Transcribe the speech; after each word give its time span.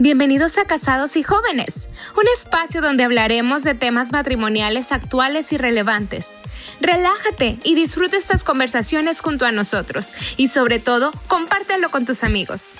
Bienvenidos 0.00 0.58
a 0.58 0.64
Casados 0.64 1.16
y 1.16 1.22
Jóvenes, 1.22 1.88
un 2.16 2.24
espacio 2.36 2.80
donde 2.80 3.04
hablaremos 3.04 3.62
de 3.62 3.74
temas 3.74 4.10
matrimoniales 4.10 4.90
actuales 4.90 5.52
y 5.52 5.56
relevantes. 5.56 6.32
Relájate 6.80 7.58
y 7.62 7.76
disfruta 7.76 8.16
estas 8.16 8.42
conversaciones 8.42 9.20
junto 9.20 9.46
a 9.46 9.52
nosotros 9.52 10.12
y 10.36 10.48
sobre 10.48 10.80
todo, 10.80 11.12
compártelo 11.28 11.90
con 11.90 12.06
tus 12.06 12.24
amigos. 12.24 12.70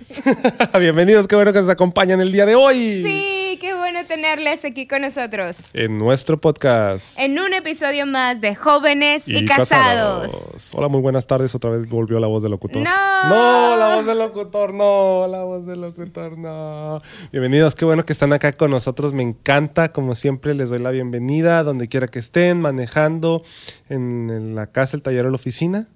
Bienvenidos, 0.80 1.28
qué 1.28 1.36
bueno 1.36 1.52
que 1.52 1.60
nos 1.60 1.68
acompañan 1.68 2.20
el 2.20 2.32
día 2.32 2.46
de 2.46 2.54
hoy. 2.54 3.02
Sí, 3.04 3.58
qué 3.60 3.74
bueno 3.74 4.00
tenerles 4.06 4.64
aquí 4.64 4.86
con 4.86 5.02
nosotros. 5.02 5.70
En 5.74 5.98
nuestro 5.98 6.40
podcast. 6.40 7.18
En 7.18 7.38
un 7.38 7.52
episodio 7.52 8.06
más 8.06 8.40
de 8.40 8.54
Jóvenes 8.54 9.24
y, 9.26 9.44
casados. 9.44 10.72
Hola, 10.74 10.88
muy 10.88 11.00
buenas 11.00 11.26
tardes. 11.26 11.54
Otra 11.54 11.70
vez 11.70 11.88
volvió 11.88 12.18
la 12.18 12.28
voz 12.28 12.42
del 12.42 12.52
locutor. 12.52 12.82
No. 12.82 13.28
No, 13.28 13.76
la 13.76 13.96
voz 13.96 14.06
del 14.06 14.18
locutor, 14.18 14.72
no. 14.72 15.26
La 15.28 15.42
voz 15.42 15.66
del 15.66 15.80
locutor, 15.82 16.38
no. 16.38 17.00
Bienvenidos, 17.30 17.74
qué 17.74 17.84
bueno 17.84 18.06
que 18.06 18.12
están 18.12 18.32
acá 18.32 18.52
con 18.52 18.70
nosotros. 18.70 19.12
Me 19.12 19.22
encanta. 19.22 19.92
Como 19.92 20.14
siempre, 20.14 20.54
les 20.54 20.70
doy 20.70 20.78
la 20.78 20.90
bienvenida 20.90 21.62
donde 21.62 21.88
quiera 21.88 22.08
que 22.08 22.20
estén, 22.20 22.60
manejando, 22.60 23.42
en, 23.88 24.30
en 24.30 24.54
la 24.54 24.68
casa, 24.68 24.96
el 24.96 25.02
taller 25.02 25.26
o 25.26 25.30
la 25.30 25.36
oficina. 25.36 25.88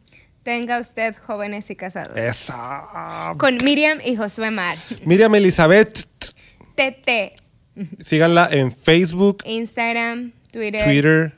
Tenga 0.44 0.78
usted 0.78 1.16
jóvenes 1.26 1.70
y 1.70 1.76
casados. 1.76 2.16
Esa. 2.16 3.32
Con 3.38 3.56
Miriam 3.64 3.98
y 4.04 4.14
Josué 4.16 4.50
Mar. 4.50 4.76
Miriam 5.04 5.34
Elizabeth, 5.34 6.06
TT. 6.76 7.32
síganla 8.00 8.48
en 8.52 8.70
Facebook, 8.70 9.38
Instagram, 9.46 10.32
Twitter, 10.52 10.84
Twitter, 10.84 11.34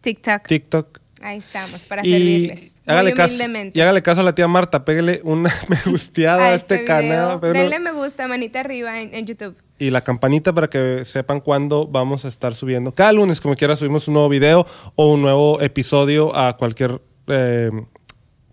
TikTok. 0.00 0.42
TikTok. 0.46 0.98
Ahí 1.22 1.38
estamos 1.38 1.86
para 1.86 2.04
Y 2.04 2.10
servirles. 2.10 2.72
hágale, 2.84 3.10
Muy 3.10 3.16
caso, 3.16 3.34
y 3.72 3.80
hágale 3.80 4.02
caso 4.02 4.20
a 4.22 4.24
la 4.24 4.34
tía 4.34 4.48
Marta, 4.48 4.84
pégale 4.84 5.20
una 5.22 5.54
me 5.68 5.76
gusteada 5.88 6.46
a 6.46 6.54
este, 6.54 6.78
video. 6.78 6.86
canal. 6.88 7.40
Denle 7.40 7.78
me 7.78 7.92
gusta, 7.92 8.26
manita 8.26 8.58
arriba 8.58 8.98
en, 8.98 9.14
en 9.14 9.26
YouTube. 9.26 9.54
y 9.78 9.90
la 9.90 10.02
campanita 10.02 10.52
para 10.52 10.68
que 10.68 11.04
sepan 11.04 11.40
cuándo 11.40 11.86
vamos 11.86 12.24
a 12.24 12.28
estar 12.28 12.52
subiendo. 12.54 12.92
Cada 12.92 13.12
lunes, 13.12 13.40
como 13.40 13.54
quiera, 13.54 13.76
subimos 13.76 14.08
un 14.08 14.14
nuevo 14.14 14.28
video 14.28 14.66
o 14.96 15.06
un 15.12 15.22
nuevo 15.22 15.60
episodio 15.60 16.36
a 16.36 16.56
cualquier 16.56 17.00
eh, 17.26 17.70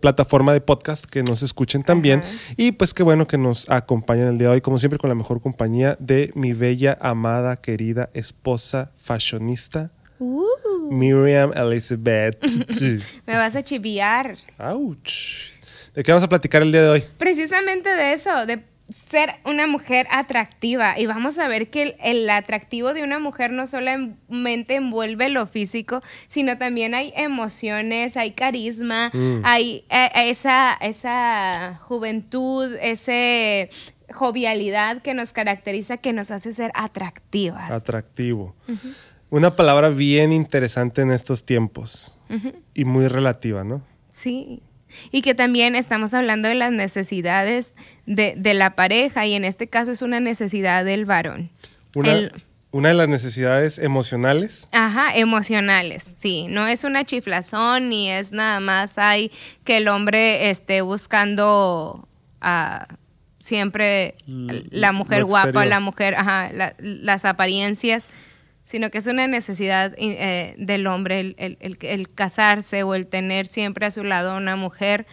plataforma 0.00 0.52
de 0.52 0.60
podcast 0.60 1.04
que 1.04 1.22
nos 1.22 1.42
escuchen 1.42 1.82
también. 1.82 2.20
Ajá. 2.20 2.30
Y 2.56 2.72
pues 2.72 2.94
qué 2.94 3.02
bueno 3.02 3.26
que 3.26 3.38
nos 3.38 3.68
acompañan 3.70 4.28
el 4.28 4.38
día 4.38 4.48
de 4.48 4.54
hoy, 4.54 4.60
como 4.60 4.78
siempre, 4.78 4.98
con 4.98 5.08
la 5.08 5.14
mejor 5.14 5.40
compañía 5.40 5.96
de 6.00 6.30
mi 6.34 6.52
bella, 6.52 6.96
amada, 7.00 7.56
querida 7.56 8.10
esposa 8.14 8.90
fashionista, 8.96 9.90
Uh. 10.22 10.44
Miriam 10.92 11.50
Elizabeth. 11.54 12.36
Me 13.26 13.36
vas 13.36 13.56
a 13.56 13.62
chiviar. 13.62 14.36
Ouch. 14.58 15.52
¿De 15.94 16.02
qué 16.02 16.12
vamos 16.12 16.24
a 16.24 16.28
platicar 16.28 16.60
el 16.62 16.70
día 16.70 16.82
de 16.82 16.88
hoy? 16.88 17.04
Precisamente 17.16 17.88
de 17.88 18.12
eso, 18.12 18.44
de 18.44 18.62
ser 18.90 19.34
una 19.44 19.66
mujer 19.66 20.06
atractiva. 20.10 20.98
Y 20.98 21.06
vamos 21.06 21.38
a 21.38 21.48
ver 21.48 21.70
que 21.70 21.82
el, 21.82 21.94
el 22.02 22.30
atractivo 22.30 22.92
de 22.94 23.02
una 23.02 23.18
mujer 23.18 23.52
no 23.52 23.66
solamente 23.66 24.74
envuelve 24.74 25.28
lo 25.28 25.46
físico, 25.46 26.02
sino 26.28 26.58
también 26.58 26.94
hay 26.94 27.12
emociones, 27.16 28.16
hay 28.16 28.32
carisma, 28.32 29.10
Mm. 29.12 29.42
hay 29.44 29.84
eh, 29.90 30.10
esa, 30.14 30.74
esa 30.80 31.78
juventud, 31.82 32.74
ese 32.80 33.70
jovialidad 34.12 35.02
que 35.02 35.14
nos 35.14 35.32
caracteriza, 35.32 35.96
que 35.96 36.12
nos 36.12 36.30
hace 36.30 36.52
ser 36.52 36.70
atractivas. 36.74 37.70
Atractivo. 37.70 38.54
Una 39.30 39.54
palabra 39.54 39.88
bien 39.90 40.32
interesante 40.32 41.02
en 41.02 41.12
estos 41.12 41.44
tiempos 41.44 42.16
y 42.74 42.84
muy 42.84 43.06
relativa, 43.08 43.62
¿no? 43.64 43.82
Sí. 44.10 44.62
Y 45.10 45.22
que 45.22 45.34
también 45.34 45.74
estamos 45.76 46.14
hablando 46.14 46.48
de 46.48 46.54
las 46.54 46.72
necesidades 46.72 47.74
de, 48.06 48.34
de 48.36 48.54
la 48.54 48.74
pareja 48.76 49.26
y 49.26 49.34
en 49.34 49.44
este 49.44 49.68
caso 49.68 49.90
es 49.92 50.02
una 50.02 50.20
necesidad 50.20 50.84
del 50.84 51.04
varón. 51.04 51.50
Una, 51.94 52.12
El- 52.12 52.32
una 52.72 52.90
de 52.90 52.94
las 52.94 53.08
necesidades 53.08 53.78
emocionales. 53.78 54.68
Ajá, 54.70 55.14
emocionales, 55.16 56.04
sí. 56.18 56.46
No 56.48 56.68
es 56.68 56.84
una 56.84 57.04
chiflazón 57.04 57.88
ni 57.88 58.08
es 58.10 58.30
nada 58.32 58.60
más 58.60 58.96
hay 58.98 59.32
que 59.64 59.78
el 59.78 59.88
hombre 59.88 60.50
esté 60.50 60.80
buscando 60.80 62.08
a 62.40 62.86
siempre 63.40 64.14
la 64.26 64.92
mujer 64.92 65.24
guapa, 65.24 65.64
la 65.66 65.80
mujer, 65.80 66.14
ajá, 66.14 66.50
la- 66.52 66.74
las 66.78 67.24
apariencias, 67.24 68.08
sino 68.62 68.90
que 68.90 68.98
es 68.98 69.06
una 69.06 69.26
necesidad 69.26 69.94
eh, 69.98 70.54
del 70.58 70.86
hombre 70.86 71.20
el, 71.20 71.34
el- 71.38 71.56
el- 71.60 71.78
el 71.82 72.12
casarse 72.12 72.82
o 72.82 72.94
el 72.94 73.06
tener 73.06 73.46
siempre 73.46 73.86
a 73.86 73.90
su 73.90 74.04
lado 74.04 74.36
una 74.36 74.56
mujer 74.56 75.06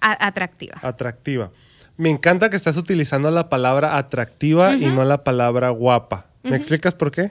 a- 0.00 0.26
atractiva. 0.26 0.78
Atractiva. 0.82 1.50
Me 1.96 2.08
encanta 2.10 2.48
que 2.50 2.56
estás 2.56 2.76
utilizando 2.76 3.30
la 3.30 3.48
palabra 3.48 3.96
atractiva 3.98 4.74
y 4.74 4.86
no 4.86 5.04
la 5.04 5.24
palabra 5.24 5.68
guapa. 5.70 6.26
¿Me 6.42 6.56
explicas 6.56 6.94
por 6.94 7.10
qué? 7.12 7.30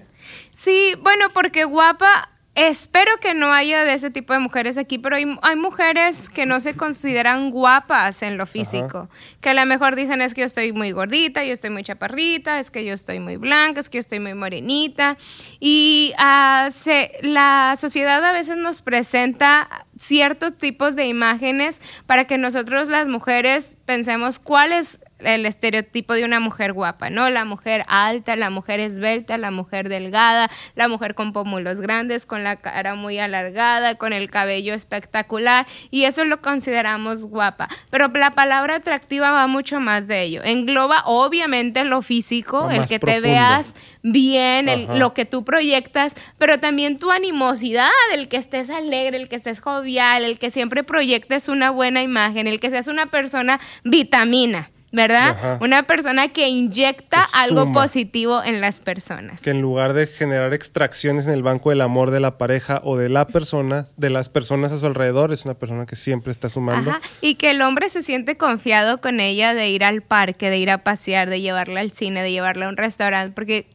Sí, 0.52 0.94
bueno, 1.02 1.30
porque 1.34 1.64
guapa, 1.66 2.30
espero 2.53 3.12
que 3.22 3.34
no 3.34 3.53
haya 3.53 3.85
de 3.85 3.94
ese 3.94 4.12
tipo 4.12 4.34
de 4.34 4.39
mujeres 4.39 4.78
aquí, 4.78 4.97
pero 4.97 5.16
hay, 5.16 5.25
hay 5.41 5.56
mujeres 5.56 6.29
que 6.29 6.45
no 6.45 6.59
se 6.59 6.73
consideran 6.75 7.50
guapas 7.50 8.22
en 8.23 8.38
lo 8.38 8.45
físico, 8.45 9.09
que 9.39 9.50
a 9.50 9.53
lo 9.53 9.66
mejor 9.66 9.95
dicen 9.95 10.22
es 10.22 10.34
que 10.34 10.41
yo 10.41 10.45
estoy 10.45 10.73
muy 10.73 10.91
gordita, 10.91 11.45
yo 11.45 11.53
estoy 11.53 11.69
muy 11.69 11.84
chaparrita, 11.84 12.59
es 12.59 12.69
que 12.69 12.84
yo 12.84 12.94
estoy 12.94 13.19
muy 13.19 13.38
blanca, 13.38 13.79
es 13.79 13.88
que 13.88 13.97
yo 13.97 14.01
estoy 14.01 14.19
muy 14.19 14.34
morenita. 14.34 15.17
Y 15.62 16.13
ah, 16.17 16.69
se- 16.75 17.12
la 17.22 17.75
sociedad 17.79 18.23
a 18.25 18.31
veces 18.34 18.57
nos 18.57 18.81
presenta 18.81 19.85
ciertos 19.97 20.57
tipos 20.57 20.95
de 20.95 21.06
imágenes 21.06 21.79
para 22.06 22.25
que 22.25 22.38
nosotros 22.38 22.89
las 22.89 23.07
mujeres 23.07 23.78
pensemos 23.85 24.39
cuál 24.39 24.73
es 24.73 25.00
el 25.24 25.46
estereotipo 25.46 26.14
de 26.14 26.26
una 26.26 26.40
mujer 26.40 26.74
guapa, 26.74 27.09
¿no? 27.09 27.30
La 27.30 27.46
mujer 27.46 27.86
alta, 27.88 28.36
la 28.36 28.50
mujer 28.50 28.80
esbelta, 28.80 29.38
la 29.38 29.52
mujer 29.52 29.90
delgada, 29.90 30.50
la 30.76 30.88
mujer 30.88 31.16
con 31.16 31.34
pómulos 31.34 31.80
grandes, 31.80 32.26
con 32.26 32.44
la 32.44 32.56
cara 32.58 32.96
muy 32.96 33.20
alargada, 33.20 33.96
con 33.96 34.14
el 34.14 34.30
cabello 34.30 34.74
espectacular, 34.74 35.66
y 35.90 36.04
eso 36.06 36.26
lo 36.26 36.42
consideramos 36.42 37.26
guapa. 37.28 37.68
Pero 37.90 38.08
la 38.10 38.31
palabra 38.31 38.76
atractiva 38.76 39.31
va 39.31 39.48
mucho 39.48 39.80
más 39.80 40.08
de 40.08 40.22
ello. 40.24 40.42
Engloba 40.44 41.04
obviamente 41.06 41.84
lo 41.86 42.02
físico, 42.02 42.70
el 42.70 42.86
que 42.88 43.00
profundo. 43.00 43.22
te 43.24 43.28
veas 43.30 43.74
bien, 44.04 44.68
el- 44.68 45.00
lo 45.00 45.14
que 45.14 45.26
tú 45.26 45.46
proyectas, 45.46 46.16
pero 46.40 46.60
también 46.60 46.98
tu 46.98 47.12
animosidad, 47.12 47.90
el 48.14 48.28
que 48.28 48.38
estés 48.38 48.70
alegre, 48.72 49.18
el 49.18 49.30
que 49.30 49.36
estés 49.36 49.60
jovial, 49.62 50.24
el 50.24 50.40
que 50.40 50.50
siempre 50.50 50.84
proyectes 50.84 51.48
una 51.48 51.70
buena 51.70 52.02
imagen, 52.02 52.48
el 52.48 52.60
que 52.60 52.72
seas 52.72 52.88
una 52.88 53.06
persona 53.08 53.60
vitamina, 53.84 54.71
¿verdad? 54.91 55.29
Ajá. 55.29 55.57
Una 55.62 55.84
persona 55.84 56.28
que 56.29 56.50
inyecta 56.50 57.25
Que 57.31 57.40
algo 57.40 57.72
positivo 57.72 58.44
en 58.44 58.62
las 58.62 58.79
personas. 58.79 59.41
Que 59.41 59.52
en 59.52 59.62
lugar 59.62 59.94
de 59.94 60.07
generar 60.07 60.53
extracciones 60.53 61.25
en 61.28 61.34
el 61.34 61.44
banco 61.44 61.69
del 61.69 61.81
amor 61.81 62.12
de 62.12 62.19
la 62.19 62.38
pareja 62.38 62.81
o 62.84 62.97
de 62.97 63.09
la 63.09 63.28
persona, 63.28 63.88
de 63.97 64.09
las 64.09 64.30
personas 64.30 64.72
a 64.72 64.78
su 64.78 64.85
alrededor, 64.85 65.31
es 65.31 65.46
una 65.46 65.53
persona 65.53 65.85
que 65.85 65.96
siempre 65.96 66.31
está 66.31 66.50
sumando. 66.50 66.91
Ajá, 66.91 67.01
Y 67.22 67.35
que 67.35 67.51
el 67.51 67.62
hombre 67.62 67.90
se 67.90 68.03
siente 68.03 68.38
confiado 68.38 69.00
con 69.00 69.19
ella 69.19 69.53
de 69.53 69.69
ir 69.69 69.84
al 69.84 70.01
parque, 70.01 70.50
de 70.50 70.57
ir 70.57 70.69
a 70.69 70.80
pasear, 70.80 71.30
de 71.30 71.41
llevarla 71.41 71.80
al 71.80 71.91
cine, 71.91 72.22
de 72.22 72.31
llevarla 72.31 72.66
a 72.66 72.69
un 72.69 72.78
restaurante, 72.78 73.34
porque 73.34 73.68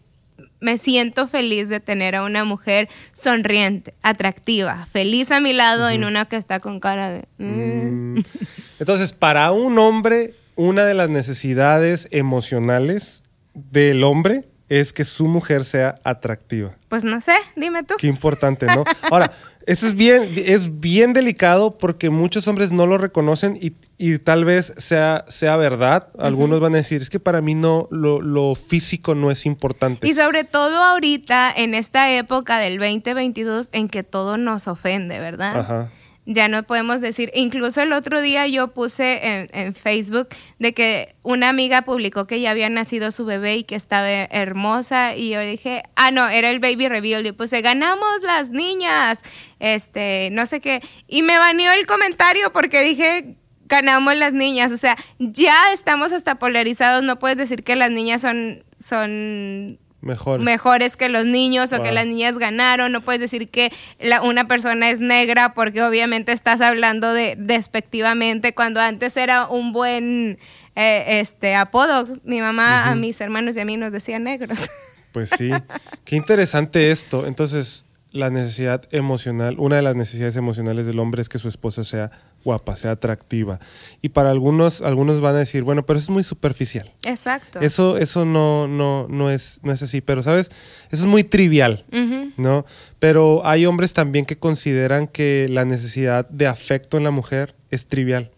me 0.61 0.79
siento 0.79 1.29
feliz 1.29 1.69
de 1.69 1.81
tener 1.81 2.15
a 2.15 2.25
una 2.25 2.45
mujer 2.45 2.89
sonriente, 3.13 3.95
atractiva, 4.03 4.87
feliz 4.93 5.31
a 5.31 5.41
mi 5.41 5.53
lado 5.53 5.91
y 5.91 5.99
no 5.99 6.09
una 6.09 6.27
que 6.27 6.37
está 6.37 6.61
con 6.61 6.81
cara 6.81 7.11
de... 7.11 7.25
mm. 7.39 8.19
Mm. 8.19 8.25
Entonces, 8.81 9.13
para 9.13 9.53
un 9.53 9.79
hombre, 9.79 10.35
una 10.57 10.85
de 10.85 10.95
las 10.95 11.11
necesidades 11.11 12.09
emocionales 12.11 13.23
del 13.55 14.05
hombre 14.05 14.43
es 14.69 14.93
que 14.93 15.05
su 15.05 15.29
mujer 15.29 15.65
sea 15.65 15.95
atractiva. 16.03 16.73
Pues 16.89 17.05
no 17.05 17.21
sé, 17.21 17.35
dime 17.55 17.85
tú. 17.85 17.95
Qué 17.99 18.09
importante, 18.09 18.67
¿no? 18.67 18.85
Ahora, 19.03 19.33
esto 19.67 19.87
es 19.87 19.95
bien, 19.95 20.29
es 20.37 20.81
bien 20.81 21.13
delicado 21.13 21.79
porque 21.79 22.11
muchos 22.11 22.49
hombres 22.49 22.73
no 22.73 22.87
lo 22.87 22.99
reconocen 22.99 23.57
y, 23.61 23.75
y 23.97 24.19
tal 24.19 24.45
vez 24.45 24.75
sea, 24.77 25.25
sea 25.29 25.57
verdad. 25.57 26.09
Algunos 26.19 26.59
van 26.59 26.75
a 26.75 26.79
decir, 26.79 27.01
es 27.01 27.11
que 27.11 27.21
para 27.21 27.41
mí 27.41 27.55
no, 27.55 27.87
lo, 27.93 28.21
lo 28.21 28.57
físico 28.57 29.15
no 29.15 29.31
es 29.31 29.47
importante. 29.47 30.09
Y 30.09 30.15
sobre 30.15 30.43
todo 30.43 30.83
ahorita, 30.83 31.53
en 31.55 31.75
esta 31.75 32.11
época 32.11 32.59
del 32.59 32.79
2022, 32.79 33.69
en 33.73 33.89
que 33.89 34.03
todo 34.03 34.37
nos 34.37 34.67
ofende, 34.67 35.21
¿verdad? 35.21 35.61
Ajá. 35.61 35.91
Ya 36.27 36.49
no 36.49 36.65
podemos 36.65 37.01
decir, 37.01 37.31
incluso 37.35 37.81
el 37.81 37.93
otro 37.93 38.21
día 38.21 38.47
yo 38.49 38.69
puse 38.75 39.49
en, 39.53 39.75
Facebook 39.75 40.29
de 40.59 40.75
que 40.75 41.15
una 41.23 41.49
amiga 41.49 41.83
publicó 41.83 42.27
que 42.27 42.41
ya 42.41 42.51
había 42.51 42.69
nacido 42.69 43.13
su 43.13 43.25
bebé 43.25 43.57
y 43.57 43.65
que 43.65 43.77
estaba 43.77 44.11
hermosa 44.11 45.15
y 45.15 45.31
yo 45.31 45.41
dije, 45.41 45.85
ah, 45.95 46.11
no, 46.11 46.29
era 46.29 46.51
el 46.51 46.59
baby 46.59 46.89
reveal 46.89 47.25
y 47.25 47.33
puse, 47.33 47.63
ganamos 47.63 48.23
las 48.23 48.51
niñas, 48.51 49.23
este, 49.61 50.29
no 50.33 50.47
sé 50.47 50.61
qué, 50.61 50.81
y 51.07 51.23
me 51.23 51.39
baneó 51.39 51.73
el 51.73 51.87
comentario 51.87 52.53
porque 52.53 52.83
dije, 52.83 53.37
ganamos 53.67 54.17
las 54.17 54.33
niñas, 54.33 54.73
o 54.73 54.77
sea, 54.77 54.97
ya 55.19 55.73
estamos 55.73 56.13
hasta 56.13 56.41
polarizados, 56.41 57.05
no 57.05 57.19
puedes 57.19 57.39
decir 57.39 57.63
que 57.63 57.77
las 57.77 57.91
niñas 57.91 58.23
son, 58.23 58.65
son 58.77 59.79
mejores 60.01 60.97
que 60.97 61.09
los 61.09 61.25
niños 61.25 61.73
o 61.73 61.83
que 61.83 61.93
las 61.93 62.07
niñas 62.07 62.39
ganaron. 62.39 62.93
No 62.93 63.01
puedes 63.01 63.21
decir 63.21 63.49
que 63.49 63.73
la, 63.99 64.23
una 64.23 64.47
persona 64.47 64.91
es 64.91 65.01
negra 65.01 65.55
porque 65.55 65.83
obviamente 65.83 66.33
estás 66.33 66.61
hablando 66.61 67.13
de 67.13 67.37
despectivamente 67.39 68.55
cuando 68.55 68.81
antes 68.81 69.17
era 69.17 69.47
un 69.49 69.73
buen 69.73 70.39
eh, 70.75 71.21
este 71.21 71.55
apodo. 71.55 72.07
Mi 72.25 72.41
mamá 72.41 72.91
a 72.91 72.95
mis 72.95 73.21
hermanos 73.21 73.57
y 73.57 73.61
a 73.61 73.65
mí 73.65 73.77
nos 73.77 73.93
decía 73.93 74.19
negros. 74.19 74.59
Pues 75.13 75.31
sí, 75.31 75.51
qué 76.05 76.15
interesante 76.15 76.91
esto. 76.91 77.27
Entonces, 77.27 77.87
la 78.13 78.29
necesidad 78.29 78.83
emocional, 78.91 79.57
una 79.59 79.77
de 79.77 79.83
las 79.83 79.97
necesidades 79.97 80.37
emocionales 80.37 80.85
del 80.85 80.99
hombre 80.99 81.23
es 81.23 81.31
que 81.31 81.39
su 81.39 81.49
esposa 81.49 81.85
sea 81.85 82.11
guapa, 82.47 82.77
sea 82.77 82.93
atractiva. 82.93 83.59
Y 84.01 84.11
para 84.11 84.31
algunos, 84.31 84.81
algunos 84.81 85.21
van 85.21 85.35
a 85.35 85.41
decir, 85.41 85.65
bueno, 85.65 85.85
pero 85.85 85.99
eso 85.99 86.07
es 86.07 86.11
muy 86.11 86.23
superficial. 86.23 86.93
Exacto. 87.05 87.61
Eso, 87.61 87.99
eso 87.99 88.25
no, 88.25 88.69
no, 88.69 89.09
no, 89.11 89.31
es, 89.31 89.59
no 89.65 89.73
es 89.73 89.83
así. 89.83 90.01
Pero, 90.01 90.23
¿sabes? 90.23 90.51
Eso 90.93 91.03
es 91.03 91.07
muy 91.07 91.25
trivial, 91.25 91.85
¿no? 92.37 92.65
Pero 93.01 93.45
hay 93.45 93.67
hombres 93.67 93.93
también 93.93 94.25
que 94.25 94.39
consideran 94.39 95.09
que 95.09 95.49
la 95.51 95.65
necesidad 95.65 96.29
de 96.29 96.47
afecto 96.47 96.97
en 96.97 97.03
la 97.05 97.11
mujer 97.11 97.57
es 97.71 97.89
trivial. 97.89 98.31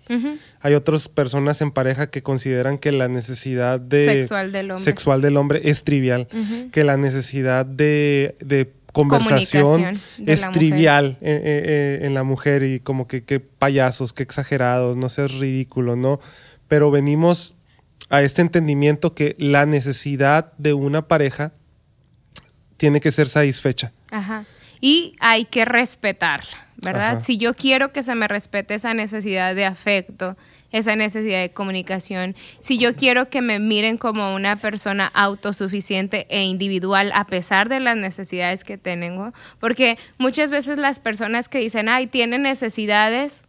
Hay 0.60 0.74
otras 0.74 1.08
personas 1.08 1.60
en 1.60 1.70
pareja 1.70 2.08
que 2.08 2.22
consideran 2.22 2.78
que 2.78 2.92
la 2.92 3.08
necesidad 3.08 3.78
de 3.78 4.04
sexual 4.04 4.52
del 4.52 4.70
hombre, 4.70 4.84
sexual 4.84 5.20
del 5.20 5.36
hombre 5.36 5.60
es 5.64 5.84
trivial, 5.84 6.28
que 6.72 6.82
la 6.82 6.96
necesidad 6.96 7.66
de, 7.66 8.36
de 8.40 8.72
conversación 8.92 9.98
es 10.24 10.50
trivial 10.50 11.18
eh, 11.20 11.30
eh, 11.30 11.62
eh, 12.02 12.06
en, 12.06 12.14
la 12.14 12.22
mujer 12.22 12.62
y 12.62 12.80
como 12.80 13.06
que 13.06 13.24
qué 13.24 13.40
payasos, 13.40 14.12
qué 14.12 14.22
exagerados, 14.22 14.96
no 14.96 15.08
seas 15.08 15.32
ridículo, 15.32 15.96
¿no? 15.96 16.20
Pero 16.68 16.90
venimos 16.90 17.54
a 18.10 18.22
este 18.22 18.42
entendimiento 18.42 19.14
que 19.14 19.36
la 19.38 19.66
necesidad 19.66 20.52
de 20.58 20.74
una 20.74 21.06
pareja 21.08 21.52
tiene 22.76 23.00
que 23.00 23.10
ser 23.10 23.28
satisfecha. 23.28 23.92
Ajá. 24.10 24.46
Y 24.80 25.14
hay 25.20 25.44
que 25.44 25.64
respetarla, 25.64 26.68
¿verdad? 26.76 27.20
Si 27.20 27.36
yo 27.36 27.54
quiero 27.54 27.92
que 27.92 28.02
se 28.02 28.14
me 28.14 28.28
respete 28.28 28.74
esa 28.74 28.94
necesidad 28.94 29.54
de 29.54 29.66
afecto, 29.66 30.36
esa 30.70 30.96
necesidad 30.96 31.40
de 31.40 31.50
comunicación, 31.50 32.36
si 32.60 32.78
yo 32.78 32.94
quiero 32.94 33.30
que 33.30 33.42
me 33.42 33.58
miren 33.58 33.96
como 33.96 34.34
una 34.34 34.56
persona 34.56 35.10
autosuficiente 35.14 36.26
e 36.28 36.44
individual 36.44 37.10
a 37.14 37.26
pesar 37.26 37.68
de 37.68 37.80
las 37.80 37.96
necesidades 37.96 38.64
que 38.64 38.76
tengo, 38.76 39.32
porque 39.60 39.98
muchas 40.18 40.50
veces 40.50 40.78
las 40.78 41.00
personas 41.00 41.48
que 41.48 41.58
dicen, 41.58 41.88
ay, 41.88 42.06
tiene 42.06 42.38
necesidades, 42.38 43.46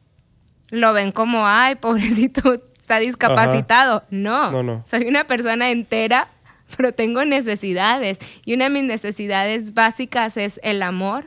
lo 0.70 0.94
ven 0.94 1.12
como, 1.12 1.46
ay, 1.46 1.76
pobrecito, 1.82 2.62
está 2.78 3.00
discapacitado. 3.00 4.04
No, 4.10 4.52
no, 4.52 4.64
no, 4.64 4.84
soy 4.86 5.06
una 5.06 5.26
persona 5.26 5.72
entera, 5.72 6.30
pero 6.78 6.94
tengo 6.94 7.26
necesidades. 7.26 8.20
Y 8.46 8.54
una 8.54 8.66
de 8.66 8.70
mis 8.72 8.84
necesidades 8.84 9.74
básicas 9.74 10.38
es 10.38 10.60
el 10.64 10.82
amor, 10.82 11.26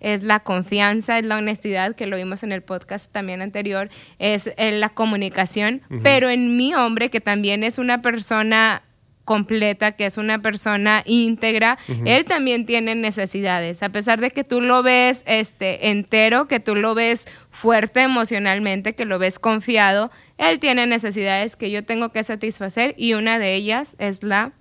es 0.00 0.22
la 0.22 0.40
confianza, 0.40 1.18
es 1.18 1.24
la 1.24 1.38
honestidad, 1.38 1.94
que 1.94 2.06
lo 2.06 2.16
vimos 2.16 2.42
en 2.42 2.52
el 2.52 2.62
podcast 2.62 3.10
también 3.10 3.42
anterior, 3.42 3.88
es 4.18 4.52
eh, 4.56 4.72
la 4.72 4.90
comunicación, 4.90 5.82
pero 6.02 6.30
en 6.30 6.56
mi 6.56 6.74
hombre, 6.74 7.10
que 7.10 7.20
también 7.20 7.64
es 7.64 7.78
una 7.78 8.02
persona 8.02 8.82
completa, 9.26 9.92
que 9.92 10.06
es 10.06 10.16
una 10.16 10.40
persona 10.40 11.02
íntegra, 11.04 11.78
él 12.04 12.24
también 12.24 12.64
tiene 12.64 12.94
necesidades, 12.94 13.82
a 13.82 13.90
pesar 13.90 14.20
de 14.20 14.30
que 14.30 14.44
tú 14.44 14.60
lo 14.62 14.82
ves 14.82 15.24
este 15.26 15.90
entero, 15.90 16.46
que 16.46 16.60
tú 16.60 16.76
lo 16.76 16.94
ves 16.94 17.26
fuerte 17.50 18.02
emocionalmente, 18.02 18.94
que 18.94 19.04
lo 19.04 19.18
ves 19.18 19.38
confiado, 19.38 20.12
él 20.38 20.60
tiene 20.60 20.86
necesidades 20.86 21.56
que 21.56 21.70
yo 21.72 21.84
tengo 21.84 22.12
que 22.12 22.22
satisfacer 22.22 22.94
y 22.96 23.14
una 23.14 23.38
de 23.38 23.54
ellas 23.54 23.96
es 23.98 24.22
la 24.22 24.52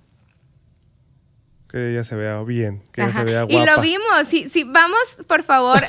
que 1.69 1.91
ella 1.91 2.03
se 2.03 2.15
vea 2.15 2.41
bien, 2.43 2.81
que 2.91 3.01
ella 3.01 3.13
se 3.13 3.23
vea 3.23 3.43
guapa. 3.43 3.53
Y 3.53 3.65
lo 3.65 3.81
vimos. 3.81 4.27
Si, 4.29 4.49
si 4.49 4.63
vamos, 4.63 4.99
por 5.27 5.43
favor, 5.43 5.81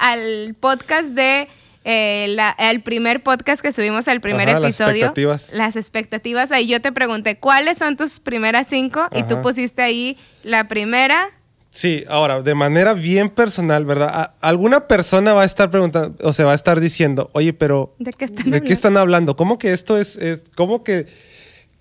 al 0.00 0.54
podcast 0.60 1.10
de 1.10 1.48
eh, 1.84 2.36
el 2.58 2.80
primer 2.80 3.22
podcast 3.22 3.60
que 3.60 3.70
subimos 3.70 4.08
al 4.08 4.20
primer 4.20 4.48
episodio. 4.48 4.86
Las 4.86 4.94
expectativas. 4.94 5.52
Las 5.52 5.76
expectativas. 5.76 6.52
Ahí 6.52 6.66
yo 6.66 6.80
te 6.80 6.92
pregunté, 6.92 7.38
¿cuáles 7.38 7.78
son 7.78 7.96
tus 7.96 8.20
primeras 8.20 8.66
cinco? 8.66 9.06
Y 9.14 9.22
tú 9.24 9.42
pusiste 9.42 9.82
ahí 9.82 10.16
la 10.42 10.66
primera. 10.66 11.28
Sí, 11.68 12.04
ahora, 12.08 12.40
de 12.40 12.54
manera 12.54 12.94
bien 12.94 13.28
personal, 13.28 13.84
¿verdad? 13.84 14.34
alguna 14.40 14.86
persona 14.86 15.34
va 15.34 15.42
a 15.42 15.44
estar 15.44 15.70
preguntando, 15.70 16.16
o 16.22 16.32
se 16.32 16.44
va 16.44 16.52
a 16.52 16.54
estar 16.54 16.78
diciendo, 16.78 17.30
oye, 17.32 17.52
pero. 17.52 17.96
¿De 17.98 18.12
qué 18.12 18.24
están, 18.26 18.44
¿de 18.44 18.48
hablando? 18.48 18.66
Qué 18.66 18.72
están 18.72 18.96
hablando? 18.96 19.36
¿Cómo 19.36 19.58
que 19.58 19.72
esto 19.72 19.98
es, 19.98 20.18
cómo 20.54 20.84
que, 20.84 21.06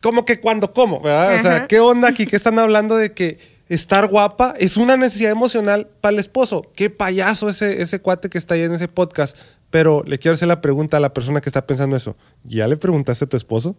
cómo 0.04 0.26
que 0.26 0.42
cuando, 0.42 0.74
cómo, 0.74 1.00
¿verdad? 1.00 1.36
O 1.40 1.42
sea, 1.42 1.68
¿qué 1.68 1.80
onda 1.80 2.10
aquí? 2.10 2.26
¿Qué 2.28 2.36
están 2.36 2.60
hablando 2.60 2.98
de 2.98 3.14
que 3.14 3.40
estar 3.70 4.08
guapa 4.08 4.54
es 4.60 4.78
una 4.78 4.98
necesidad 4.98 5.32
emocional 5.32 5.88
para 6.02 6.14
el 6.14 6.20
esposo. 6.20 6.72
Qué 6.76 6.90
payaso 6.90 7.50
ese, 7.50 7.82
ese 7.82 8.00
cuate 8.00 8.30
que 8.30 8.38
está 8.38 8.54
ahí 8.56 8.62
en 8.62 8.74
ese 8.74 8.88
podcast. 8.88 9.38
Pero 9.70 10.04
le 10.06 10.20
quiero 10.20 10.36
hacer 10.36 10.48
la 10.48 10.62
pregunta 10.62 10.98
a 10.98 11.00
la 11.00 11.14
persona 11.14 11.42
que 11.42 11.50
está 11.50 11.66
pensando 11.66 11.96
eso. 11.96 12.16
¿Ya 12.44 12.68
le 12.68 12.78
preguntaste 12.78 13.26
a 13.26 13.30
tu 13.30 13.38
esposo? 13.38 13.76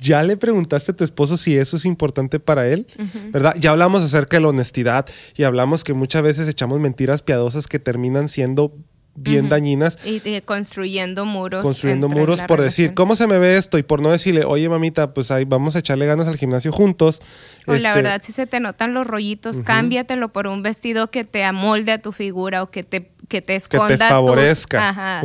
¿Ya 0.00 0.22
le 0.22 0.38
preguntaste 0.38 0.92
a 0.92 0.96
tu 0.96 1.04
esposo 1.04 1.36
si 1.36 1.58
eso 1.58 1.76
es 1.76 1.84
importante 1.84 2.40
para 2.40 2.66
él? 2.66 2.86
¿Verdad? 3.30 3.54
Ya 3.58 3.72
hablamos 3.72 4.02
acerca 4.02 4.38
de 4.38 4.42
la 4.42 4.48
honestidad 4.48 5.06
y 5.36 5.42
hablamos 5.42 5.84
que 5.84 5.92
muchas 5.92 6.22
veces 6.22 6.48
echamos 6.48 6.80
mentiras 6.80 7.20
piadosas 7.20 7.66
que 7.66 7.78
terminan 7.78 8.30
siendo 8.30 8.74
bien 9.14 9.48
dañinas. 9.48 9.98
Y, 10.04 10.40
construyendo 10.42 11.24
muros. 11.24 11.62
Construyendo 11.62 12.08
muros 12.08 12.40
por 12.42 12.60
decir, 12.60 12.94
¿cómo 12.94 13.16
se 13.16 13.26
me 13.26 13.38
ve 13.38 13.56
esto? 13.56 13.78
Y 13.78 13.82
por 13.82 14.00
no 14.00 14.10
decirle, 14.10 14.44
oye 14.44 14.68
mamita, 14.68 15.14
pues 15.14 15.30
ahí 15.30 15.44
vamos 15.44 15.76
a 15.76 15.80
echarle 15.80 16.06
ganas 16.06 16.28
al 16.28 16.36
gimnasio 16.36 16.72
juntos. 16.72 17.20
O 17.66 17.72
la 17.72 17.76
este 17.76 18.02
verdad, 18.02 18.22
si 18.24 18.32
se 18.32 18.46
te 18.46 18.60
notan 18.60 18.94
los 18.94 19.06
rollitos, 19.06 19.60
cámbiatelo 19.60 20.30
por 20.30 20.46
un 20.46 20.62
vestido 20.62 21.10
que 21.10 21.24
te 21.24 21.44
amolde 21.44 21.92
a 21.92 22.00
tu 22.00 22.12
figura 22.12 22.62
o 22.62 22.70
que 22.70 22.82
te, 22.82 23.10
que 23.28 23.42
te 23.42 23.56
esconda. 23.56 23.88
Que 23.88 23.98
te 23.98 24.08
favorezca. 24.08 25.22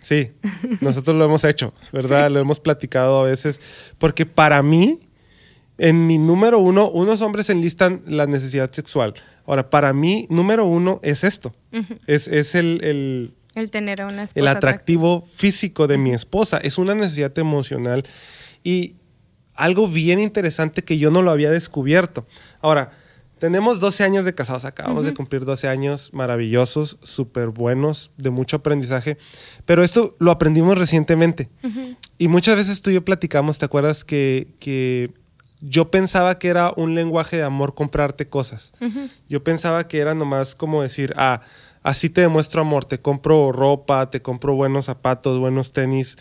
sí, 0.00 0.32
nosotros 0.80 1.16
lo 1.16 1.24
hemos 1.24 1.44
hecho, 1.44 1.72
¿verdad? 1.92 2.30
Lo 2.30 2.40
hemos 2.40 2.60
platicado 2.60 3.20
a 3.20 3.24
veces. 3.24 3.60
Porque 3.98 4.26
para 4.26 4.62
mí, 4.62 5.00
en 5.78 6.06
mi 6.06 6.18
número 6.18 6.58
uno, 6.58 6.88
unos 6.90 7.22
hombres 7.22 7.48
enlistan 7.50 8.02
la 8.06 8.26
necesidad 8.26 8.70
sexual 8.70 9.14
Ahora, 9.46 9.70
para 9.70 9.92
mí, 9.92 10.26
número 10.30 10.66
uno 10.66 11.00
es 11.02 11.24
esto. 11.24 11.52
es, 12.06 12.54
el, 12.54 13.32
el, 13.54 13.70
tener 13.70 14.04
una 14.04 14.24
esposa. 14.24 14.40
El 14.40 14.48
atractivo 14.48 15.24
físico 15.26 15.86
de 15.86 15.98
mi 15.98 16.12
esposa. 16.12 16.58
Es 16.58 16.78
una 16.78 16.94
necesidad 16.94 17.36
emocional. 17.38 18.02
Y 18.64 18.96
algo 19.54 19.88
bien 19.88 20.18
interesante 20.18 20.82
que 20.82 20.98
yo 20.98 21.10
no 21.10 21.22
lo 21.22 21.30
había 21.30 21.50
descubierto. 21.50 22.26
Ahora, 22.60 22.90
tenemos 23.38 23.80
12 23.80 24.02
años 24.02 24.24
de 24.24 24.34
casados, 24.34 24.64
acabamos 24.64 25.04
de 25.04 25.12
cumplir 25.12 25.44
12 25.44 25.68
años 25.68 26.10
maravillosos, 26.14 26.98
súper 27.02 27.48
buenos, 27.48 28.10
de 28.16 28.30
mucho 28.30 28.56
aprendizaje, 28.56 29.18
pero 29.66 29.84
esto 29.84 30.16
lo 30.18 30.30
aprendimos 30.30 30.78
recientemente. 30.78 31.50
Y 32.16 32.28
muchas 32.28 32.56
veces 32.56 32.80
tú 32.80 32.90
y 32.90 32.94
yo 32.94 33.04
platicamos, 33.04 33.58
¿te 33.58 33.66
acuerdas 33.66 34.04
que, 34.04 34.54
que 34.58 35.12
yo 35.60 35.90
pensaba 35.90 36.38
que 36.38 36.48
era 36.48 36.72
un 36.76 36.94
lenguaje 36.94 37.36
de 37.38 37.42
amor 37.42 37.74
comprarte 37.74 38.28
cosas. 38.28 38.72
Yo 39.28 39.42
pensaba 39.42 39.88
que 39.88 39.98
era 39.98 40.14
nomás 40.14 40.54
como 40.54 40.82
decir, 40.82 41.14
ah, 41.16 41.40
así 41.82 42.10
te 42.10 42.20
demuestro 42.20 42.60
amor, 42.60 42.84
te 42.84 43.00
compro 43.00 43.52
ropa, 43.52 44.10
te 44.10 44.20
compro 44.20 44.54
buenos 44.54 44.86
zapatos, 44.86 45.38
buenos 45.38 45.72
tenis. 45.72 46.18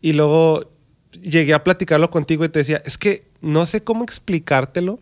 Y 0.00 0.12
luego 0.12 0.70
llegué 1.12 1.54
a 1.54 1.64
platicarlo 1.64 2.10
contigo 2.10 2.44
y 2.44 2.48
te 2.48 2.58
decía, 2.60 2.82
es 2.84 2.98
que 2.98 3.26
no 3.40 3.66
sé 3.66 3.82
cómo 3.82 4.04
explicártelo, 4.04 5.00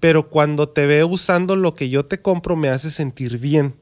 pero 0.00 0.30
cuando 0.30 0.68
te 0.68 0.86
veo 0.86 1.06
usando 1.06 1.54
lo 1.54 1.74
que 1.74 1.88
yo 1.88 2.04
te 2.04 2.20
compro 2.20 2.56
me 2.56 2.70
hace 2.70 2.90
sentir 2.90 3.38
bien. 3.38 3.76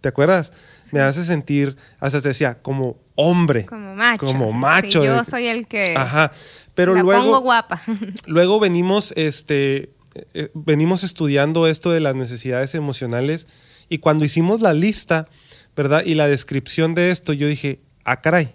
¿Te 0.00 0.08
acuerdas? 0.08 0.52
Me 0.92 1.00
hace 1.00 1.24
sentir, 1.24 1.76
hasta 2.00 2.20
te 2.20 2.28
decía, 2.28 2.60
como 2.60 2.98
hombre. 3.14 3.64
Como 3.66 3.94
macho. 3.94 4.26
Como 4.26 4.52
macho. 4.52 5.04
yo 5.04 5.24
soy 5.24 5.46
el 5.46 5.66
que... 5.66 5.94
Ajá. 5.96 6.32
Pero 6.74 6.94
luego, 6.94 7.22
pongo 7.22 7.40
guapa. 7.40 7.80
luego 8.26 8.60
venimos, 8.60 9.12
este, 9.16 9.92
eh, 10.34 10.50
venimos 10.54 11.04
estudiando 11.04 11.66
esto 11.66 11.90
de 11.90 12.00
las 12.00 12.16
necesidades 12.16 12.74
emocionales 12.74 13.46
y 13.88 13.98
cuando 13.98 14.24
hicimos 14.24 14.60
la 14.60 14.74
lista, 14.74 15.28
¿verdad? 15.76 16.04
Y 16.04 16.14
la 16.14 16.28
descripción 16.28 16.94
de 16.94 17.10
esto, 17.10 17.32
yo 17.32 17.46
dije, 17.46 17.80
ah, 18.04 18.20
caray. 18.20 18.54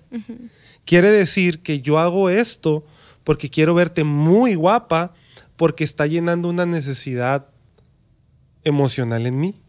Quiere 0.86 1.12
decir 1.12 1.62
que 1.62 1.82
yo 1.82 2.00
hago 2.00 2.30
esto 2.30 2.86
porque 3.24 3.50
quiero 3.50 3.76
verte 3.76 4.04
muy 4.04 4.56
guapa, 4.56 5.14
porque 5.56 5.84
está 5.84 6.08
llenando 6.08 6.50
una 6.50 6.66
necesidad 6.66 7.48
emocional 8.64 9.26
en 9.26 9.40
mí. 9.40 9.62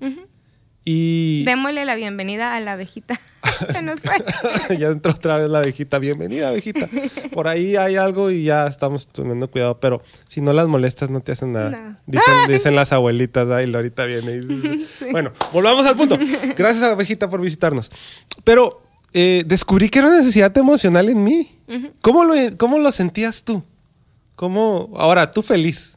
Y. 0.84 1.44
Démosle 1.44 1.84
la 1.84 1.94
bienvenida 1.94 2.54
a 2.54 2.60
la 2.60 2.72
abejita. 2.72 3.18
Se 3.72 3.82
nos 3.82 4.00
fue. 4.00 4.78
ya 4.78 4.88
entró 4.88 5.12
otra 5.12 5.36
vez 5.38 5.50
la 5.50 5.58
abejita. 5.58 5.98
Bienvenida, 5.98 6.48
abejita. 6.48 6.88
Por 7.32 7.48
ahí 7.48 7.76
hay 7.76 7.96
algo 7.96 8.30
y 8.30 8.44
ya 8.44 8.66
estamos 8.66 9.06
teniendo 9.08 9.50
cuidado. 9.50 9.78
Pero 9.80 10.02
si 10.28 10.40
no 10.40 10.52
las 10.52 10.66
molestas, 10.68 11.10
no 11.10 11.20
te 11.20 11.32
hacen 11.32 11.52
nada. 11.52 11.70
No. 11.70 11.96
Dicen, 12.06 12.34
dicen 12.48 12.74
las 12.74 12.92
abuelitas. 12.92 13.48
Ay, 13.50 13.72
ahorita 13.72 14.04
viene. 14.06 14.36
y- 14.36 14.86
Bueno, 15.12 15.32
volvamos 15.52 15.84
al 15.86 15.96
punto. 15.96 16.18
Gracias, 16.56 16.82
abejita, 16.84 17.28
por 17.28 17.40
visitarnos. 17.40 17.92
Pero 18.44 18.82
eh, 19.12 19.44
descubrí 19.46 19.90
que 19.90 19.98
era 19.98 20.08
una 20.08 20.18
necesidad 20.18 20.56
emocional 20.56 21.08
en 21.08 21.22
mí. 21.22 21.58
¿Cómo, 22.00 22.24
lo, 22.24 22.34
¿Cómo 22.56 22.78
lo 22.78 22.90
sentías 22.90 23.44
tú? 23.44 23.62
¿Cómo? 24.34 24.92
Ahora, 24.96 25.30
tú 25.30 25.42
feliz. 25.42 25.96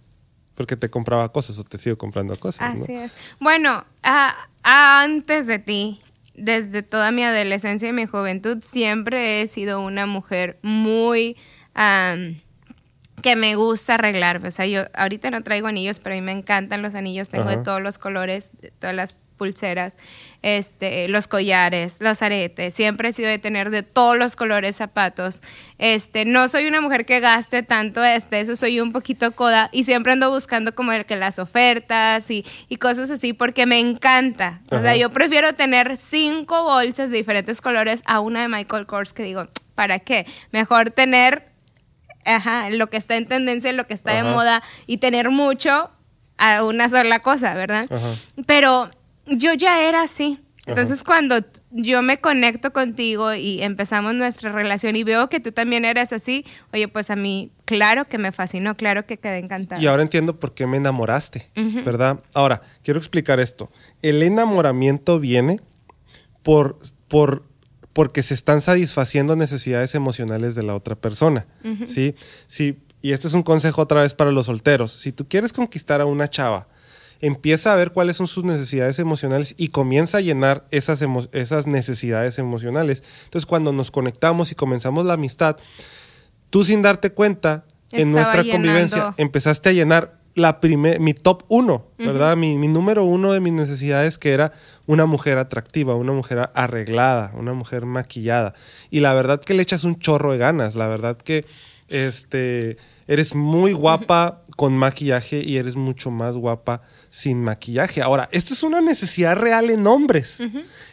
Porque 0.55 0.75
te 0.75 0.89
compraba 0.89 1.31
cosas 1.31 1.57
o 1.57 1.63
te 1.63 1.77
sigo 1.79 1.97
comprando 1.97 2.37
cosas. 2.39 2.75
¿no? 2.75 2.83
Así 2.83 2.93
es. 2.93 3.15
Bueno, 3.39 3.85
ah, 4.03 4.35
antes 4.63 5.47
de 5.47 5.59
ti, 5.59 6.01
desde 6.35 6.81
toda 6.81 7.11
mi 7.11 7.23
adolescencia 7.23 7.89
y 7.89 7.93
mi 7.93 8.05
juventud, 8.05 8.63
siempre 8.63 9.41
he 9.41 9.47
sido 9.47 9.81
una 9.81 10.05
mujer 10.05 10.57
muy... 10.61 11.37
que 11.73 13.35
me 13.35 13.55
gusta 13.55 13.95
arreglar. 13.95 14.45
O 14.45 14.51
sea, 14.51 14.65
yo 14.65 14.81
ahorita 14.93 15.31
no 15.31 15.41
traigo 15.43 15.67
anillos, 15.67 15.99
pero 15.99 16.15
a 16.15 16.17
mí 16.17 16.21
me 16.21 16.31
encantan 16.31 16.81
los 16.81 16.95
anillos. 16.95 17.29
Tengo 17.29 17.49
de 17.49 17.57
todos 17.57 17.81
los 17.81 17.97
colores, 17.97 18.51
de 18.61 18.71
todas 18.71 18.95
las 18.95 19.15
pulseras, 19.33 19.97
este, 20.41 21.07
los 21.07 21.27
collares, 21.27 21.99
los 22.01 22.21
aretes. 22.21 22.73
Siempre 22.73 23.09
he 23.09 23.13
sido 23.13 23.29
de 23.29 23.39
tener 23.39 23.69
de 23.69 23.83
todos 23.83 24.17
los 24.17 24.35
colores 24.35 24.75
zapatos. 24.75 25.41
Este, 25.77 26.25
no 26.25 26.47
soy 26.47 26.67
una 26.67 26.81
mujer 26.81 27.05
que 27.05 27.19
gaste 27.19 27.63
tanto 27.63 28.03
este, 28.03 28.39
eso 28.39 28.55
soy 28.55 28.79
un 28.79 28.91
poquito 28.91 29.33
coda 29.33 29.69
y 29.71 29.83
siempre 29.83 30.13
ando 30.13 30.29
buscando 30.29 30.75
como 30.75 30.91
el 30.91 31.05
que 31.05 31.15
las 31.15 31.39
ofertas 31.39 32.29
y, 32.29 32.45
y 32.69 32.77
cosas 32.77 33.09
así 33.09 33.33
porque 33.33 33.65
me 33.65 33.79
encanta. 33.79 34.61
O 34.71 34.79
sea, 34.79 34.95
yo 34.95 35.09
prefiero 35.09 35.53
tener 35.53 35.97
cinco 35.97 36.63
bolsas 36.63 37.09
de 37.09 37.17
diferentes 37.17 37.61
colores 37.61 38.01
a 38.05 38.19
una 38.19 38.41
de 38.41 38.47
Michael 38.47 38.85
Kors 38.85 39.13
que 39.13 39.23
digo, 39.23 39.47
¿para 39.75 39.99
qué? 39.99 40.25
Mejor 40.51 40.91
tener 40.91 41.53
ajá, 42.25 42.69
lo 42.69 42.87
que 42.87 42.97
está 42.97 43.15
en 43.15 43.27
tendencia, 43.27 43.71
lo 43.73 43.85
que 43.85 43.93
está 43.93 44.13
de 44.13 44.23
moda 44.23 44.63
y 44.87 44.97
tener 44.97 45.29
mucho 45.29 45.89
a 46.37 46.63
una 46.63 46.89
sola 46.89 47.19
cosa, 47.19 47.53
¿verdad? 47.53 47.87
Ajá. 47.91 48.15
Pero 48.45 48.89
yo 49.25 49.53
ya 49.53 49.87
era 49.87 50.01
así. 50.01 50.39
Entonces 50.65 51.03
cuando 51.03 51.35
yo 51.71 52.01
me 52.01 52.21
conecto 52.21 52.71
contigo 52.71 53.33
y 53.33 53.61
empezamos 53.61 54.13
nuestra 54.13 54.53
relación 54.53 54.95
y 54.95 55.03
veo 55.03 55.27
que 55.27 55.41
tú 55.41 55.51
también 55.51 55.83
eres 55.83 56.13
así, 56.13 56.45
oye, 56.71 56.87
pues 56.87 57.09
a 57.09 57.17
mí, 57.17 57.51
claro 57.65 58.05
que 58.07 58.17
me 58.17 58.31
fascinó, 58.31 58.75
claro 58.77 59.05
que 59.05 59.17
quedé 59.17 59.39
encantada. 59.39 59.81
Y 59.81 59.87
ahora 59.87 60.03
entiendo 60.03 60.39
por 60.39 60.53
qué 60.53 60.65
me 60.65 60.77
enamoraste, 60.77 61.49
¿verdad? 61.83 62.21
Ahora, 62.33 62.61
quiero 62.81 62.97
explicar 62.97 63.41
esto. 63.41 63.69
El 64.01 64.23
enamoramiento 64.23 65.19
viene 65.19 65.59
por, 66.43 66.79
por, 67.09 67.43
porque 67.91 68.23
se 68.23 68.33
están 68.33 68.61
satisfaciendo 68.61 69.35
necesidades 69.35 69.95
emocionales 69.95 70.55
de 70.55 70.63
la 70.63 70.75
otra 70.75 70.95
persona, 70.95 71.45
¿sí? 71.85 72.15
Sí, 72.47 72.77
y 73.01 73.11
este 73.11 73.27
es 73.27 73.33
un 73.33 73.43
consejo 73.43 73.81
otra 73.81 74.01
vez 74.01 74.13
para 74.13 74.31
los 74.31 74.45
solteros. 74.45 74.93
Si 74.93 75.11
tú 75.11 75.27
quieres 75.27 75.51
conquistar 75.51 75.99
a 75.99 76.05
una 76.05 76.29
chava, 76.29 76.67
empieza 77.23 77.71
a 77.71 77.75
ver 77.77 77.91
cuáles 77.91 78.17
son 78.17 78.27
sus 78.27 78.43
necesidades 78.43 78.99
emocionales 78.99 79.55
y 79.57 79.69
comienza 79.69 80.17
a 80.17 80.21
llenar 80.21 80.65
esas, 80.71 81.01
emo- 81.01 81.29
esas 81.31 81.67
necesidades 81.67 82.37
emocionales. 82.37 83.01
Entonces, 83.23 83.45
cuando 83.45 83.71
nos 83.71 83.91
conectamos 83.91 84.51
y 84.51 84.55
comenzamos 84.55 85.05
la 85.05 85.13
amistad, 85.13 85.55
tú 86.49 86.63
sin 86.63 86.81
darte 86.81 87.11
cuenta, 87.13 87.63
en 87.91 88.11
nuestra 88.11 88.41
llenando. 88.43 88.51
convivencia, 88.57 89.13
empezaste 89.17 89.69
a 89.69 89.71
llenar 89.71 90.19
la 90.35 90.59
primer, 90.59 90.99
mi 90.99 91.13
top 91.13 91.43
uno, 91.47 91.85
¿verdad? 91.97 92.35
mi, 92.35 92.57
mi 92.57 92.67
número 92.67 93.05
uno 93.05 93.31
de 93.33 93.39
mis 93.39 93.53
necesidades 93.53 94.17
que 94.17 94.31
era 94.31 94.51
una 94.87 95.05
mujer 95.05 95.37
atractiva, 95.37 95.93
una 95.95 96.11
mujer 96.11 96.49
arreglada, 96.55 97.31
una 97.35 97.53
mujer 97.53 97.85
maquillada. 97.85 98.53
Y 98.89 98.99
la 98.99 99.13
verdad 99.13 99.39
que 99.39 99.53
le 99.53 99.61
echas 99.61 99.83
un 99.83 99.99
chorro 99.99 100.31
de 100.33 100.39
ganas, 100.39 100.75
la 100.75 100.87
verdad 100.87 101.17
que 101.17 101.45
este, 101.87 102.77
eres 103.07 103.35
muy 103.35 103.73
guapa 103.83 104.41
con 104.55 104.73
maquillaje 104.75 105.43
y 105.43 105.57
eres 105.57 105.75
mucho 105.75 106.09
más 106.11 106.35
guapa 106.35 106.81
sin 107.13 107.43
maquillaje. 107.43 108.01
Ahora, 108.01 108.27
esto 108.31 108.55
es 108.55 108.63
una 108.63 108.81
necesidad 108.81 109.35
real 109.35 109.69
en 109.69 109.85
hombres. 109.85 110.39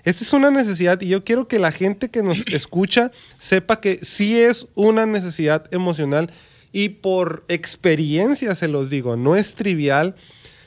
Esta 0.04 0.22
es 0.22 0.30
una 0.34 0.50
necesidad 0.50 1.00
y 1.00 1.08
yo 1.08 1.24
quiero 1.24 1.48
que 1.48 1.58
la 1.58 1.72
gente 1.72 2.10
que 2.10 2.22
nos 2.22 2.46
escucha 2.52 3.10
sepa 3.38 3.80
que 3.80 4.00
sí 4.02 4.38
es 4.38 4.66
una 4.74 5.06
necesidad 5.06 5.64
emocional 5.72 6.30
y 6.72 6.90
por 6.90 7.46
experiencia 7.48 8.54
se 8.54 8.68
los 8.68 8.90
digo, 8.90 9.16
no 9.16 9.34
es 9.34 9.54
trivial. 9.54 10.14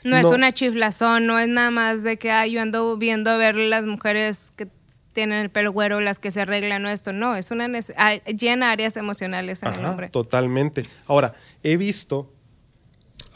no, 0.02 0.16
es 0.16 0.24
una 0.24 0.52
chiflazón, 0.52 1.28
no 1.28 1.38
es 1.38 1.46
nada 1.46 1.70
más 1.70 2.02
de 2.02 2.16
que 2.16 2.32
ay, 2.32 2.50
yo 2.50 2.60
ando 2.60 2.96
viendo 2.96 3.30
a 3.30 3.36
ver 3.36 3.54
las 3.54 3.84
mujeres 3.84 4.50
que 4.56 4.66
tienen 5.12 5.38
el 5.38 5.50
pelo 5.50 5.70
güero, 5.70 6.00
las 6.00 6.18
que 6.18 6.32
se 6.32 6.40
arreglan 6.40 6.84
o 6.84 6.88
esto. 6.88 7.12
No, 7.12 7.36
es 7.36 7.52
una 7.52 7.68
ah, 7.96 8.14
llena 8.24 8.72
áreas 8.72 8.96
emocionales 8.96 9.62
en 9.62 9.68
el 9.68 9.78
Ajá, 9.78 9.90
hombre. 9.90 10.08
Totalmente. 10.08 10.82
Ahora, 11.06 11.32
he 11.62 11.76
visto, 11.76 12.33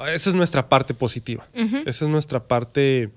esa 0.07 0.31
es 0.31 0.35
nuestra 0.35 0.69
parte 0.69 0.95
positiva, 0.95 1.47
esa 1.55 2.05
es 2.05 2.11
nuestra 2.11 2.47
parte 2.47 3.11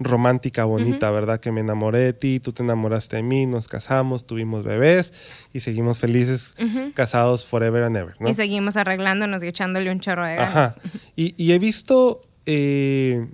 romántica, 0.00 0.64
bonita, 0.64 1.10
¿verdad? 1.10 1.40
Que 1.40 1.50
me 1.50 1.60
enamoré 1.60 1.98
de 1.98 2.12
ti, 2.12 2.38
tú 2.38 2.52
te 2.52 2.62
enamoraste 2.62 3.16
de 3.16 3.22
mí, 3.22 3.46
nos 3.46 3.66
casamos, 3.66 4.26
tuvimos 4.26 4.62
bebés 4.62 5.12
y 5.52 5.60
seguimos 5.60 5.98
felices, 5.98 6.54
casados 6.94 7.44
forever 7.44 7.82
and 7.82 7.96
ever, 7.96 8.14
¿no? 8.20 8.28
Y 8.28 8.34
seguimos 8.34 8.76
arreglándonos 8.76 9.42
y 9.42 9.48
echándole 9.48 9.90
un 9.90 10.00
chorro 10.00 10.26
de 10.26 10.36
ganas. 10.36 10.76
Ajá. 10.76 10.80
Y, 11.16 11.34
y 11.36 11.52
he 11.52 11.58
visto 11.58 12.20
eh, 12.46 13.26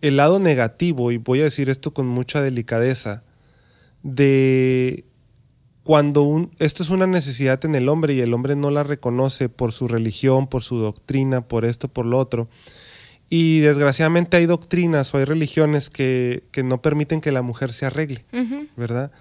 el 0.00 0.16
lado 0.16 0.40
negativo, 0.40 1.12
y 1.12 1.18
voy 1.18 1.40
a 1.40 1.44
decir 1.44 1.70
esto 1.70 1.92
con 1.92 2.06
mucha 2.06 2.42
delicadeza, 2.42 3.22
de 4.02 5.04
cuando 5.86 6.22
un, 6.22 6.50
esto 6.58 6.82
es 6.82 6.90
una 6.90 7.06
necesidad 7.06 7.64
en 7.64 7.76
el 7.76 7.88
hombre 7.88 8.12
y 8.12 8.20
el 8.20 8.34
hombre 8.34 8.56
no 8.56 8.72
la 8.72 8.82
reconoce 8.82 9.48
por 9.48 9.70
su 9.70 9.86
religión, 9.86 10.48
por 10.48 10.64
su 10.64 10.78
doctrina, 10.78 11.42
por 11.42 11.64
esto, 11.64 11.86
por 11.86 12.06
lo 12.06 12.18
otro. 12.18 12.48
Y 13.30 13.60
desgraciadamente 13.60 14.36
hay 14.36 14.46
doctrinas 14.46 15.14
o 15.14 15.18
hay 15.18 15.24
religiones 15.24 15.88
que, 15.88 16.42
que 16.50 16.64
no 16.64 16.82
permiten 16.82 17.20
que 17.20 17.30
la 17.30 17.42
mujer 17.42 17.72
se 17.72 17.86
arregle. 17.86 18.24
¿verdad? 18.76 19.12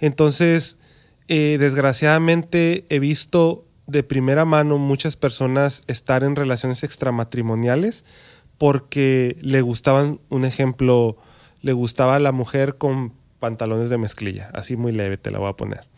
Entonces, 0.00 0.76
eh, 1.28 1.56
desgraciadamente 1.58 2.84
he 2.90 2.98
visto 2.98 3.64
de 3.86 4.02
primera 4.02 4.44
mano 4.44 4.76
muchas 4.76 5.16
personas 5.16 5.82
estar 5.86 6.24
en 6.24 6.36
relaciones 6.36 6.84
extramatrimoniales 6.84 8.04
porque 8.58 9.38
le 9.40 9.62
gustaban, 9.62 10.20
un 10.28 10.44
ejemplo, 10.44 11.16
le 11.62 11.72
gustaba 11.72 12.16
a 12.16 12.20
la 12.20 12.32
mujer 12.32 12.76
con 12.76 13.14
pantalones 13.38 13.88
de 13.88 13.96
mezclilla, 13.96 14.50
así 14.52 14.76
muy 14.76 14.92
leve 14.92 15.16
te 15.16 15.30
la 15.30 15.38
voy 15.38 15.48
a 15.48 15.54
poner. 15.54 15.91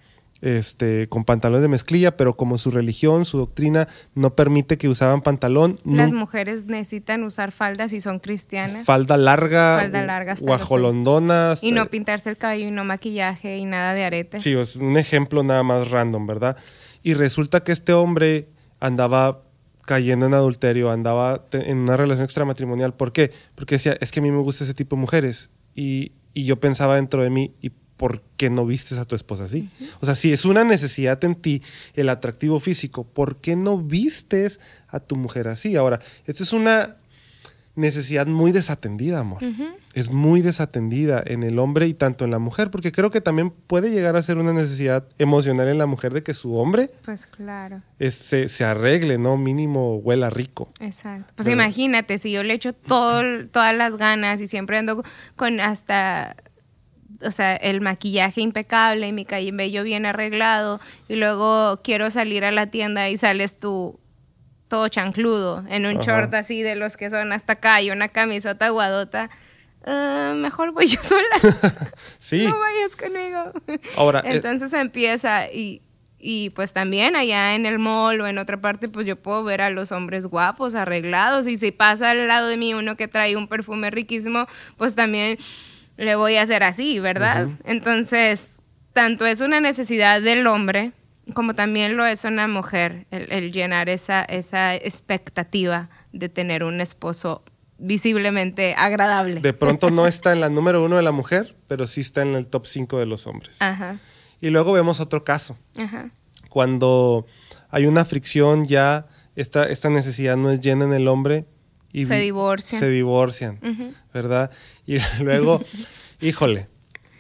Este, 0.45 1.09
con 1.09 1.25
pantalones 1.25 1.63
de 1.63 1.69
mezclilla, 1.69 2.19
pero 2.19 2.37
como 2.37 2.59
su 2.59 2.71
religión, 2.71 3.25
su 3.25 3.39
doctrina 3.39 3.89
no 4.15 4.37
permite 4.37 4.77
que 4.77 4.91
usaban 4.91 5.23
pantalón, 5.23 5.79
Las 5.87 6.13
mujeres 6.13 6.67
necesitan 6.67 7.23
usar 7.23 7.51
faldas 7.51 7.95
y 7.95 8.03
son 8.03 8.19
cristianas. 8.19 8.85
falda 8.85 9.17
larga, 9.17 9.79
Falda 9.79 10.03
larga 10.03 10.35
guajolondonas, 10.39 11.65
Y 11.65 11.73
no 11.73 11.87
pintarse 11.87 12.29
el 12.29 12.37
cabello 12.37 12.69
y 12.69 12.71
no 12.73 12.85
maquillaje 12.85 13.57
y 13.57 13.65
nada 13.65 13.95
de 13.95 14.05
aretes. 14.05 14.43
Sí, 14.43 14.53
es 14.53 14.77
un 14.77 14.99
ejemplo 14.99 15.43
nada 15.43 15.63
más 15.63 15.91
random, 15.91 16.27
¿verdad? 16.27 16.59
Y 17.03 17.15
resulta 17.15 17.65
que 17.65 17.73
este 17.73 17.95
hombre 17.95 18.49
andaba 18.81 19.45
cayendo 19.87 20.27
en 20.27 20.35
adulterio, 20.35 20.91
andaba 20.91 21.47
en 21.53 21.79
una 21.79 21.97
relación 21.97 22.25
extramatrimonial. 22.25 22.93
¿Por 22.93 23.13
qué? 23.13 23.31
Porque 23.55 23.77
decía, 23.77 23.97
es 23.99 24.11
que 24.11 24.21
a 24.21 24.23
mí 24.23 24.31
me 24.31 24.43
gusta 24.43 24.65
ese 24.65 24.75
tipo 24.75 24.95
de 24.97 25.01
mujeres. 25.01 25.49
Y, 25.75 26.13
y 26.35 26.45
yo 26.45 26.61
pensaba 26.61 26.97
dentro 26.97 27.23
de 27.23 27.31
mí, 27.31 27.55
¿y 27.63 27.71
por 27.97 28.23
qué 28.37 28.51
no 28.51 28.67
vistes 28.67 28.99
a 28.99 29.05
tu 29.05 29.15
esposa 29.15 29.45
así? 29.45 29.69
O 30.01 30.07
sea, 30.07 30.15
si 30.15 30.33
es 30.33 30.45
una 30.45 30.65
necesidad 30.65 31.23
en 31.25 31.35
ti 31.37 31.63
el 31.95 32.09
atractivo 32.09 32.59
físico, 32.61 33.05
¿por 33.05 33.37
qué 33.37 33.57
no 33.57 33.79
vistes 33.79 34.61
a 34.89 35.01
tu 35.01 35.17
mujer 35.17 35.49
así? 35.49 35.77
Ahora, 35.77 36.01
esta 36.27 36.43
es 36.43 36.53
una 36.53 36.97
necesidad 37.77 38.29
muy 38.29 38.53
desatendida, 38.53 39.19
amor. 39.19 39.43
Es 39.95 40.09
muy 40.11 40.43
desatendida 40.43 41.21
en 41.27 41.43
el 41.43 41.59
hombre 41.59 41.89
y 41.89 41.95
tanto 41.95 42.25
en 42.25 42.31
la 42.31 42.39
mujer, 42.39 42.71
porque 42.71 42.93
creo 42.93 43.11
que 43.11 43.21
también 43.21 43.51
puede 43.51 43.91
llegar 43.91 44.15
a 44.17 44.23
ser 44.23 44.39
una 44.39 44.53
necesidad 44.53 45.09
emocional 45.19 45.67
en 45.67 45.79
la 45.79 45.87
mujer 45.87 46.13
de 46.15 46.23
que 46.23 46.35
su 46.35 46.55
hombre 46.57 46.91
Pues 47.05 47.27
claro, 47.27 47.83
es- 47.99 48.15
se, 48.15 48.49
se 48.49 48.65
arregle, 48.65 49.19
¿no? 49.19 49.37
Mínimo 49.37 49.97
huela 49.97 50.31
rico. 50.31 50.69
exacto. 50.81 51.33
Pues 51.35 51.47
Pero- 51.47 51.55
imagínate, 51.61 52.19
si 52.19 52.31
yo 52.31 52.45
le 52.45 52.55
echo 52.55 52.73
todo, 52.75 53.23
todas 53.51 53.75
las 53.75 53.97
ganas 53.97 54.41
y 54.41 54.47
siempre 54.47 54.79
ando 54.79 55.03
con 55.35 55.59
hasta, 55.61 56.37
o 57.23 57.31
sea, 57.31 57.55
el 57.57 57.81
maquillaje 57.81 58.41
impecable 58.41 59.07
y 59.09 59.13
mi 59.13 59.25
cabello 59.25 59.83
bien 59.85 60.07
arreglado 60.07 60.81
y 61.09 61.17
luego 61.17 61.81
quiero 61.83 62.11
salir 62.11 62.45
a 62.45 62.51
la 62.53 62.67
tienda 62.69 63.09
y 63.09 63.17
sales 63.17 63.59
tú 63.59 63.99
todo 64.69 64.89
chancludo, 64.89 65.63
en 65.69 65.87
un 65.87 65.99
Ajá. 65.99 66.03
short 66.03 66.35
así 66.35 66.63
de 66.63 66.75
los 66.75 66.97
que 66.97 67.11
son 67.11 67.33
hasta 67.33 67.53
acá 67.55 67.81
y 67.83 67.91
una 67.91 68.09
camisota 68.09 68.69
guadota. 68.71 69.31
ah, 69.87 70.33
mejor 70.37 70.73
voy 70.73 70.87
yo 70.87 71.01
sola. 71.03 71.23
Sí. 72.19 72.47
No 72.47 72.59
vayas 72.59 72.97
conmigo. 72.97 73.53
Ahora, 73.97 74.21
eh, 74.21 74.37
Entonces 74.37 74.73
empieza 74.73 75.47
y, 75.53 75.83
y 76.19 76.49
pues 76.51 76.73
también 76.73 77.15
allá 77.17 77.55
en 77.55 77.67
el 77.67 77.79
mall 77.79 78.21
o 78.23 78.27
en 78.27 78.39
otra 78.39 78.59
parte 78.61 78.89
pues 78.89 79.07
yo 79.07 79.17
puedo 79.17 79.45
ver 79.45 79.61
a 79.61 79.69
los 79.71 79.93
hombres 79.93 80.27
guapos, 80.27 80.75
arreglados 80.75 81.47
y 81.47 81.59
si 81.59 81.71
pasa 81.71 82.11
al 82.13 82.27
lado 82.27 82.49
de 82.49 82.57
mí 82.57 82.73
uno 82.73 82.97
que 82.97 83.07
trae 83.09 83.37
un 83.37 83.47
perfume 83.47 83.91
riquísimo, 83.91 84.47
pues 84.79 84.95
también 84.95 85.37
le 85.97 86.17
voy 86.17 86.37
a 86.37 86.43
hacer 86.43 86.63
así, 86.63 86.99
¿verdad? 87.01 87.49
Entonces 87.65 88.63
tanto 88.93 89.27
es 89.27 89.41
una 89.41 89.61
necesidad 89.61 90.23
del 90.23 90.47
hombre 90.47 90.93
como 91.33 91.55
también 91.55 91.97
lo 91.97 92.05
es 92.05 92.25
una 92.25 92.47
mujer, 92.49 93.07
el, 93.11 93.33
el 93.33 93.53
llenar 93.53 93.89
esa, 93.89 94.23
esa 94.23 94.75
expectativa 94.75 95.89
de 96.13 96.29
tener 96.29 96.65
un 96.65 96.81
esposo 96.81 97.43
visiblemente 97.79 98.75
agradable. 98.77 99.41
De 99.41 99.53
pronto 99.53 99.91
no 99.91 100.07
está 100.07 100.33
en 100.33 100.41
la 100.41 100.49
número 100.51 100.85
uno 100.85 100.97
de 100.97 101.03
la 101.03 101.13
mujer, 101.13 101.57
pero 101.67 101.87
sí 101.87 102.03
está 102.03 102.23
en 102.23 102.35
el 102.35 102.47
top 102.49 102.67
5 102.67 102.99
de 102.99 103.07
los 103.07 103.27
hombres. 103.27 103.61
Ajá, 103.63 103.99
Y 104.41 104.51
luego 104.51 104.73
vemos 104.73 105.01
otro 105.01 105.25
caso. 105.25 105.57
ajá. 105.79 106.11
Cuando 106.51 107.27
hay 107.71 107.87
una 107.87 108.05
fricción 108.05 108.67
ya, 108.69 109.07
esta, 109.35 109.65
esta 109.65 109.91
necesidad 109.91 110.37
no 110.37 110.53
es 110.53 110.61
llena 110.61 110.85
en 110.85 110.93
el 110.93 111.09
hombre. 111.09 111.47
Y 111.95 112.05
Se 112.07 112.17
divorcian. 112.17 112.81
Se 112.81 112.89
divorcian, 112.91 113.61
¿verdad? 114.13 114.51
Y 114.87 114.97
luego, 115.23 115.63
híjole, 116.21 116.67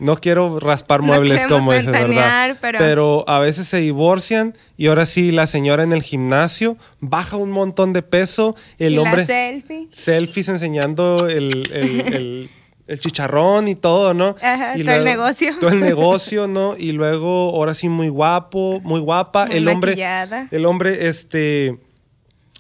no 0.00 0.16
quiero 0.21 0.59
raspar 0.59 1.00
muebles 1.00 1.45
como 1.45 1.73
ese, 1.73 1.90
¿verdad? 1.93 2.09
ventanear, 2.09 2.59
pero- 2.61 3.25
a 3.28 3.38
veces 3.38 3.69
se 3.69 3.78
divorcian 3.78 4.54
y 4.76 4.88
ahora 4.88 5.07
sí 5.07 5.31
la 5.31 5.47
señora 5.47 5.85
en 5.85 5.93
el 5.93 6.02
gimnasio 6.02 6.76
baja 7.00 7.37
un 7.37 7.52
montón 7.52 7.93
de 7.93 8.02
peso, 8.02 8.57
el 8.78 8.95
y 8.95 8.99
hombre 8.99 9.19
la 9.23 9.26
selfie. 9.26 9.88
selfies 9.93 10.49
enseñando 10.49 11.28
el, 11.28 11.62
el- 11.73 12.00
el- 12.14 12.50
el 12.88 13.00
chicharrón 13.00 13.69
y 13.69 13.76
todo, 13.76 14.12
¿no? 14.12 14.35
Ajá, 14.43 14.76
Y 14.76 14.83
todo 14.83 14.97
el 14.97 15.04
negocio. 15.04 15.54
Todo 15.61 15.71
el 15.71 15.81
negocio, 15.93 16.49
¿no? 16.49 16.76
Y 16.76 16.90
luego, 16.93 17.50
ahora 17.54 17.73
sí, 17.75 17.88
muy 17.88 18.09
guapo, 18.09 18.81
muy 18.83 19.00
guapa. 19.00 19.47
Muy 19.47 19.57
el 19.57 19.69
hombre, 19.69 19.93
maquillada. 19.93 20.49
el 20.50 20.66
hombre, 20.66 21.07
este, 21.09 21.78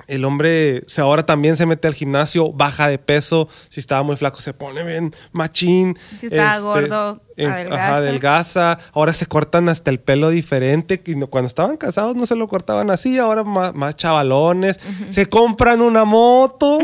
el 0.06 0.24
hombre, 0.24 0.82
se 0.86 1.00
ahora 1.00 1.26
también 1.26 1.56
se 1.56 1.66
mete 1.66 1.88
al 1.88 1.94
gimnasio, 1.94 2.52
baja 2.52 2.88
de 2.88 2.98
peso. 2.98 3.48
Si 3.68 3.80
estaba 3.80 4.02
muy 4.02 4.16
flaco, 4.16 4.40
se 4.40 4.54
pone 4.54 4.82
bien 4.84 5.12
machín. 5.32 5.96
Este, 5.96 6.20
Si 6.20 6.26
estaba 6.26 6.58
gordo, 6.58 7.22
adelgaza. 7.36 7.74
Ajá, 7.74 7.96
adelgaza. 7.96 8.78
Ahora 8.92 9.12
se 9.12 9.26
cortan 9.26 9.68
hasta 9.68 9.90
el 9.90 10.00
pelo 10.00 10.30
diferente. 10.30 11.02
Cuando 11.28 11.46
estaban 11.46 11.76
casados 11.76 12.16
no 12.16 12.26
se 12.26 12.36
lo 12.36 12.48
cortaban 12.48 12.90
así, 12.90 13.18
ahora 13.18 13.44
más, 13.44 13.74
más 13.74 13.96
chavalones. 13.96 14.80
Se 15.10 15.26
compran 15.28 15.80
una 15.80 16.04
moto, 16.04 16.78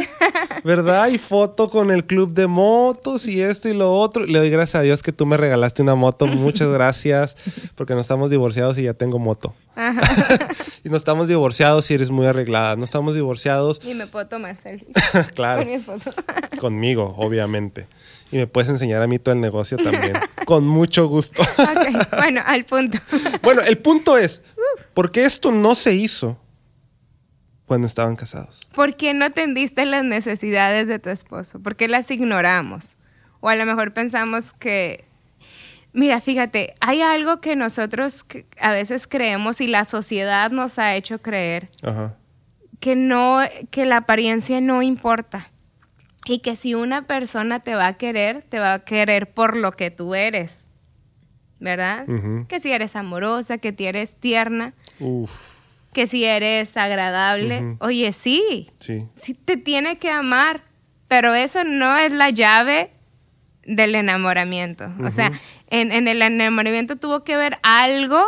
¿verdad? 0.65 1.09
Y 1.09 1.19
foto 1.19 1.71
con 1.71 1.91
el 1.91 2.05
club 2.05 2.33
de 2.33 2.47
motos 2.47 3.27
y 3.27 3.41
esto 3.41 3.69
y 3.69 3.75
lo 3.75 3.95
otro. 3.95 4.27
Le 4.27 4.39
doy 4.39 4.51
gracias 4.51 4.77
a 4.77 4.83
Dios 4.83 5.03
que 5.03 5.13
tú 5.13 5.27
me 5.27 5.37
regalaste 5.37 5.83
una 5.83 5.95
moto. 5.95 6.27
Muchas 6.27 6.69
gracias, 6.69 7.37
porque 7.75 7.95
no 7.95 8.01
estamos 8.01 8.31
divorciados 8.31 8.79
y 8.79 8.83
ya 8.85 8.95
tengo 8.95 9.19
moto. 9.19 9.55
y 10.85 10.89
no 10.89 10.97
estamos 10.97 11.29
divorciados 11.29 11.91
y 11.91 11.95
eres 11.95 12.11
muy 12.11 12.27
arreglada. 12.27 12.77
No 12.77 12.85
estamos 12.85 13.15
divorciados, 13.15 13.81
Y 13.85 13.95
me 13.95 14.07
puedo 14.07 14.27
tomar 14.27 14.57
selfies 14.57 14.97
claro, 15.35 15.61
con 15.61 15.69
mi 15.69 15.75
esposo. 15.75 16.13
conmigo, 16.61 17.15
obviamente. 17.19 17.87
Y 18.33 18.37
me 18.37 18.47
puedes 18.47 18.71
enseñar 18.71 19.03
a 19.03 19.07
mí 19.07 19.19
todo 19.19 19.35
el 19.35 19.41
negocio 19.41 19.77
también. 19.79 20.13
con 20.51 20.67
mucho 20.67 21.07
gusto. 21.07 21.45
bueno, 22.17 22.43
al 22.45 22.65
punto. 22.65 22.99
bueno, 23.43 23.63
el 23.63 23.79
punto 23.79 24.19
es, 24.19 24.43
¿por 24.95 25.13
qué 25.13 25.25
esto 25.25 25.53
no 25.53 25.77
se 25.77 25.95
hizo 25.95 26.41
cuando 27.67 27.87
estaban 27.87 28.17
casados? 28.17 28.63
¿Por 28.75 28.97
qué 28.97 29.15
no 29.15 29.27
atendiste 29.27 29.87
las 29.87 30.03
necesidades 30.03 30.89
de 30.89 30.99
tu 30.99 31.09
esposo? 31.09 31.61
¿Por 31.61 31.77
qué 31.77 31.87
las 31.87 32.11
ignoramos? 32.11 32.97
O 33.39 33.49
a 33.49 33.55
lo 33.55 33.65
mejor 33.65 33.93
pensamos 33.93 34.53
que, 34.53 35.05
mira, 35.93 36.21
fíjate, 36.21 36.75
hay 36.81 37.01
algo 37.01 37.41
que 37.41 37.55
nosotros 37.55 38.27
a 38.61 38.73
veces 38.73 39.07
creemos 39.07 39.61
y 39.61 39.69
la 39.69 39.85
sociedad 39.85 40.51
nos 40.51 40.81
ha 40.81 40.97
hecho 40.97 41.23
creer 41.23 41.71
Ajá. 41.81 42.17
que 42.81 42.97
no, 42.97 43.39
que 43.71 43.87
la 43.87 43.99
apariencia 43.99 44.61
no 44.61 44.83
importa. 44.83 45.49
Y 46.31 46.39
que 46.39 46.55
si 46.55 46.75
una 46.77 47.09
persona 47.09 47.59
te 47.59 47.75
va 47.75 47.89
a 47.89 47.95
querer, 47.95 48.43
te 48.49 48.61
va 48.61 48.75
a 48.75 48.85
querer 48.85 49.33
por 49.33 49.57
lo 49.57 49.73
que 49.73 49.91
tú 49.91 50.15
eres. 50.15 50.69
¿Verdad? 51.59 52.07
Que 52.47 52.61
si 52.61 52.71
eres 52.71 52.95
amorosa, 52.95 53.59
que 53.59 53.75
si 53.77 53.85
eres 53.85 54.15
tierna, 54.17 54.73
Uf, 55.01 55.31
que 55.93 56.07
si 56.07 56.25
eres 56.25 56.77
agradable. 56.77 57.77
Oye, 57.81 58.13
sí, 58.13 58.71
sí. 58.79 59.09
sí 59.13 59.35
te 59.35 59.57
tiene 59.57 59.97
que 59.97 60.09
amar, 60.09 60.63
pero 61.09 61.35
eso 61.35 61.65
no 61.65 61.99
es 61.99 62.13
la 62.13 62.31
llave 62.31 62.93
del 63.65 63.97
enamoramiento. 63.97 64.89
O 65.03 65.11
sea, 65.11 65.33
en, 65.67 65.91
en 65.91 66.07
el 66.07 66.23
enamoramiento 66.23 66.95
tuvo 66.95 67.25
que 67.25 67.37
ver 67.37 67.59
algo 67.65 68.25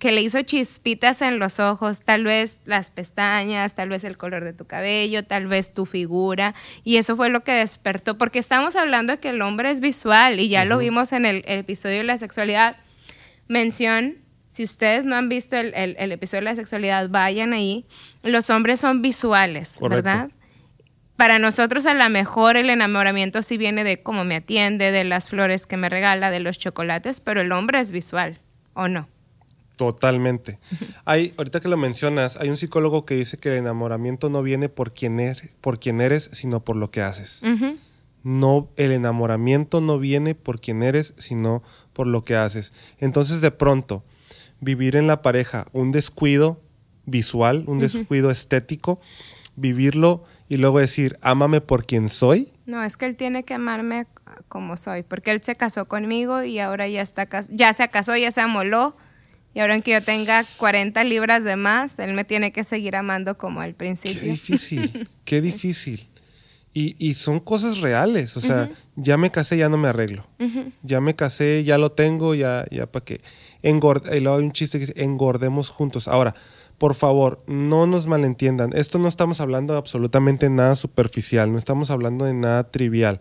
que 0.00 0.10
le 0.10 0.20
hizo 0.20 0.42
chispitas 0.42 1.22
en 1.22 1.38
los 1.38 1.60
ojos, 1.60 2.02
tal 2.02 2.24
vez 2.24 2.60
las 2.64 2.90
pestañas, 2.90 3.74
tal 3.76 3.88
vez 3.88 4.02
el 4.04 4.16
color 4.16 4.42
de 4.42 4.52
tu 4.52 4.66
cabello, 4.66 5.24
tal 5.24 5.46
vez 5.46 5.72
tu 5.72 5.86
figura, 5.86 6.54
y 6.82 6.96
eso 6.96 7.14
fue 7.16 7.28
lo 7.30 7.44
que 7.44 7.52
despertó, 7.52 8.18
porque 8.18 8.40
estamos 8.40 8.74
hablando 8.74 9.12
de 9.12 9.20
que 9.20 9.28
el 9.28 9.40
hombre 9.42 9.70
es 9.70 9.80
visual, 9.80 10.40
y 10.40 10.48
ya 10.48 10.64
lo 10.64 10.78
vimos 10.78 11.12
en 11.12 11.24
el, 11.24 11.44
el 11.46 11.60
episodio 11.60 11.98
de 11.98 12.04
la 12.04 12.18
sexualidad. 12.18 12.76
Mención, 13.48 14.16
si 14.50 14.64
ustedes 14.64 15.04
no 15.04 15.14
han 15.16 15.28
visto 15.28 15.56
el, 15.56 15.72
el- 15.74 15.96
el 15.98 16.12
episodio 16.12 16.40
de 16.40 16.44
la 16.50 16.56
sexualidad, 16.56 17.08
vayan 17.08 17.52
ahí. 17.52 17.86
Los 18.22 18.50
hombres 18.50 18.80
son 18.80 19.02
visuales, 19.02 19.76
Correcto. 19.78 20.04
¿verdad? 20.04 20.30
Para 21.16 21.38
nosotros 21.38 21.86
a 21.86 21.94
lo 21.94 22.08
mejor 22.10 22.56
el 22.56 22.68
enamoramiento 22.70 23.42
sí 23.42 23.56
viene 23.56 23.84
de 23.84 24.02
cómo 24.02 24.24
me 24.24 24.34
atiende, 24.36 24.90
de 24.90 25.04
las 25.04 25.28
flores 25.28 25.64
que 25.66 25.76
me 25.76 25.88
regala, 25.88 26.30
de 26.30 26.40
los 26.40 26.58
chocolates, 26.58 27.20
pero 27.20 27.40
el 27.40 27.52
hombre 27.52 27.80
es 27.80 27.92
visual, 27.92 28.40
¿o 28.74 28.88
no? 28.88 29.08
Totalmente. 29.76 30.58
Hay, 31.04 31.34
ahorita 31.36 31.60
que 31.60 31.68
lo 31.68 31.76
mencionas, 31.76 32.38
hay 32.38 32.48
un 32.48 32.56
psicólogo 32.56 33.04
que 33.04 33.14
dice 33.14 33.38
que 33.38 33.50
el 33.50 33.56
enamoramiento 33.56 34.30
no 34.30 34.42
viene 34.42 34.70
por 34.70 34.94
quién 34.94 35.20
eres, 35.20 35.50
por 35.60 35.78
quién 35.78 36.00
eres, 36.00 36.30
sino 36.32 36.64
por 36.64 36.76
lo 36.76 36.90
que 36.90 37.02
haces. 37.02 37.42
No, 38.22 38.70
el 38.76 38.90
enamoramiento 38.90 39.80
no 39.80 39.98
viene 39.98 40.34
por 40.34 40.60
quién 40.60 40.82
eres, 40.82 41.14
sino 41.18 41.62
por 41.92 42.06
lo 42.06 42.24
que 42.24 42.36
haces. 42.36 42.72
Entonces, 42.98 43.40
de 43.40 43.50
pronto, 43.50 44.02
vivir 44.60 44.96
en 44.96 45.06
la 45.06 45.22
pareja 45.22 45.66
un 45.72 45.92
descuido 45.92 46.60
visual, 47.04 47.64
un 47.66 47.78
descuido 47.78 48.30
estético, 48.30 49.00
vivirlo 49.56 50.24
y 50.48 50.56
luego 50.56 50.80
decir, 50.80 51.18
ámame 51.20 51.60
por 51.60 51.84
quien 51.84 52.08
soy. 52.08 52.52
No, 52.66 52.82
es 52.82 52.96
que 52.96 53.06
él 53.06 53.16
tiene 53.16 53.44
que 53.44 53.54
amarme 53.54 54.06
como 54.48 54.76
soy, 54.76 55.02
porque 55.02 55.30
él 55.30 55.42
se 55.42 55.54
casó 55.54 55.86
conmigo 55.86 56.42
y 56.42 56.58
ahora 56.58 56.88
ya 56.88 57.02
está 57.02 57.28
ya 57.48 57.72
se 57.72 57.88
casó, 57.88 58.16
ya 58.16 58.30
se 58.30 58.40
amoló. 58.40 58.96
Y 59.56 59.60
ahora 59.60 59.80
que 59.80 59.92
yo 59.92 60.02
tenga 60.02 60.44
40 60.58 61.02
libras 61.04 61.42
de 61.42 61.56
más, 61.56 61.98
él 61.98 62.12
me 62.12 62.24
tiene 62.24 62.52
que 62.52 62.62
seguir 62.62 62.94
amando 62.94 63.38
como 63.38 63.62
al 63.62 63.70
Qué 63.70 63.76
principio. 63.78 64.20
difícil, 64.30 65.08
qué 65.24 65.40
difícil. 65.40 66.08
Y, 66.74 66.94
y 66.98 67.14
son 67.14 67.40
cosas 67.40 67.80
reales, 67.80 68.36
o 68.36 68.42
sea, 68.42 68.68
ya 68.96 69.16
me 69.16 69.30
casé, 69.30 69.56
ya 69.56 69.70
no 69.70 69.78
me 69.78 69.88
arreglo. 69.88 70.26
Ya 70.82 71.00
me 71.00 71.14
casé, 71.14 71.64
ya 71.64 71.78
lo 71.78 71.90
tengo, 71.90 72.34
ya, 72.34 72.66
ya 72.70 72.84
para 72.84 73.06
qué. 73.06 73.18
Engord 73.62 74.14
y 74.14 74.20
luego 74.20 74.36
hay 74.36 74.44
un 74.44 74.52
chiste 74.52 74.78
que 74.78 74.88
dice, 74.88 75.02
engordemos 75.02 75.70
juntos. 75.70 76.06
Ahora, 76.06 76.34
por 76.76 76.94
favor, 76.94 77.42
no 77.46 77.86
nos 77.86 78.06
malentiendan. 78.06 78.74
Esto 78.74 78.98
no 78.98 79.08
estamos 79.08 79.40
hablando 79.40 79.72
de 79.72 79.78
absolutamente 79.78 80.50
nada 80.50 80.74
superficial, 80.74 81.50
no 81.50 81.56
estamos 81.56 81.90
hablando 81.90 82.26
de 82.26 82.34
nada 82.34 82.70
trivial. 82.70 83.20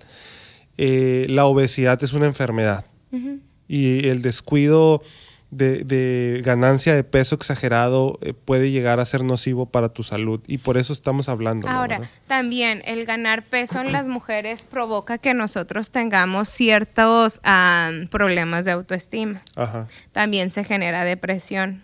Eh, 0.77 1.27
la 1.29 1.45
obesidad 1.45 2.03
es 2.03 2.11
una 2.11 2.25
enfermedad 2.25 2.83
y 3.69 4.09
el 4.09 4.21
descuido 4.21 5.01
de, 5.55 5.83
de 5.83 6.41
ganancia 6.43 6.95
de 6.95 7.03
peso 7.03 7.35
exagerado 7.35 8.17
eh, 8.21 8.33
puede 8.33 8.71
llegar 8.71 8.99
a 8.99 9.05
ser 9.05 9.23
nocivo 9.23 9.65
para 9.65 9.89
tu 9.89 10.03
salud 10.03 10.41
y 10.47 10.57
por 10.57 10.77
eso 10.77 10.93
estamos 10.93 11.29
hablando. 11.29 11.67
Ahora, 11.67 11.99
¿verdad? 11.99 12.13
también 12.27 12.81
el 12.85 13.05
ganar 13.05 13.43
peso 13.43 13.79
en 13.81 13.91
las 13.91 14.07
mujeres 14.07 14.63
provoca 14.63 15.17
que 15.17 15.33
nosotros 15.33 15.91
tengamos 15.91 16.49
ciertos 16.49 17.41
problemas 18.09 18.65
de 18.65 18.71
autoestima. 18.71 19.41
Ajá. 19.55 19.87
También 20.11 20.49
se 20.49 20.63
genera 20.63 21.03
depresión. 21.03 21.83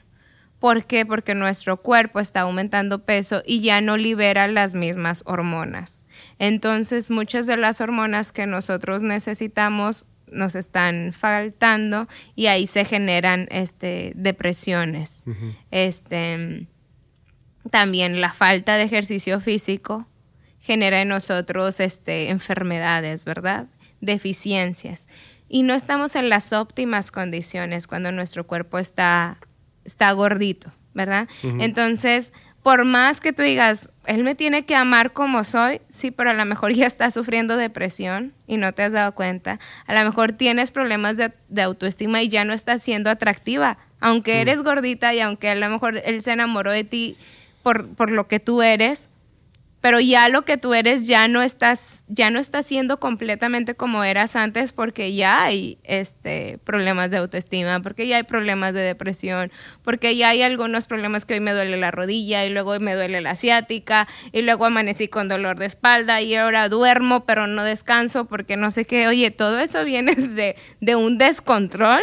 ¿Por 0.62 0.86
qué? 0.86 1.08
Porque 1.08 1.34
nuestro 1.34 1.78
cuerpo 1.78 2.20
está 2.20 2.42
aumentando 2.42 3.04
peso 3.04 3.42
y 3.48 3.62
ya 3.62 3.82
no 3.82 3.98
libera 3.98 4.48
las 4.48 4.76
mismas 4.76 5.24
hormonas. 5.26 6.04
Entonces, 6.38 7.10
muchas 7.10 7.48
de 7.48 7.58
las 7.58 7.82
hormonas 7.82 8.32
que 8.32 8.46
nosotros 8.46 9.02
necesitamos 9.02 10.06
nos 10.32 10.56
están 10.56 11.14
faltando 11.14 12.08
y 12.36 12.48
ahí 12.48 12.68
se 12.68 12.86
generan 12.86 13.48
este, 13.52 14.14
depresiones. 14.16 15.26
Este, 15.70 16.68
también 17.70 18.22
la 18.22 18.34
falta 18.34 18.78
de 18.78 18.84
ejercicio 18.84 19.40
físico 19.40 20.08
genera 20.60 21.02
en 21.02 21.10
nosotros 21.10 21.80
este, 21.80 22.30
enfermedades, 22.30 23.26
¿verdad? 23.26 23.68
Deficiencias. 24.00 25.08
Y 25.50 25.64
no 25.64 25.74
estamos 25.74 26.16
en 26.16 26.30
las 26.30 26.54
óptimas 26.54 27.12
condiciones 27.12 27.88
cuando 27.88 28.12
nuestro 28.12 28.48
cuerpo 28.48 28.80
está, 28.80 29.38
está 29.84 30.12
gordito, 30.14 30.72
¿verdad? 30.94 31.28
Entonces, 31.44 32.32
por 32.64 32.86
más 32.86 33.20
que 33.20 33.34
tú 33.34 33.42
digas, 33.42 33.92
él 34.06 34.24
me 34.24 34.36
tiene 34.36 34.66
que 34.66 34.76
amar 34.76 35.14
como 35.14 35.44
soy, 35.44 35.82
sí, 35.90 36.12
pero 36.12 36.30
a 36.30 36.34
lo 36.34 36.46
mejor 36.46 36.74
ya 36.74 36.86
estás 36.86 37.14
sufriendo 37.14 37.58
depresión 37.58 38.34
y 38.48 38.58
no 38.58 38.74
te 38.74 38.84
has 38.84 38.94
dado 38.94 39.14
cuenta. 39.14 39.60
A 39.88 39.94
lo 39.94 40.08
mejor 40.08 40.32
tienes 40.34 40.72
problemas 40.72 41.18
de, 41.18 41.32
de 41.50 41.62
autoestima 41.62 42.22
y 42.22 42.30
ya 42.30 42.46
no 42.46 42.54
estás 42.54 42.84
siendo 42.84 43.10
atractiva. 43.10 43.78
Aunque 44.00 44.42
eres 44.42 44.64
gordita 44.64 45.14
y 45.14 45.20
aunque 45.20 45.50
a 45.50 45.56
lo 45.56 45.70
mejor 45.70 46.02
él 46.04 46.24
se 46.24 46.32
enamoró 46.32 46.72
de 46.72 46.84
ti 46.84 47.18
por, 47.62 47.88
por 47.90 48.10
lo 48.10 48.28
que 48.28 48.40
tú 48.40 48.64
eres, 48.64 49.10
pero 49.82 50.00
ya 50.00 50.30
lo 50.30 50.44
que 50.44 50.58
tú 50.58 50.74
eres 50.74 51.08
ya 51.08 51.28
no 51.28 51.42
estás 51.42 52.06
ya 52.08 52.30
no 52.30 52.40
estás 52.40 52.66
siendo 52.66 53.00
completamente 53.00 53.74
como 53.76 54.04
eras 54.04 54.36
antes 54.36 54.74
porque 54.74 55.14
ya 55.14 55.44
hay 55.44 55.80
este 55.84 56.60
problemas 56.64 57.10
de 57.10 57.18
autoestima, 57.18 57.82
porque 57.82 58.08
ya 58.08 58.18
hay 58.18 58.24
problemas 58.24 58.74
de 58.74 58.82
depresión, 58.82 59.52
porque 59.84 60.16
ya 60.16 60.30
hay 60.30 60.44
algunos 60.44 60.88
problemas 60.88 61.26
que 61.26 61.36
hoy 61.36 61.40
me 61.40 61.54
duele 61.54 61.78
la 61.78 61.92
rodilla 61.92 62.46
y 62.46 62.50
luego 62.52 62.80
me 62.80 62.96
duele 62.96 63.22
la 63.22 63.32
asiática 63.32 64.08
y 64.32 64.42
luego 64.42 64.66
amanecí 64.66 65.08
con 65.08 65.28
dolor 65.28 65.58
de 65.58 65.66
espalda 65.66 66.22
y 66.22 66.36
ahora 66.36 66.70
duermo 66.70 67.26
pero 67.26 67.48
no 67.48 67.64
descanso 67.64 68.26
porque 68.26 68.58
no 68.58 68.72
sé 68.72 68.86
qué, 68.86 69.08
oye, 69.08 69.32
todo 69.32 69.60
eso 69.60 69.84
viene 69.84 70.16
de, 70.16 70.56
de 70.80 70.96
un 70.96 71.18
descontrol 71.18 72.02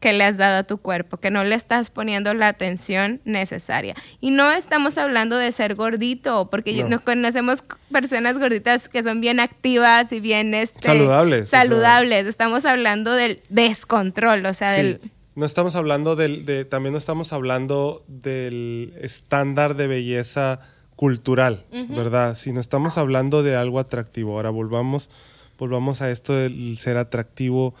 que 0.00 0.12
le 0.12 0.22
has 0.22 0.36
dado 0.36 0.58
a 0.58 0.62
tu 0.62 0.78
cuerpo, 0.78 1.16
que 1.16 1.30
no 1.30 1.42
le 1.42 1.56
estás 1.56 1.90
poniendo 1.90 2.32
la 2.32 2.46
atención 2.48 3.20
necesaria. 3.24 3.94
Y 4.20 4.30
no 4.30 4.52
estamos 4.52 4.96
hablando 4.98 5.36
de 5.36 5.50
ser 5.50 5.74
gordito, 5.74 6.48
porque 6.48 6.74
nos 6.98 7.04
conocemos 7.04 7.64
personas 7.90 8.38
gorditas 8.38 8.88
que 8.88 9.02
son 9.02 9.20
bien 9.20 9.40
activas 9.40 10.12
y 10.12 10.20
bien 10.20 10.54
este, 10.54 10.86
saludables. 10.86 11.48
Saludables. 11.48 12.26
Estamos 12.26 12.64
hablando 12.64 13.12
del 13.12 13.40
descontrol, 13.48 14.44
o 14.46 14.54
sea, 14.54 14.72
del... 14.72 15.00
No 15.34 15.46
estamos 15.46 15.76
hablando 15.76 16.16
del, 16.16 16.44
de, 16.44 16.64
también 16.64 16.92
no 16.92 16.98
estamos 16.98 17.32
hablando 17.32 18.04
del 18.08 18.92
estándar 19.00 19.76
de 19.76 19.86
belleza 19.86 20.60
cultural, 20.96 21.64
¿verdad? 21.88 22.34
Sino 22.34 22.58
estamos 22.58 22.98
hablando 22.98 23.44
de 23.44 23.54
algo 23.54 23.78
atractivo. 23.78 24.32
Ahora 24.32 24.50
volvamos, 24.50 25.10
volvamos 25.56 26.02
a 26.02 26.10
esto 26.10 26.34
del 26.34 26.76
ser 26.76 26.96
atractivo 26.96 27.74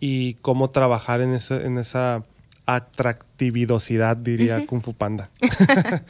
y 0.00 0.34
cómo 0.42 0.70
trabajar 0.70 1.20
en, 1.20 1.38
en 1.50 1.78
esa 1.78 2.24
atractividad, 2.66 4.16
diría 4.16 4.66
Kung 4.66 4.82
Fu 4.82 4.94
Panda. 4.94 5.30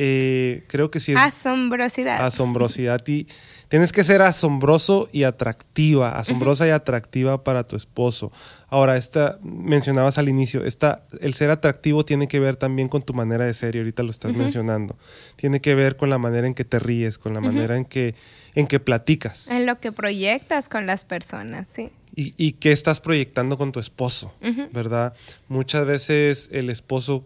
Eh, 0.00 0.64
creo 0.68 0.92
que 0.92 1.00
sí 1.00 1.10
es... 1.10 1.18
Asombrosidad. 1.18 2.24
Asombrosidad. 2.24 3.00
Y 3.08 3.26
tienes 3.66 3.90
que 3.90 4.04
ser 4.04 4.22
asombroso 4.22 5.08
y 5.10 5.24
atractiva, 5.24 6.16
asombrosa 6.16 6.68
y 6.68 6.70
atractiva 6.70 7.42
para 7.42 7.66
tu 7.66 7.74
esposo. 7.74 8.30
Ahora, 8.68 8.96
esta, 8.96 9.38
mencionabas 9.42 10.16
al 10.18 10.28
inicio, 10.28 10.64
esta, 10.64 11.02
el 11.20 11.34
ser 11.34 11.50
atractivo 11.50 12.04
tiene 12.04 12.28
que 12.28 12.38
ver 12.38 12.54
también 12.54 12.88
con 12.88 13.02
tu 13.02 13.12
manera 13.12 13.44
de 13.44 13.54
ser, 13.54 13.74
y 13.74 13.78
ahorita 13.78 14.04
lo 14.04 14.10
estás 14.10 14.34
mencionando. 14.34 14.96
Tiene 15.34 15.60
que 15.60 15.74
ver 15.74 15.96
con 15.96 16.10
la 16.10 16.18
manera 16.18 16.46
en 16.46 16.54
que 16.54 16.64
te 16.64 16.78
ríes, 16.78 17.18
con 17.18 17.34
la 17.34 17.40
manera 17.40 17.76
en 17.76 17.86
que, 17.86 18.14
en 18.54 18.68
que 18.68 18.78
platicas. 18.78 19.48
En 19.48 19.66
lo 19.66 19.80
que 19.80 19.90
proyectas 19.90 20.68
con 20.68 20.86
las 20.86 21.04
personas, 21.04 21.66
sí 21.66 21.90
y, 22.18 22.34
y 22.36 22.54
qué 22.54 22.72
estás 22.72 22.98
proyectando 22.98 23.56
con 23.56 23.70
tu 23.70 23.78
esposo, 23.78 24.34
¿verdad? 24.72 25.14
Muchas 25.46 25.86
veces 25.86 26.48
el 26.50 26.68
esposo, 26.68 27.24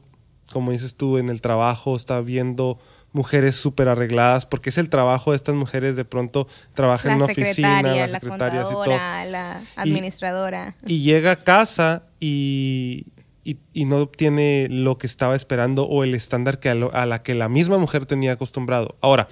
como 0.52 0.70
dices 0.70 0.96
tú, 0.96 1.16
en 1.16 1.30
el 1.30 1.40
trabajo 1.40 1.96
está 1.96 2.20
viendo 2.20 2.78
mujeres 3.12 3.56
súper 3.56 3.88
arregladas, 3.88 4.44
porque 4.44 4.68
es 4.68 4.76
el 4.76 4.90
trabajo 4.90 5.30
de 5.30 5.38
estas 5.38 5.54
mujeres, 5.54 5.96
de 5.96 6.04
pronto 6.04 6.46
trabaja 6.74 7.08
en 7.08 7.16
una 7.16 7.24
oficina, 7.24 7.80
la, 7.80 8.06
secretaria, 8.06 8.60
y 8.60 8.64
todo. 8.64 8.86
la 8.86 9.62
administradora. 9.76 10.76
Y, 10.86 11.00
llega 11.00 11.30
a 11.32 11.36
casa 11.36 12.02
y, 12.20 13.06
y, 13.44 13.84
no 13.86 13.96
obtiene 13.96 14.66
lo 14.68 14.98
que 14.98 15.06
estaba 15.06 15.34
esperando 15.34 15.84
o 15.84 16.04
el 16.04 16.14
estándar 16.14 16.58
que 16.58 16.68
a, 16.68 17.06
la 17.06 17.22
que 17.22 17.34
la 17.34 17.48
misma 17.48 17.78
mujer 17.78 18.04
tenía 18.04 18.32
acostumbrado. 18.32 18.96
Ahora, 19.00 19.28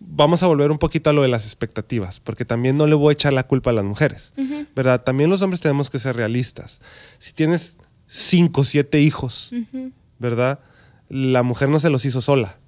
vamos 0.00 0.42
a 0.42 0.46
volver 0.46 0.70
un 0.70 0.78
poquito 0.78 1.10
a 1.10 1.12
lo 1.12 1.22
de 1.22 1.28
las 1.28 1.44
expectativas, 1.44 2.20
porque 2.20 2.44
también 2.44 2.76
no 2.76 2.86
le 2.86 2.94
voy 2.94 3.10
a 3.10 3.14
echar 3.14 3.32
la 3.32 3.46
culpa 3.46 3.70
a 3.70 3.72
las 3.72 3.84
mujeres, 3.84 4.34
¿verdad? 4.74 5.02
También 5.02 5.30
los 5.30 5.42
hombres 5.42 5.60
tenemos 5.60 5.90
que 5.90 5.98
ser 5.98 6.16
realistas. 6.16 6.80
Si 7.18 7.32
tienes 7.32 7.78
cinco, 8.06 8.64
siete 8.64 9.00
hijos, 9.00 9.52
¿verdad? 10.18 10.60
La 11.08 11.42
mujer 11.42 11.68
no 11.68 11.80
se 11.80 11.90
los 11.90 12.04
hizo 12.04 12.20
sola. 12.20 12.58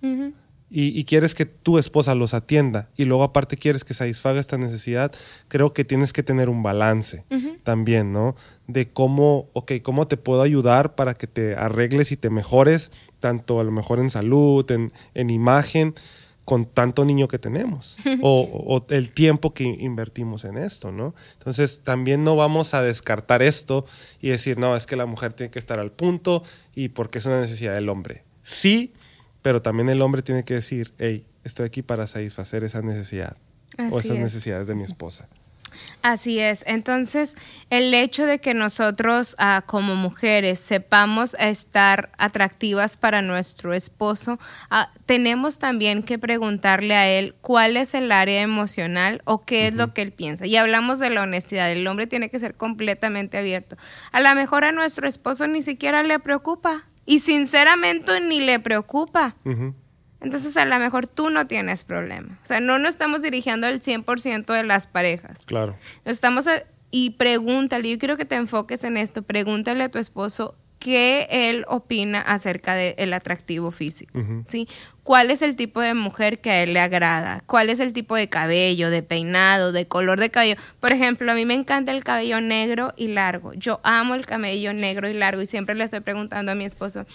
y, 0.71 1.05
quieres 1.05 1.35
que 1.35 1.47
tu 1.47 1.79
esposa 1.79 2.15
los 2.15 2.35
atienda 2.35 2.91
y 2.95 3.07
luego 3.07 3.25
aparte 3.25 3.57
quieres 3.57 3.85
que 3.85 3.95
satisfaga 3.95 4.39
esta 4.39 4.59
necesidad, 4.59 5.13
creo 5.49 5.73
que 5.73 5.85
tienes 5.85 6.13
que 6.13 6.23
tener 6.23 6.49
un 6.49 6.63
balance 6.63 7.25
también, 7.63 8.13
¿no? 8.13 8.37
De 8.67 8.91
cómo, 8.91 9.49
ok, 9.55 9.73
cómo 9.83 10.09
te 10.09 10.17
puedo 10.17 10.43
ayudar 10.43 10.95
para 10.95 11.15
que 11.15 11.27
te 11.27 11.57
arregles 11.57 12.13
y 12.13 12.17
te 12.17 12.31
mejores, 12.31 12.93
tanto 13.19 13.61
a 13.61 13.65
lo 13.65 13.71
mejor 13.71 13.99
en 13.99 14.11
salud, 14.11 14.71
en, 14.71 14.93
en 15.15 15.31
imagen, 15.31 15.95
con 16.49 16.65
tanto 16.65 17.05
niño 17.05 17.29
que 17.29 17.39
tenemos 17.39 17.99
o, 18.23 18.87
el 18.89 19.11
tiempo 19.11 19.53
que 19.53 19.65
invertimos 19.65 20.47
en 20.47 20.57
esto, 20.57 20.91
¿no? 20.91 21.15
Entonces 21.35 21.83
también 21.85 22.25
no 22.25 22.37
vamos 22.37 22.73
a 22.73 22.81
descartar 22.81 23.43
esto 23.43 23.85
y 24.23 24.31
decir, 24.31 24.59
no, 24.59 24.75
es 24.75 24.87
que 24.87 24.97
la 24.97 25.05
mujer 25.05 25.35
tiene 25.35 25.51
que 25.51 25.59
estar 25.59 25.79
al 25.79 25.93
punto 25.93 26.43
y 26.75 26.89
porque 26.89 27.19
es 27.19 27.27
una 27.27 27.39
necesidad 27.39 27.75
del 27.75 27.91
hombre. 27.91 28.25
Sí, 28.41 28.95
pero 29.43 29.61
también 29.61 29.91
el 29.91 30.01
hombre 30.01 30.23
tiene 30.23 30.43
que 30.43 30.55
decir, 30.55 30.95
hey, 30.97 31.27
estoy 31.45 31.67
aquí 31.67 31.83
para 31.83 32.07
satisfacer 32.07 32.65
esa 32.65 32.81
necesidad 32.81 33.37
o 33.93 34.01
esas 34.01 34.17
necesidades 34.17 34.67
de 34.67 34.75
mi 34.75 34.85
esposa. 34.85 35.29
Así 36.03 36.39
es. 36.39 36.65
Entonces, 36.67 37.37
el 37.71 37.93
hecho 37.95 38.25
de 38.27 38.39
que 38.39 38.55
nosotros 38.55 39.35
ah, 39.39 39.63
como 39.67 39.95
mujeres 39.97 40.61
sepamos 40.61 41.35
estar 41.39 42.11
atractivas 42.19 42.97
para 42.97 43.23
nuestro 43.23 43.73
esposo, 43.73 44.39
ah, 44.71 44.91
tenemos 45.07 45.59
también 45.59 46.03
que 46.03 46.19
preguntarle 46.19 46.95
a 46.95 47.09
él 47.09 47.35
cuál 47.41 47.77
es 47.77 47.95
el 47.95 48.13
área 48.13 48.43
emocional 48.43 49.23
o 49.25 49.45
qué 49.45 49.69
es 49.69 49.75
lo 49.75 49.95
que 49.95 50.03
él 50.03 50.13
piensa. 50.13 50.47
Y 50.47 50.57
hablamos 50.57 50.99
de 50.99 51.11
la 51.11 51.23
honestidad. 51.23 51.71
El 51.71 51.87
hombre 51.87 52.07
tiene 52.07 52.31
que 52.31 52.39
ser 52.39 52.55
completamente 52.55 53.39
abierto. 53.39 53.77
A 54.13 54.21
lo 54.21 54.35
mejor 54.35 54.65
a 54.65 54.73
nuestro 54.73 55.09
esposo 55.09 55.47
ni 55.47 55.63
siquiera 55.63 56.03
le 56.03 56.19
preocupa. 56.19 56.85
Y 57.07 57.21
sinceramente 57.21 58.21
ni 58.21 58.41
le 58.41 58.61
preocupa. 58.61 59.35
Entonces 60.21 60.57
a 60.57 60.65
lo 60.65 60.79
mejor 60.79 61.07
tú 61.07 61.31
no 61.31 61.47
tienes 61.47 61.85
problema. 61.85 62.39
O 62.43 62.47
sea, 62.47 62.61
no 62.61 62.79
nos 62.79 62.91
estamos 62.91 63.23
dirigiendo 63.23 63.67
al 63.67 63.81
100% 63.81 64.53
de 64.53 64.65
las 64.65 64.87
parejas. 64.87 65.45
Claro. 65.47 65.77
Estamos 66.05 66.47
y 66.91 67.11
pregúntale, 67.11 67.91
yo 67.91 67.99
quiero 67.99 68.17
que 68.17 68.25
te 68.25 68.35
enfoques 68.35 68.83
en 68.85 68.97
esto, 68.97 69.23
pregúntale 69.23 69.85
a 69.85 69.89
tu 69.91 69.99
esposo 69.99 70.57
qué 70.79 71.27
él 71.31 71.65
opina 71.69 72.21
acerca 72.21 72.75
del 72.75 73.13
atractivo 73.13 73.71
físico, 73.73 74.21
¿sí? 74.45 74.69
¿Cuál 75.03 75.31
es 75.31 75.43
el 75.43 75.57
tipo 75.57 75.81
de 75.81 75.95
mujer 75.95 76.41
que 76.41 76.51
a 76.51 76.63
él 76.63 76.73
le 76.73 76.81
agrada? 76.81 77.43
¿Cuál 77.47 77.69
es 77.69 77.81
el 77.81 77.93
tipo 77.93 78.15
de 78.15 78.29
cabello, 78.29 78.89
de 78.89 79.03
peinado, 79.03 79.73
de 79.73 79.87
color 79.87 80.21
de 80.21 80.31
cabello? 80.31 80.57
Por 80.81 80.93
ejemplo, 80.93 81.31
a 81.33 81.35
mí 81.35 81.45
me 81.45 81.55
encanta 81.55 81.91
el 81.91 82.05
cabello 82.05 82.41
negro 82.41 82.95
y 82.97 83.09
largo. 83.09 83.55
Yo 83.55 83.81
amo 83.83 84.15
el 84.15 84.25
cabello 84.25 84.73
negro 84.73 85.09
y 85.09 85.15
largo 85.15 85.43
y 85.43 85.47
siempre 85.47 85.75
le 85.75 85.85
estoy 85.85 86.01
preguntando 86.01 86.53
a 86.53 86.55
mi 86.55 86.65
esposo, 86.65 87.07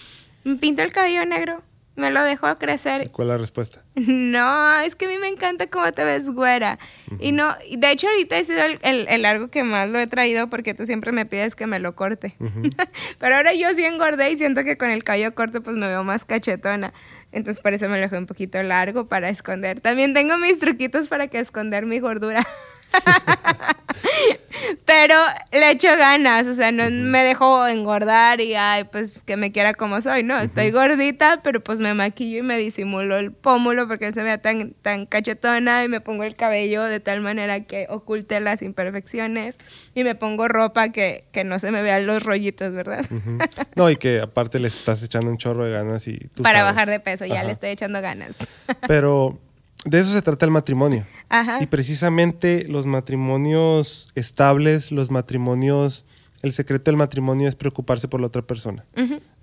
¿pinta 0.60 0.82
el 0.82 0.92
cabello 0.92 1.24
negro? 1.24 1.62
Me 1.96 2.10
lo 2.10 2.22
dejó 2.24 2.58
crecer. 2.58 3.10
¿Cuál 3.10 3.28
es 3.28 3.32
la 3.32 3.38
respuesta? 3.38 3.84
No, 3.94 4.80
es 4.80 4.96
que 4.96 5.06
a 5.06 5.08
mí 5.08 5.18
me 5.18 5.28
encanta 5.28 5.68
cómo 5.68 5.92
te 5.92 6.04
ves 6.04 6.28
güera. 6.30 6.78
Y 7.20 7.32
no, 7.32 7.54
de 7.70 7.90
hecho 7.90 8.08
ahorita 8.08 8.36
he 8.36 8.44
sido 8.44 8.60
el, 8.82 9.22
largo 9.22 9.48
que 9.48 9.62
más 9.62 9.88
lo 9.88 9.98
he 9.98 10.06
traído 10.06 10.50
porque 10.50 10.74
tú 10.74 10.86
siempre 10.86 11.12
me 11.12 11.24
pides 11.24 11.54
que 11.54 11.66
me 11.66 11.78
lo 11.78 11.94
corte. 11.94 12.36
Pero 13.18 13.36
ahora 13.36 13.54
yo 13.54 13.72
sí 13.74 13.84
engordé 13.84 14.30
y 14.32 14.36
siento 14.36 14.64
que 14.64 14.76
con 14.76 14.90
el 14.90 15.04
cabello 15.04 15.34
corto 15.34 15.62
pues 15.62 15.76
me 15.76 15.86
veo 15.86 16.02
más 16.02 16.24
cachetona. 16.24 16.92
Entonces 17.32 17.62
por 17.62 17.74
eso 17.74 17.88
me 17.88 17.96
lo 17.96 18.02
dejé 18.02 18.18
un 18.18 18.26
poquito 18.26 18.62
largo 18.62 19.06
para 19.06 19.28
esconder. 19.28 19.80
También 19.80 20.14
tengo 20.14 20.36
mis 20.38 20.58
truquitos 20.58 21.08
para 21.08 21.28
que 21.28 21.38
esconder 21.38 21.86
mi 21.86 22.00
gordura. 22.00 22.44
Pero 24.84 25.14
le 25.52 25.70
echo 25.70 25.88
ganas, 25.96 26.46
o 26.46 26.54
sea, 26.54 26.72
no 26.72 26.84
me 26.90 27.24
dejo 27.24 27.66
engordar 27.66 28.40
y 28.40 28.54
ay, 28.54 28.84
pues 28.84 29.22
que 29.22 29.36
me 29.36 29.52
quiera 29.52 29.74
como 29.74 30.00
soy, 30.00 30.22
no, 30.22 30.38
estoy 30.38 30.70
gordita, 30.70 31.40
pero 31.42 31.60
pues 31.60 31.80
me 31.80 31.94
maquillo 31.94 32.38
y 32.38 32.42
me 32.42 32.56
disimulo 32.56 33.16
el 33.16 33.32
pómulo 33.32 33.86
porque 33.88 34.06
él 34.06 34.14
se 34.14 34.22
vea 34.22 34.38
tan, 34.38 34.74
tan 34.82 35.06
cachetona 35.06 35.84
y 35.84 35.88
me 35.88 36.00
pongo 36.00 36.24
el 36.24 36.36
cabello 36.36 36.84
de 36.84 37.00
tal 37.00 37.20
manera 37.20 37.64
que 37.64 37.86
oculte 37.90 38.40
las 38.40 38.62
imperfecciones 38.62 39.58
y 39.94 40.04
me 40.04 40.14
pongo 40.14 40.48
ropa 40.48 40.90
que, 40.90 41.24
no 41.44 41.58
se 41.58 41.70
me 41.70 41.82
vean 41.82 42.06
los 42.06 42.22
rollitos, 42.22 42.72
¿verdad? 42.72 43.04
No, 43.76 43.90
y 43.90 43.96
que 43.96 44.20
aparte 44.20 44.60
le 44.60 44.68
estás 44.68 45.02
echando 45.02 45.30
un 45.30 45.36
chorro 45.36 45.64
de 45.64 45.72
ganas 45.72 46.06
y 46.06 46.16
tú 46.16 46.42
Para 46.42 46.62
bajar 46.62 46.88
de 46.88 47.00
peso, 47.00 47.26
ya 47.26 47.42
le 47.42 47.52
estoy 47.52 47.70
echando 47.70 48.00
ganas. 48.00 48.38
Pero 48.86 49.40
de 49.84 50.00
eso 50.00 50.12
se 50.12 50.22
trata 50.22 50.44
el 50.44 50.50
matrimonio. 50.50 51.06
Y 51.60 51.66
precisamente 51.66 52.66
los 52.68 52.86
matrimonios 52.86 54.12
estables, 54.14 54.90
los 54.90 55.10
matrimonios, 55.10 56.06
el 56.42 56.52
secreto 56.52 56.90
del 56.90 56.96
matrimonio 56.96 57.48
es 57.48 57.56
preocuparse 57.56 58.08
por 58.08 58.20
la 58.20 58.26
otra 58.26 58.42
persona. 58.42 58.84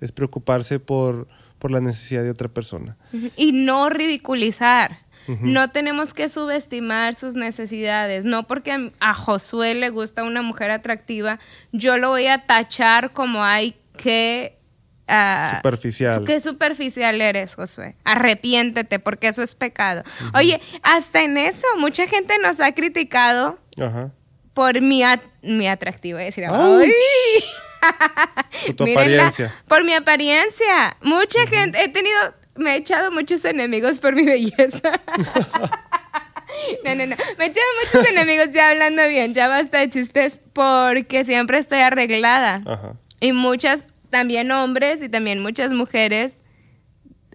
Es 0.00 0.12
preocuparse 0.12 0.80
por, 0.80 1.28
por 1.58 1.70
la 1.70 1.80
necesidad 1.80 2.22
de 2.22 2.30
otra 2.30 2.48
persona. 2.48 2.96
Y 3.36 3.52
no 3.52 3.88
ridiculizar. 3.88 4.98
No 5.28 5.70
tenemos 5.70 6.14
que 6.14 6.28
subestimar 6.28 7.14
sus 7.14 7.34
necesidades. 7.34 8.24
No 8.24 8.46
porque 8.48 8.92
a 8.98 9.14
Josué 9.14 9.74
le 9.74 9.90
gusta 9.90 10.24
una 10.24 10.42
mujer 10.42 10.70
atractiva, 10.72 11.38
yo 11.70 11.96
lo 11.96 12.08
voy 12.08 12.26
a 12.26 12.46
tachar 12.46 13.12
como 13.12 13.44
hay 13.44 13.76
que 13.96 14.58
Ah, 15.08 15.54
superficial. 15.56 16.24
Qué 16.24 16.40
superficial 16.40 17.20
eres, 17.20 17.54
Josué. 17.54 17.96
Arrepiéntete 18.04 18.98
porque 18.98 19.28
eso 19.28 19.42
es 19.42 19.54
pecado. 19.54 20.02
Oye, 20.34 20.60
hasta 20.82 21.22
en 21.22 21.36
eso, 21.36 21.66
mucha 21.78 22.06
gente 22.06 22.38
nos 22.38 22.60
ha 22.60 22.72
criticado 22.72 23.58
por 24.54 24.80
mi, 24.80 25.02
mi 25.42 25.68
atractivo. 25.68 26.18
Decir, 26.18 26.46
por 26.46 26.84
tu 28.76 28.84
apariencia. 28.92 29.54
por 29.66 29.84
mi 29.84 29.92
apariencia. 29.92 30.96
Mucha 31.02 31.46
gente, 31.46 31.82
he 31.82 31.88
tenido 31.88 32.16
me 32.54 32.74
he 32.74 32.76
echado 32.76 33.10
muchos 33.10 33.44
enemigos 33.44 33.98
por 33.98 34.14
mi 34.14 34.24
belleza. 34.24 35.00
No, 36.84 36.94
no, 36.94 37.06
no. 37.06 37.16
Me 37.38 37.46
he 37.46 37.48
echado 37.48 37.66
muchos 37.82 38.10
enemigos 38.10 38.50
ya 38.52 38.68
hablando 38.68 39.08
bien. 39.08 39.32
Ya 39.32 39.48
basta 39.48 39.78
de 39.78 39.88
chistes 39.88 40.38
porque 40.52 41.24
siempre 41.24 41.56
estoy 41.56 41.78
arreglada. 41.80 42.60
Ajá. 42.66 42.92
Y 43.20 43.32
muchas, 43.32 43.86
también 44.12 44.52
hombres 44.52 45.02
y 45.02 45.08
también 45.08 45.40
muchas 45.42 45.72
mujeres, 45.72 46.42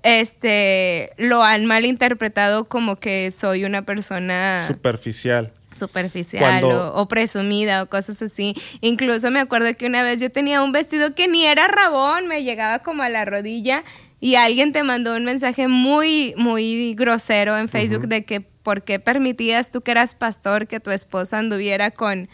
este, 0.04 1.12
lo 1.18 1.44
han 1.44 1.66
malinterpretado 1.66 2.66
como 2.66 2.96
que 2.96 3.32
soy 3.32 3.66
una 3.66 3.82
persona 3.84 4.64
Superficial. 4.66 5.52
superficial 5.72 6.42
Cuando- 6.62 6.94
o, 6.94 7.02
o 7.02 7.08
presumida 7.08 7.84
o 7.84 7.90
cosas 7.90 8.22
así. 8.22 8.56
Incluso 8.82 9.32
me 9.32 9.40
acuerdo 9.40 9.76
que 9.76 9.88
una 9.88 10.04
vez 10.04 10.22
yo 10.22 10.30
tenía 10.32 10.64
un 10.64 10.72
vestido 10.72 11.14
que 11.16 11.28
ni 11.28 11.46
era 11.46 11.68
rabón, 11.68 12.28
me 12.28 12.44
llegaba 12.44 12.80
como 12.80 13.04
a 13.04 13.10
la 13.10 13.26
rodilla 13.26 13.84
y 14.20 14.36
alguien 14.36 14.72
te 14.72 14.84
mandó 14.84 15.16
un 15.16 15.26
mensaje 15.26 15.68
muy, 15.68 16.34
muy 16.38 16.94
grosero 16.96 17.58
en 17.58 17.68
Facebook 17.68 18.08
de 18.08 18.24
que 18.24 18.42
por 18.42 18.84
qué 18.84 19.00
permitías 19.00 19.72
tú 19.72 19.82
que 19.82 19.92
eras 19.92 20.16
pastor 20.16 20.68
que 20.68 20.80
tu 20.80 20.92
esposa 20.92 21.40
anduviera 21.40 21.92
con 21.92 22.30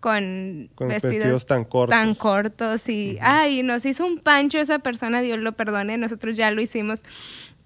con, 0.00 0.70
Con 0.74 0.88
vestidos 0.88 1.46
tan 1.46 1.64
cortos. 1.64 1.90
tan 1.98 2.14
cortos 2.14 2.88
y 2.88 3.18
ay 3.20 3.62
nos 3.62 3.84
hizo 3.84 4.04
un 4.06 4.18
pancho 4.20 4.58
esa 4.58 4.78
persona 4.78 5.20
Dios 5.20 5.38
lo 5.38 5.52
perdone 5.52 5.96
nosotros 5.98 6.36
ya 6.36 6.50
lo 6.50 6.60
hicimos. 6.60 7.02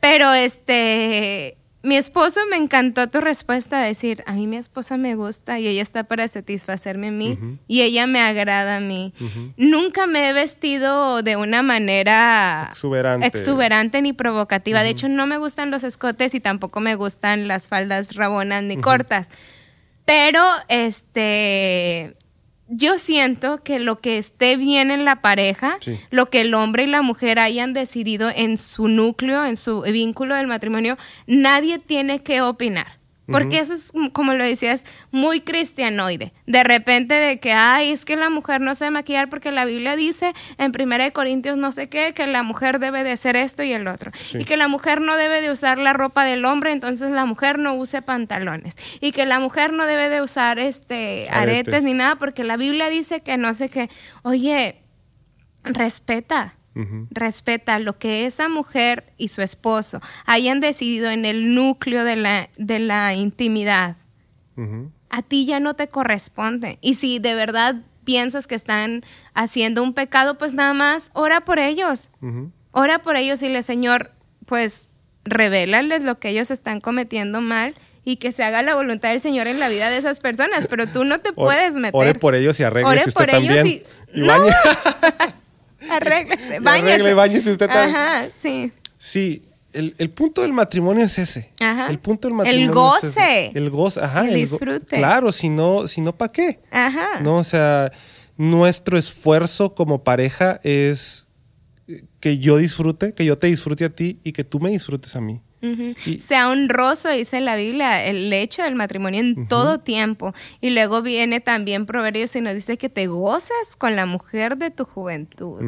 Pero 0.00 0.32
este 0.32 1.56
mi 1.82 1.96
esposo 1.96 2.40
me 2.50 2.56
encantó 2.56 3.08
tu 3.08 3.20
respuesta 3.22 3.80
decir 3.80 4.22
a 4.26 4.34
mí 4.34 4.46
mi 4.46 4.58
esposa 4.58 4.98
me 4.98 5.14
gusta 5.14 5.58
y 5.60 5.66
ella 5.66 5.80
está 5.82 6.04
para 6.04 6.28
satisfacerme 6.28 7.08
a 7.08 7.10
mí 7.10 7.38
y 7.68 7.80
ella 7.80 8.06
me 8.06 8.20
agrada 8.20 8.76
a 8.76 8.80
mí 8.80 9.14
nunca 9.56 10.06
me 10.06 10.28
he 10.28 10.32
vestido 10.34 11.22
de 11.22 11.36
una 11.36 11.62
manera 11.62 12.66
Exuberante. 12.70 13.26
exuberante 13.26 14.02
ni 14.02 14.12
provocativa. 14.12 14.82
De 14.82 14.90
hecho 14.90 15.08
no 15.08 15.26
me 15.26 15.38
gustan 15.38 15.70
los 15.70 15.82
escotes 15.82 16.34
y 16.34 16.40
tampoco 16.40 16.80
me 16.80 16.96
gustan 16.96 17.48
las 17.48 17.68
faldas 17.68 18.14
rabonas 18.14 18.62
ni 18.62 18.76
cortas. 18.76 19.30
Pero 20.04 20.42
este 20.68 22.16
yo 22.70 22.98
siento 22.98 23.62
que 23.62 23.80
lo 23.80 23.98
que 24.00 24.16
esté 24.16 24.56
bien 24.56 24.90
en 24.90 25.04
la 25.04 25.20
pareja, 25.20 25.76
Sí. 25.80 25.98
lo 26.10 26.26
que 26.30 26.42
el 26.42 26.54
hombre 26.54 26.84
y 26.84 26.86
la 26.86 27.02
mujer 27.02 27.38
hayan 27.40 27.72
decidido 27.72 28.30
en 28.34 28.56
su 28.56 28.86
núcleo, 28.88 29.44
en 29.44 29.56
su 29.56 29.82
vínculo 29.82 30.36
del 30.36 30.46
matrimonio, 30.46 30.96
nadie 31.26 31.78
tiene 31.80 32.22
que 32.22 32.40
opinar. 32.42 32.99
Porque 33.30 33.58
eso 33.58 33.74
es, 33.74 33.94
mm, 33.94 34.08
como 34.08 34.34
lo 34.34 34.44
decías, 34.44 34.84
muy 35.10 35.40
cristianoide. 35.40 36.32
De 36.46 36.64
repente 36.64 37.14
de 37.14 37.38
que, 37.38 37.52
ay, 37.52 37.90
es 37.92 38.04
que 38.04 38.16
la 38.16 38.30
mujer 38.30 38.60
no 38.60 38.74
se 38.74 38.90
maquillar 38.90 39.28
porque 39.28 39.52
la 39.52 39.64
Biblia 39.64 39.96
dice 39.96 40.32
en 40.58 40.72
1 40.72 41.04
de 41.04 41.12
Corintios 41.12 41.56
no 41.56 41.72
sé 41.72 41.88
qué, 41.88 42.12
que 42.14 42.26
la 42.26 42.42
mujer 42.42 42.78
debe 42.78 43.04
de 43.04 43.12
hacer 43.12 43.36
esto 43.36 43.62
y 43.62 43.72
el 43.72 43.86
otro. 43.86 44.10
Sí. 44.14 44.38
Y 44.38 44.44
que 44.44 44.56
la 44.56 44.68
mujer 44.68 45.00
no 45.00 45.16
debe 45.16 45.40
de 45.40 45.50
usar 45.50 45.78
la 45.78 45.92
ropa 45.92 46.24
del 46.24 46.44
hombre, 46.44 46.72
entonces 46.72 47.10
la 47.10 47.24
mujer 47.24 47.58
no 47.58 47.74
use 47.74 48.02
pantalones. 48.02 48.76
Y 49.00 49.12
que 49.12 49.26
la 49.26 49.40
mujer 49.40 49.72
no 49.72 49.86
debe 49.86 50.08
de 50.08 50.22
usar 50.22 50.58
este 50.58 51.28
aretes, 51.30 51.74
Aretes. 51.74 51.82
ni 51.84 51.94
nada 51.94 52.16
porque 52.16 52.44
la 52.44 52.56
Biblia 52.56 52.88
dice 52.88 53.20
que 53.20 53.36
no 53.36 53.54
sé 53.54 53.68
qué. 53.68 53.88
Oye, 54.22 54.82
respeta. 55.64 56.54
Respeta 57.10 57.78
lo 57.78 57.98
que 57.98 58.26
esa 58.26 58.48
mujer 58.48 59.12
y 59.18 59.28
su 59.28 59.42
esposo 59.42 60.00
hayan 60.24 60.60
decidido 60.60 61.10
en 61.10 61.24
el 61.24 61.54
núcleo 61.54 62.04
de 62.04 62.16
la, 62.16 62.48
de 62.58 62.78
la 62.78 63.14
intimidad. 63.14 63.96
A 65.10 65.22
ti 65.22 65.46
ya 65.46 65.58
no 65.60 65.74
te 65.74 65.88
corresponde. 65.88 66.78
Y 66.80 66.94
si 66.94 67.18
de 67.18 67.34
verdad 67.34 67.76
piensas 68.04 68.46
que 68.46 68.54
están 68.54 69.02
haciendo 69.34 69.82
un 69.82 69.92
pecado, 69.94 70.38
pues 70.38 70.54
nada 70.54 70.72
más 70.74 71.10
ora 71.14 71.40
por 71.42 71.58
ellos. 71.58 72.10
Ora 72.72 73.00
por 73.02 73.16
ellos 73.16 73.42
y 73.42 73.48
le, 73.48 73.62
Señor, 73.62 74.12
pues 74.46 74.90
revélales 75.24 76.02
lo 76.02 76.18
que 76.18 76.28
ellos 76.30 76.50
están 76.50 76.80
cometiendo 76.80 77.40
mal 77.40 77.74
y 78.04 78.16
que 78.16 78.32
se 78.32 78.42
haga 78.44 78.62
la 78.62 78.74
voluntad 78.74 79.10
del 79.10 79.20
Señor 79.20 79.46
en 79.48 79.58
la 79.60 79.68
vida 79.68 79.90
de 79.90 79.98
esas 79.98 80.20
personas, 80.20 80.66
pero 80.68 80.86
tú 80.86 81.04
no 81.04 81.18
te 81.20 81.32
puedes 81.32 81.74
meter. 81.74 81.94
Ore 81.94 82.14
por 82.14 82.34
ellos 82.34 82.58
y 82.60 82.62
arregle 82.62 82.90
usted 83.08 83.12
por 83.12 83.30
ellos 83.30 83.56
también. 83.56 83.66
y- 84.14 84.20
Y 84.20 84.26
No. 84.26 84.34
Arréglese, 85.88 86.56
Y 86.56 86.58
báñese. 86.58 87.10
arregle 87.10 87.38
usted 87.38 87.56
también. 87.58 87.96
Ajá, 87.96 88.26
sí. 88.36 88.72
Sí, 88.98 89.44
el, 89.72 89.94
el 89.98 90.10
punto 90.10 90.42
del 90.42 90.52
matrimonio 90.52 91.04
es 91.04 91.18
ese. 91.18 91.52
Ajá. 91.60 91.88
El 91.88 91.98
punto 91.98 92.28
del 92.28 92.32
El 92.32 92.36
matrimonio 92.36 92.72
goce. 92.74 93.06
es 93.06 93.12
ese. 93.16 93.58
El 93.58 93.70
goce, 93.70 94.00
ajá. 94.00 94.28
El 94.28 94.34
disfrute. 94.34 94.96
Claro, 94.96 95.32
si 95.32 95.48
no, 95.48 95.86
si 95.88 96.00
no, 96.00 96.16
¿para 96.16 96.32
qué? 96.32 96.60
Ajá. 96.70 97.20
No, 97.22 97.36
o 97.36 97.44
sea, 97.44 97.90
nuestro 98.36 98.98
esfuerzo 98.98 99.74
como 99.74 100.02
pareja 100.04 100.60
es 100.64 101.26
que 102.20 102.38
yo 102.38 102.56
disfrute, 102.58 103.14
que 103.14 103.24
yo 103.24 103.38
te 103.38 103.46
disfrute 103.48 103.84
a 103.84 103.90
ti 103.90 104.20
y 104.22 104.32
que 104.32 104.44
tú 104.44 104.60
me 104.60 104.70
disfrutes 104.70 105.16
a 105.16 105.20
mí. 105.20 105.42
Ujú. 105.62 105.94
Y- 106.06 106.20
Sea 106.20 106.48
honroso, 106.48 107.08
dice 107.10 107.40
la 107.40 107.56
Biblia, 107.56 108.04
el 108.04 108.32
hecho 108.32 108.62
del 108.62 108.74
matrimonio 108.74 109.20
en 109.20 109.46
todo 109.46 109.78
tiempo. 109.80 110.32
Y 110.60 110.70
luego 110.70 111.02
viene 111.02 111.40
también 111.40 111.86
Proverbios 111.86 112.34
y 112.36 112.40
nos 112.40 112.54
dice 112.54 112.78
que 112.78 112.88
te 112.88 113.06
gozas 113.06 113.76
con 113.76 113.96
la 113.96 114.06
mujer 114.06 114.56
de 114.56 114.70
tu 114.70 114.84
juventud. 114.84 115.62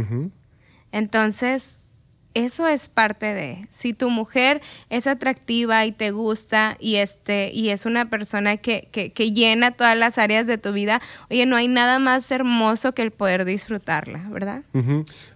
Entonces, 0.93 1.77
eso 2.35 2.67
es 2.67 2.89
parte 2.89 3.27
de. 3.35 3.67
Si 3.69 3.93
tu 3.93 4.09
mujer 4.09 4.63
es 4.89 5.07
atractiva 5.07 5.85
y 5.85 5.93
te 5.93 6.11
gusta 6.13 6.77
y 6.81 6.97
este 6.97 7.51
y 7.53 7.69
es 7.69 7.85
una 7.85 8.09
persona 8.09 8.57
que, 8.57 8.89
que, 8.91 9.13
que 9.13 9.33
llena 9.33 9.73
todas 9.73 9.97
las 9.99 10.17
áreas 10.17 10.47
de 10.47 10.57
tu 10.57 10.73
vida, 10.73 11.01
oye, 11.31 11.45
no 11.45 11.57
hay 11.57 11.69
nada 11.69 11.99
más 11.99 12.31
hermoso 12.31 12.93
que 12.95 13.03
el 13.03 13.11
poder 13.11 13.45
disfrutarla, 13.45 14.27
¿verdad? 14.31 14.63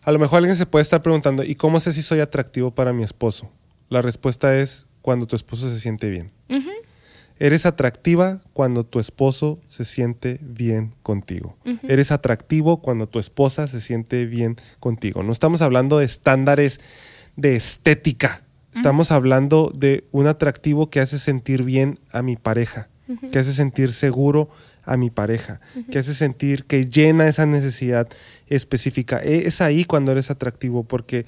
A 0.05 0.12
lo 0.12 0.19
mejor 0.19 0.38
alguien 0.38 0.57
se 0.57 0.64
puede 0.66 0.83
estar 0.83 1.03
preguntando, 1.03 1.42
¿y 1.45 1.55
cómo 1.55 1.81
sé 1.81 1.92
si 1.92 2.03
soy 2.03 2.21
atractivo 2.21 2.71
para 2.71 2.95
mi 2.95 3.05
esposo? 3.05 3.51
La 3.88 4.03
respuesta 4.03 4.57
es 4.59 4.87
cuando 5.03 5.27
tu 5.27 5.37
esposo 5.37 5.68
se 5.70 5.79
siente 5.81 6.11
bien. 6.11 6.27
Eres 7.38 7.66
atractiva 7.66 8.40
cuando 8.55 8.85
tu 8.85 8.99
esposo 8.99 9.61
se 9.66 9.85
siente 9.85 10.38
bien 10.40 10.92
contigo. 11.03 11.57
Eres 11.87 12.11
atractivo 12.11 12.81
cuando 12.81 13.09
tu 13.09 13.18
esposa 13.18 13.66
se 13.68 13.81
siente 13.83 14.25
bien 14.25 14.57
contigo. 14.81 15.22
No 15.22 15.33
estamos 15.33 15.61
hablando 15.61 15.99
de 15.99 16.07
estándares 16.07 16.81
de 17.37 17.55
estética. 17.57 18.42
Estamos 18.75 19.11
hablando 19.12 19.70
de 19.75 20.05
un 20.12 20.27
atractivo 20.27 20.88
que 20.88 21.01
hace 21.01 21.18
sentir 21.18 21.62
bien 21.62 21.99
a 22.11 22.22
mi 22.22 22.37
pareja, 22.37 22.88
que 23.31 23.38
hace 23.38 23.53
sentir 23.53 23.92
seguro 23.92 24.49
a 24.85 24.96
mi 24.96 25.11
pareja, 25.11 25.61
que 25.90 25.99
hace 25.99 26.14
sentir 26.14 26.64
que 26.64 26.85
llena 26.87 27.27
esa 27.29 27.44
necesidad 27.44 28.09
específica. 28.46 29.20
E- 29.22 29.46
Es 29.46 29.61
ahí 29.61 29.85
cuando 29.85 30.12
eres 30.12 30.31
atractivo, 30.31 30.85
porque 30.85 31.27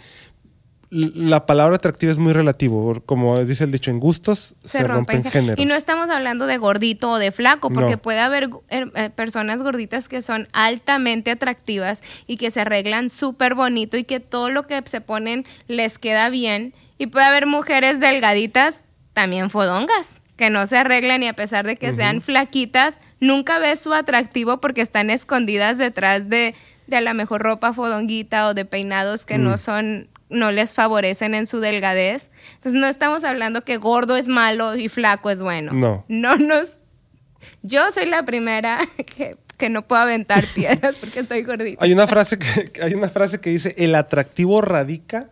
la 0.91 1.45
palabra 1.45 1.77
atractiva 1.77 2.11
es 2.13 2.19
muy 2.19 2.33
relativo. 2.33 3.03
Como 3.05 3.39
dice 3.45 3.65
el 3.65 3.73
dicho, 3.73 3.91
en 3.91 4.01
gustos 4.01 4.57
se, 4.65 4.83
rompen, 4.85 5.23
géneros. 5.25 5.59
Y 5.63 5.67
no 5.67 5.75
estamos 5.75 6.09
hablando 6.09 6.47
de 6.47 6.57
gordito 6.57 7.11
o 7.11 7.19
de 7.19 7.31
flaco, 7.33 7.69
porque 7.69 7.93
No. 7.93 7.99
puede 7.99 8.21
haber 8.21 8.49
eh, 8.71 8.87
eh, 8.95 9.11
personas 9.11 9.63
gorditas 9.63 10.09
que 10.09 10.23
son 10.23 10.49
altamente 10.53 11.31
atractivas 11.31 12.03
y 12.27 12.37
que 12.39 12.51
se 12.51 12.61
arreglan 12.61 13.11
súper 13.11 13.55
bonito 13.55 13.97
y 13.97 14.05
que 14.05 14.21
todo 14.21 14.49
lo 14.51 14.67
que 14.67 14.83
se 14.87 15.01
ponen 15.01 15.45
les 15.67 15.99
queda 15.99 16.31
bien. 16.31 16.73
Y 16.97 17.09
puede 17.09 17.27
haber 17.27 17.47
mujeres 17.47 18.01
delgaditas, 18.01 18.83
también 19.13 19.51
fodongas, 19.51 20.23
que 20.37 20.49
no 20.51 20.67
se 20.67 20.79
arreglan 20.79 21.23
y 21.23 21.29
a 21.29 21.33
pesar 21.35 21.67
de 21.67 21.77
que 21.77 21.93
sean 21.93 22.23
flaquitas, 22.23 23.01
nunca 23.21 23.59
ves 23.59 23.81
su 23.81 23.93
atractivo 23.93 24.61
porque 24.61 24.81
están 24.81 25.11
escondidas 25.11 25.79
detrás 25.79 26.29
de, 26.29 26.55
de 26.87 26.97
a 26.97 27.01
la 27.01 27.13
mejor 27.15 27.43
ropa 27.43 27.73
fodonguita 27.73 28.49
o 28.49 28.55
de 28.55 28.65
peinados 28.65 29.27
que 29.27 29.37
Mm. 29.39 29.43
no 29.45 29.59
son 29.59 30.09
no 30.31 30.53
les 30.53 30.75
favorecen 30.75 31.35
en 31.35 31.47
su 31.47 31.61
delgadez. 31.61 32.31
Entonces 32.55 32.81
no 32.81 32.87
estamos 32.87 33.25
hablando 33.25 33.65
que 33.65 33.77
gordo 33.77 34.17
es 34.17 34.29
malo 34.29 34.77
y 34.77 34.89
flaco 34.89 35.31
es 35.31 35.43
bueno. 35.43 35.73
No. 35.73 36.05
No 36.09 36.37
nos... 36.37 36.81
Yo 37.63 37.91
soy 37.93 38.07
la 38.07 38.25
primera 38.25 38.81
que, 39.17 39.37
que 39.57 39.69
no 39.69 39.87
puedo 39.87 40.03
aventar 40.03 40.45
piedras 40.55 40.97
porque 40.97 41.21
estoy 41.21 41.43
gordita. 41.43 41.85
Hay 41.85 41.93
una 41.93 42.07
frase 42.07 42.39
que 42.39 42.73
hay 42.83 42.95
una 42.95 43.09
frase 43.09 43.41
que 43.41 43.51
dice 43.51 43.75
el 43.79 43.95
atractivo 43.95 44.61
radica 44.61 45.31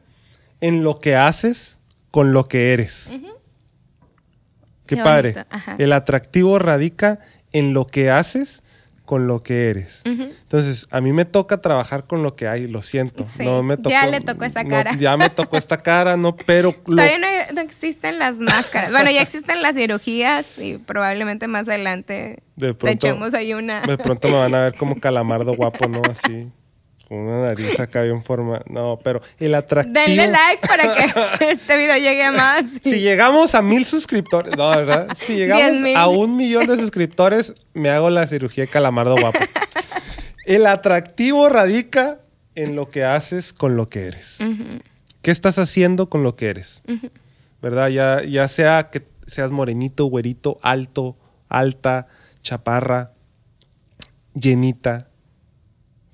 en 0.60 0.82
lo 0.82 0.98
que 1.00 1.16
haces 1.16 1.80
con 2.10 2.32
lo 2.32 2.44
que 2.44 2.72
eres. 2.72 3.10
Qué, 4.86 4.96
Qué 4.96 5.02
padre. 5.02 5.34
El 5.78 5.92
atractivo 5.92 6.58
radica 6.58 7.18
en 7.52 7.74
lo 7.74 7.86
que 7.86 8.10
haces 8.10 8.62
con 9.06 9.26
lo 9.26 9.42
que 9.42 9.70
eres. 9.70 10.02
Entonces, 10.04 10.86
a 10.90 11.00
mí 11.00 11.12
me 11.12 11.24
toca 11.24 11.62
trabajar 11.62 12.04
con 12.04 12.22
lo 12.22 12.36
que 12.36 12.46
hay, 12.48 12.66
lo 12.66 12.82
siento. 12.82 13.24
Sí, 13.24 13.44
no 13.44 13.62
me 13.62 13.76
ya 13.78 14.02
tocó- 14.02 14.10
le 14.10 14.20
tocó 14.20 14.44
esa 14.44 14.62
no, 14.64 14.68
cara. 14.68 14.92
ya 14.98 15.16
me 15.16 15.30
tocó 15.30 15.56
esta 15.56 15.78
cara, 15.82 16.16
no, 16.18 16.36
pero 16.36 16.74
lo- 16.86 16.96
Todavía 16.96 17.18
no, 17.18 17.54
no 17.54 17.60
existen 17.62 18.18
las 18.18 18.36
máscaras. 18.38 18.90
Bueno, 18.92 19.10
ya 19.10 19.22
existen 19.22 19.62
las 19.62 19.76
cirugías 19.76 20.58
y 20.58 20.76
probablemente 20.76 21.46
más 21.48 21.68
adelante 21.68 22.42
de 22.56 22.74
te 22.74 22.90
echemos 22.90 23.32
ahí 23.32 23.54
una... 23.54 23.80
de 23.80 23.96
pronto 23.96 24.28
me 24.28 24.34
van 24.34 24.54
a 24.54 24.58
ver 24.60 24.74
como 24.74 24.96
calamardo 25.00 25.54
guapo, 25.56 25.88
¿no? 25.88 26.02
Así, 26.10 26.48
una 27.08 27.42
nariz 27.42 27.78
acá 27.78 28.02
bien 28.02 28.22
forma. 28.22 28.62
No, 28.68 28.98
pero 29.02 29.22
el 29.38 29.54
atractivo... 29.54 29.94
Denle 29.94 30.26
like 30.26 30.66
para 30.66 30.94
que 30.94 31.04
este 31.50 31.76
video 31.76 31.96
llegue 31.96 32.24
a 32.24 32.32
más. 32.32 32.66
Si 32.82 33.00
llegamos 33.00 33.54
a 33.54 33.62
mil 33.62 33.84
suscriptores, 33.84 34.56
no, 34.56 34.70
¿verdad? 34.70 35.08
Si 35.16 35.36
llegamos 35.36 35.96
a 35.96 36.08
un 36.08 36.36
millón 36.36 36.66
de 36.66 36.76
suscriptores, 36.76 37.54
me 37.74 37.90
hago 37.90 38.10
la 38.10 38.26
cirugía 38.26 38.64
de 38.64 38.68
calamardo 38.68 39.16
guapo. 39.16 39.38
El 40.46 40.66
atractivo 40.66 41.48
radica 41.48 42.20
en 42.54 42.74
lo 42.76 42.88
que 42.88 43.04
haces 43.04 43.52
con 43.52 43.76
lo 43.76 43.88
que 43.88 44.06
eres. 44.06 44.38
¿Qué 45.22 45.30
estás 45.30 45.58
haciendo 45.58 46.08
con 46.08 46.22
lo 46.22 46.36
que 46.36 46.48
eres? 46.48 46.82
¿Verdad? 47.62 47.88
Ya, 47.88 48.22
ya 48.24 48.48
sea 48.48 48.90
que 48.90 49.06
seas 49.26 49.50
morenito, 49.50 50.06
güerito, 50.06 50.58
alto, 50.62 51.16
alta, 51.48 52.06
chaparra, 52.42 53.12
llenita, 54.34 55.08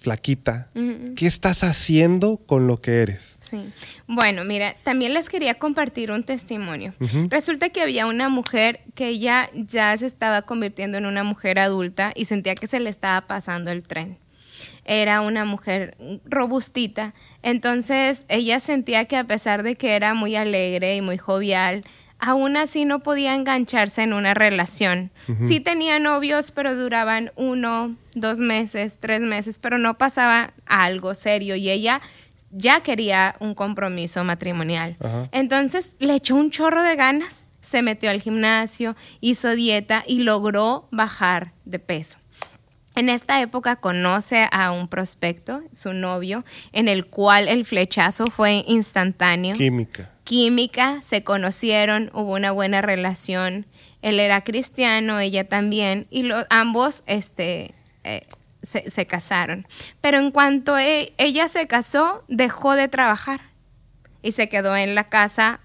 flaquita. 0.02 0.68
¿Qué 1.16 1.26
estás 1.26 1.64
haciendo 1.64 2.36
con 2.36 2.66
lo 2.66 2.80
que 2.80 3.00
eres? 3.00 3.36
Sí. 3.40 3.72
Bueno, 4.06 4.44
mira, 4.44 4.74
también 4.82 5.14
les 5.14 5.28
quería 5.28 5.54
compartir 5.54 6.10
un 6.10 6.24
testimonio. 6.24 6.92
Resulta 7.28 7.70
que 7.70 7.80
había 7.80 8.06
una 8.06 8.28
mujer 8.28 8.80
que 8.94 9.08
ella 9.08 9.48
ya 9.54 9.96
se 9.96 10.06
estaba 10.06 10.42
convirtiendo 10.42 10.98
en 10.98 11.06
una 11.06 11.24
mujer 11.24 11.58
adulta 11.58 12.12
y 12.14 12.26
sentía 12.26 12.54
que 12.54 12.66
se 12.66 12.80
le 12.80 12.90
estaba 12.90 13.26
pasando 13.26 13.70
el 13.70 13.84
tren. 13.84 14.18
Era 14.84 15.20
una 15.20 15.44
mujer 15.44 15.96
robustita, 16.24 17.14
entonces 17.42 18.24
ella 18.28 18.58
sentía 18.58 19.04
que 19.04 19.16
a 19.16 19.24
pesar 19.24 19.62
de 19.62 19.76
que 19.76 19.94
era 19.94 20.12
muy 20.14 20.34
alegre 20.34 20.96
y 20.96 21.00
muy 21.00 21.18
jovial, 21.18 21.82
aún 22.22 22.56
así 22.56 22.84
no 22.84 23.00
podía 23.00 23.34
engancharse 23.34 24.00
en 24.00 24.12
una 24.12 24.32
relación. 24.32 25.10
Sí 25.48 25.58
tenía 25.58 25.98
novios, 25.98 26.52
pero 26.52 26.76
duraban 26.76 27.32
uno, 27.34 27.96
dos 28.14 28.38
meses, 28.38 28.98
tres 29.00 29.20
meses, 29.20 29.58
pero 29.58 29.76
no 29.76 29.98
pasaba 29.98 30.52
algo 30.64 31.14
serio 31.14 31.56
y 31.56 31.68
ella 31.68 32.00
ya 32.52 32.80
quería 32.80 33.34
un 33.40 33.54
compromiso 33.54 34.22
matrimonial. 34.22 34.96
Entonces 35.32 35.96
le 35.98 36.14
echó 36.14 36.36
un 36.36 36.52
chorro 36.52 36.82
de 36.82 36.94
ganas, 36.94 37.48
se 37.60 37.82
metió 37.82 38.08
al 38.08 38.22
gimnasio, 38.22 38.94
hizo 39.20 39.50
dieta 39.56 40.04
y 40.06 40.22
logró 40.22 40.86
bajar 40.92 41.50
de 41.64 41.80
peso. 41.80 42.18
En 42.94 43.08
esta 43.08 43.40
época 43.40 43.76
conoce 43.76 44.46
a 44.52 44.70
un 44.70 44.86
prospecto, 44.86 45.60
su 45.72 45.92
novio, 45.92 46.44
en 46.72 46.86
el 46.86 47.06
cual 47.06 47.48
el 47.48 47.64
flechazo 47.64 48.26
fue 48.26 48.62
instantáneo. 48.68 49.56
Química 49.56 50.11
química, 50.24 51.00
se 51.02 51.24
conocieron, 51.24 52.10
hubo 52.14 52.34
una 52.34 52.52
buena 52.52 52.80
relación. 52.80 53.66
Él 54.02 54.20
era 54.20 54.42
cristiano, 54.42 55.18
ella 55.20 55.48
también, 55.48 56.06
y 56.10 56.28
ambos 56.50 57.02
este, 57.06 57.74
eh, 58.04 58.26
se, 58.62 59.06
casaron. 59.06 59.66
Pero 60.00 60.18
en 60.18 60.30
cuanto 60.30 60.78
e, 60.78 61.12
ella 61.18 61.48
se 61.48 61.66
casó, 61.66 62.24
dejó 62.28 62.74
de 62.74 62.88
trabajar 62.88 63.40
y 64.22 64.32
se 64.32 64.48
quedó 64.48 64.76
en 64.76 64.94
la 64.94 65.08
casa 65.08 65.60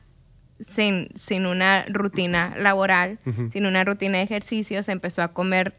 sin, 0.59 1.09
sin 1.15 1.45
una 1.45 1.85
rutina 1.87 2.55
laboral, 2.57 3.19
sin 3.51 3.67
una 3.67 3.83
rutina 3.83 4.17
de 4.17 4.23
ejercicios, 4.23 4.89
empezó 4.89 5.21
a 5.21 5.33
comer 5.33 5.75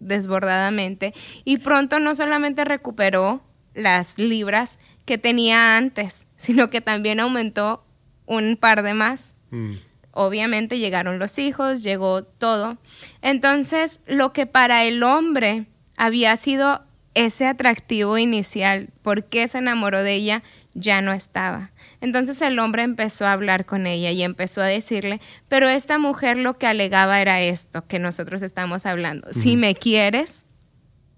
desbordadamente 0.00 1.14
y 1.44 1.58
pronto 1.58 2.00
no 2.00 2.14
solamente 2.14 2.64
recuperó 2.64 3.42
las 3.74 4.18
libras 4.18 4.78
que 5.04 5.18
tenía 5.18 5.76
antes, 5.76 6.26
sino 6.36 6.70
que 6.70 6.80
también 6.80 7.20
aumentó 7.20 7.84
un 8.28 8.56
par 8.56 8.82
de 8.82 8.94
más. 8.94 9.34
Mm. 9.50 9.72
Obviamente 10.12 10.78
llegaron 10.78 11.18
los 11.18 11.38
hijos, 11.38 11.82
llegó 11.82 12.22
todo. 12.22 12.78
Entonces, 13.22 14.00
lo 14.06 14.32
que 14.32 14.46
para 14.46 14.84
el 14.84 15.02
hombre 15.02 15.66
había 15.96 16.36
sido 16.36 16.82
ese 17.14 17.46
atractivo 17.46 18.18
inicial, 18.18 18.90
por 19.02 19.24
qué 19.24 19.48
se 19.48 19.58
enamoró 19.58 20.02
de 20.02 20.14
ella, 20.14 20.42
ya 20.74 21.00
no 21.00 21.12
estaba. 21.12 21.72
Entonces 22.00 22.40
el 22.42 22.58
hombre 22.60 22.82
empezó 22.82 23.26
a 23.26 23.32
hablar 23.32 23.66
con 23.66 23.86
ella 23.86 24.12
y 24.12 24.22
empezó 24.22 24.62
a 24.62 24.66
decirle, 24.66 25.20
pero 25.48 25.68
esta 25.68 25.98
mujer 25.98 26.36
lo 26.36 26.58
que 26.58 26.68
alegaba 26.68 27.20
era 27.20 27.40
esto 27.40 27.86
que 27.86 27.98
nosotros 27.98 28.42
estamos 28.42 28.86
hablando. 28.86 29.32
Si 29.32 29.56
me 29.56 29.74
quieres, 29.74 30.44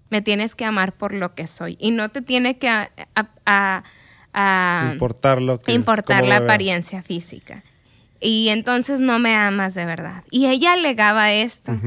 me 0.09 0.21
tienes 0.21 0.55
que 0.55 0.65
amar 0.65 0.93
por 0.93 1.13
lo 1.13 1.35
que 1.35 1.45
soy 1.45 1.77
y 1.79 1.91
no 1.91 2.09
te 2.09 2.21
tiene 2.21 2.57
que 2.57 2.67
a, 2.67 2.89
a 3.15 3.29
importar, 3.45 3.83
lo 5.41 5.61
que 5.61 5.73
importar 5.73 6.25
la 6.25 6.37
apariencia 6.37 7.03
física. 7.03 7.63
Y 8.23 8.49
entonces 8.49 9.01
no 9.01 9.17
me 9.17 9.35
amas 9.35 9.73
de 9.73 9.83
verdad. 9.85 10.23
Y 10.29 10.45
ella 10.45 10.73
alegaba 10.73 11.31
esto, 11.31 11.77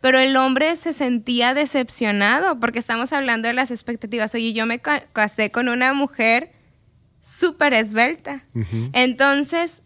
pero 0.00 0.18
el 0.18 0.36
hombre 0.36 0.74
se 0.74 0.92
sentía 0.92 1.54
decepcionado 1.54 2.58
porque 2.58 2.80
estamos 2.80 3.12
hablando 3.12 3.46
de 3.46 3.54
las 3.54 3.70
expectativas. 3.70 4.34
Oye, 4.34 4.52
yo 4.52 4.66
me 4.66 4.80
casé 4.80 5.52
con 5.52 5.68
una 5.68 5.94
mujer 5.94 6.52
súper 7.20 7.74
esbelta. 7.74 8.44
Entonces 8.92 9.82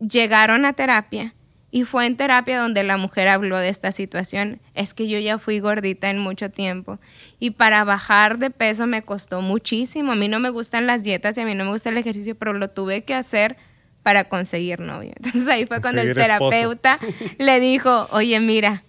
llegaron 0.00 0.64
a 0.64 0.72
terapia 0.72 1.34
y 1.70 1.84
fue 1.84 2.06
en 2.06 2.16
terapia 2.16 2.60
donde 2.60 2.82
la 2.82 2.96
mujer 2.96 3.28
habló 3.28 3.58
de 3.58 3.68
esta 3.68 3.92
situación. 3.92 4.60
Es 4.74 4.94
que 4.94 5.06
yo 5.06 5.18
ya 5.18 5.38
fui 5.38 5.60
gordita 5.60 6.08
en 6.08 6.18
mucho 6.18 6.50
tiempo 6.50 6.98
y 7.38 7.50
para 7.50 7.84
bajar 7.84 8.38
de 8.38 8.50
peso 8.50 8.86
me 8.86 9.02
costó 9.02 9.42
muchísimo. 9.42 10.12
A 10.12 10.14
mí 10.14 10.28
no 10.28 10.40
me 10.40 10.48
gustan 10.48 10.86
las 10.86 11.02
dietas 11.02 11.36
y 11.36 11.42
a 11.42 11.44
mí 11.44 11.54
no 11.54 11.64
me 11.64 11.70
gusta 11.70 11.90
el 11.90 11.98
ejercicio, 11.98 12.34
pero 12.36 12.54
lo 12.54 12.70
tuve 12.70 13.02
que 13.04 13.14
hacer 13.14 13.58
para 14.02 14.24
conseguir 14.24 14.80
novio. 14.80 15.12
Entonces 15.16 15.46
ahí 15.46 15.66
fue 15.66 15.82
cuando 15.82 16.00
el 16.00 16.14
terapeuta 16.14 16.98
le 17.38 17.60
dijo, 17.60 18.08
oye, 18.12 18.40
mira. 18.40 18.82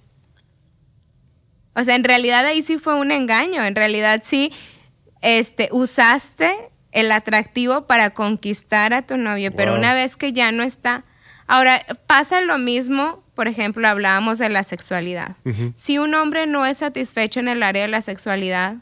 O 1.76 1.84
sea, 1.84 1.96
en 1.96 2.06
realidad 2.06 2.46
ahí 2.46 2.62
sí 2.62 2.78
fue 2.78 2.96
un 2.96 3.12
engaño. 3.12 3.64
En 3.64 3.76
realidad 3.76 4.22
sí 4.24 4.54
este, 5.22 5.68
usaste 5.74 6.54
el 6.94 7.12
atractivo 7.12 7.88
para 7.88 8.12
conquistar 8.12 8.94
a 8.94 9.02
tu 9.02 9.18
novio, 9.18 9.52
pero 9.54 9.76
una 9.76 9.94
vez 9.94 10.16
que 10.16 10.34
ya 10.34 10.52
no 10.52 10.64
está 10.64 11.04
Ahora, 11.50 11.84
pasa 12.06 12.42
lo 12.42 12.60
mismo, 12.60 13.24
por 13.34 13.48
ejemplo, 13.48 13.88
hablábamos 13.88 14.38
de 14.38 14.50
la 14.50 14.64
sexualidad. 14.64 15.36
Si 15.74 15.98
un 15.98 16.14
hombre 16.14 16.46
no 16.46 16.64
es 16.64 16.78
satisfecho 16.78 17.40
en 17.40 17.48
el 17.48 17.64
área 17.64 17.82
de 17.82 17.88
la 17.88 18.02
sexualidad, 18.02 18.76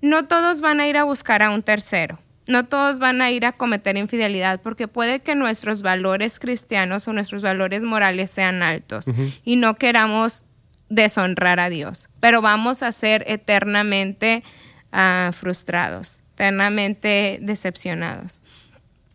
no 0.00 0.28
todos 0.28 0.60
van 0.60 0.78
a 0.78 0.86
ir 0.86 0.96
a 0.96 1.02
buscar 1.02 1.42
a 1.42 1.50
un 1.50 1.64
tercero. 1.64 2.20
No 2.46 2.66
todos 2.66 3.00
van 3.00 3.20
a 3.20 3.32
ir 3.32 3.44
a 3.44 3.50
cometer 3.50 3.96
infidelidad 3.96 4.60
porque 4.62 4.86
puede 4.86 5.22
que 5.22 5.34
nuestros 5.34 5.82
valores 5.82 6.38
cristianos 6.38 7.08
o 7.08 7.12
nuestros 7.12 7.42
valores 7.42 7.82
morales 7.82 8.30
sean 8.30 8.62
altos 8.62 9.06
y 9.44 9.56
no 9.56 9.74
queramos 9.74 10.44
deshonrar 10.88 11.58
a 11.58 11.68
Dios, 11.68 12.10
pero 12.20 12.42
vamos 12.42 12.84
a 12.84 12.92
ser 12.92 13.24
eternamente 13.26 14.44
ah, 14.92 15.32
frustrados, 15.34 16.20
eternamente 16.34 17.40
decepcionados. 17.42 18.40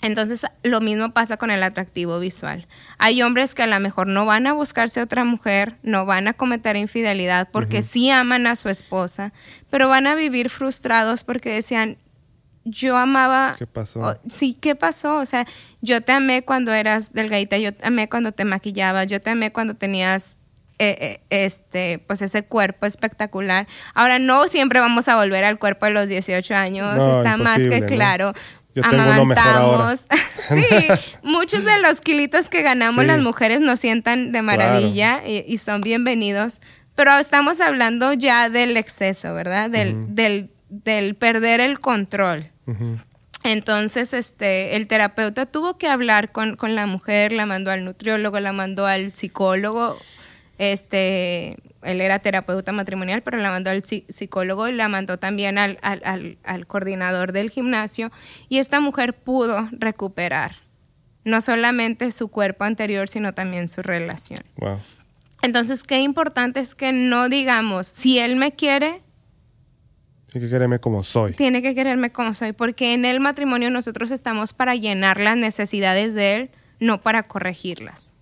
Entonces, 0.01 0.45
lo 0.63 0.79
mismo 0.79 1.11
pasa 1.11 1.37
con 1.37 1.51
el 1.51 1.61
atractivo 1.61 2.19
visual. 2.19 2.67
Hay 2.97 3.21
hombres 3.21 3.53
que 3.53 3.63
a 3.63 3.67
lo 3.67 3.79
mejor 3.79 4.07
no 4.07 4.25
van 4.25 4.47
a 4.47 4.53
buscarse 4.53 5.01
otra 5.01 5.25
mujer, 5.25 5.75
no 5.83 6.05
van 6.05 6.27
a 6.27 6.33
cometer 6.33 6.77
infidelidad 6.77 7.49
porque 7.51 7.81
sí 7.81 8.09
aman 8.09 8.47
a 8.47 8.55
su 8.55 8.69
esposa, 8.69 9.33
pero 9.69 9.89
van 9.89 10.07
a 10.07 10.15
vivir 10.15 10.49
frustrados 10.49 11.25
porque 11.25 11.49
decían, 11.51 11.97
yo 12.63 12.97
amaba... 12.97 13.55
¿Qué 13.57 13.67
pasó? 13.67 14.17
sí, 14.27 14.57
¿qué 14.59 14.75
pasó? 14.75 15.17
O 15.17 15.25
sea, 15.25 15.45
yo 15.81 16.01
te 16.01 16.13
amé 16.13 16.43
cuando 16.43 16.73
eras 16.73 17.11
delgadita, 17.11 17.57
yo 17.57 17.73
te 17.73 17.85
amé 17.85 18.07
cuando 18.07 18.31
te 18.31 18.45
maquillabas, 18.45 19.07
yo 19.07 19.21
te 19.21 19.31
amé 19.31 19.51
cuando 19.51 19.73
tenías 19.75 20.37
eh, 20.81 21.19
eh, 21.29 21.45
este, 21.45 21.99
pues 22.07 22.21
ese 22.21 22.43
cuerpo 22.43 22.85
espectacular. 22.85 23.67
Ahora 23.93 24.17
no 24.17 24.47
siempre 24.47 24.79
vamos 24.79 25.09
a 25.09 25.17
volver 25.17 25.43
al 25.43 25.59
cuerpo 25.59 25.87
de 25.87 25.91
los 25.91 26.07
18 26.07 26.55
años, 26.55 26.95
está 27.17 27.35
más 27.35 27.57
que 27.57 27.85
claro. 27.85 28.33
Yo 28.81 28.89
tengo 28.89 29.11
uno 29.11 29.25
mejor 29.25 29.47
ahora. 29.47 29.95
sí, 30.37 30.61
muchos 31.23 31.65
de 31.65 31.79
los 31.79 32.01
kilitos 32.01 32.49
que 32.49 32.61
ganamos 32.61 33.05
las 33.05 33.19
mujeres 33.19 33.59
nos 33.61 33.79
sientan 33.79 34.31
de 34.31 34.41
maravilla 34.41 35.21
y, 35.25 35.57
son 35.57 35.81
bienvenidos, 35.81 36.61
pero 36.95 37.17
estamos 37.17 37.59
hablando 37.59 38.13
ya 38.13 38.49
del 38.49 38.77
exceso, 38.77 39.33
¿verdad? 39.33 39.69
Del, 39.69 40.15
del, 40.15 40.51
del 40.69 41.15
perder 41.15 41.59
el 41.59 41.79
control. 41.79 42.51
Entonces, 43.43 44.13
este, 44.13 44.75
el 44.75 44.87
terapeuta 44.87 45.45
tuvo 45.45 45.77
que 45.77 45.87
hablar 45.87 46.31
con, 46.31 46.55
con, 46.55 46.75
la 46.75 46.85
mujer, 46.85 47.31
la 47.31 47.45
mandó 47.45 47.71
al 47.71 47.85
nutriólogo, 47.85 48.39
la 48.39 48.53
mandó 48.53 48.85
al 48.85 49.13
psicólogo, 49.13 49.97
este, 50.57 51.57
él 51.83 52.01
era 52.01 52.19
terapeuta 52.19 52.71
matrimonial, 52.71 53.21
pero 53.23 53.37
la 53.37 53.49
mandó 53.49 53.69
al 53.69 53.83
psicólogo 53.83 54.67
y 54.67 54.73
la 54.73 54.87
mandó 54.89 55.17
también 55.17 55.57
al, 55.57 55.79
al, 55.81 56.67
coordinador 56.67 57.31
del 57.31 57.49
gimnasio. 57.49 58.11
Y 58.49 58.57
esta 58.57 58.79
mujer 58.79 59.13
pudo 59.13 59.69
recuperar 59.71 60.55
no 61.23 61.41
solamente 61.41 62.11
su 62.11 62.29
cuerpo 62.29 62.63
anterior, 62.63 63.07
sino 63.07 63.33
también 63.33 63.67
su 63.67 63.81
relación. 63.81 64.41
Entonces, 65.41 65.83
qué 65.83 65.99
importante 65.99 66.59
es 66.59 66.75
que 66.75 66.91
no 66.91 67.29
digamos, 67.29 67.87
si 67.87 68.19
él 68.19 68.35
me 68.35 68.53
quiere... 68.53 69.01
Tiene 70.31 70.45
que 70.45 70.49
quererme 70.49 70.79
como 70.79 71.01
soy. 71.03 71.33
Tiene 71.33 71.61
que 71.61 71.73
quererme 71.73 72.11
como 72.11 72.33
soy, 72.35 72.53
porque 72.53 72.93
en 72.93 73.05
el 73.05 73.19
matrimonio 73.19 73.69
nosotros 73.71 74.11
estamos 74.11 74.53
para 74.53 74.75
llenar 74.75 75.19
las 75.19 75.37
necesidades 75.37 76.13
de 76.13 76.35
él, 76.35 76.51
no 76.79 77.01
para 77.01 77.23
corregirlas. 77.23 78.13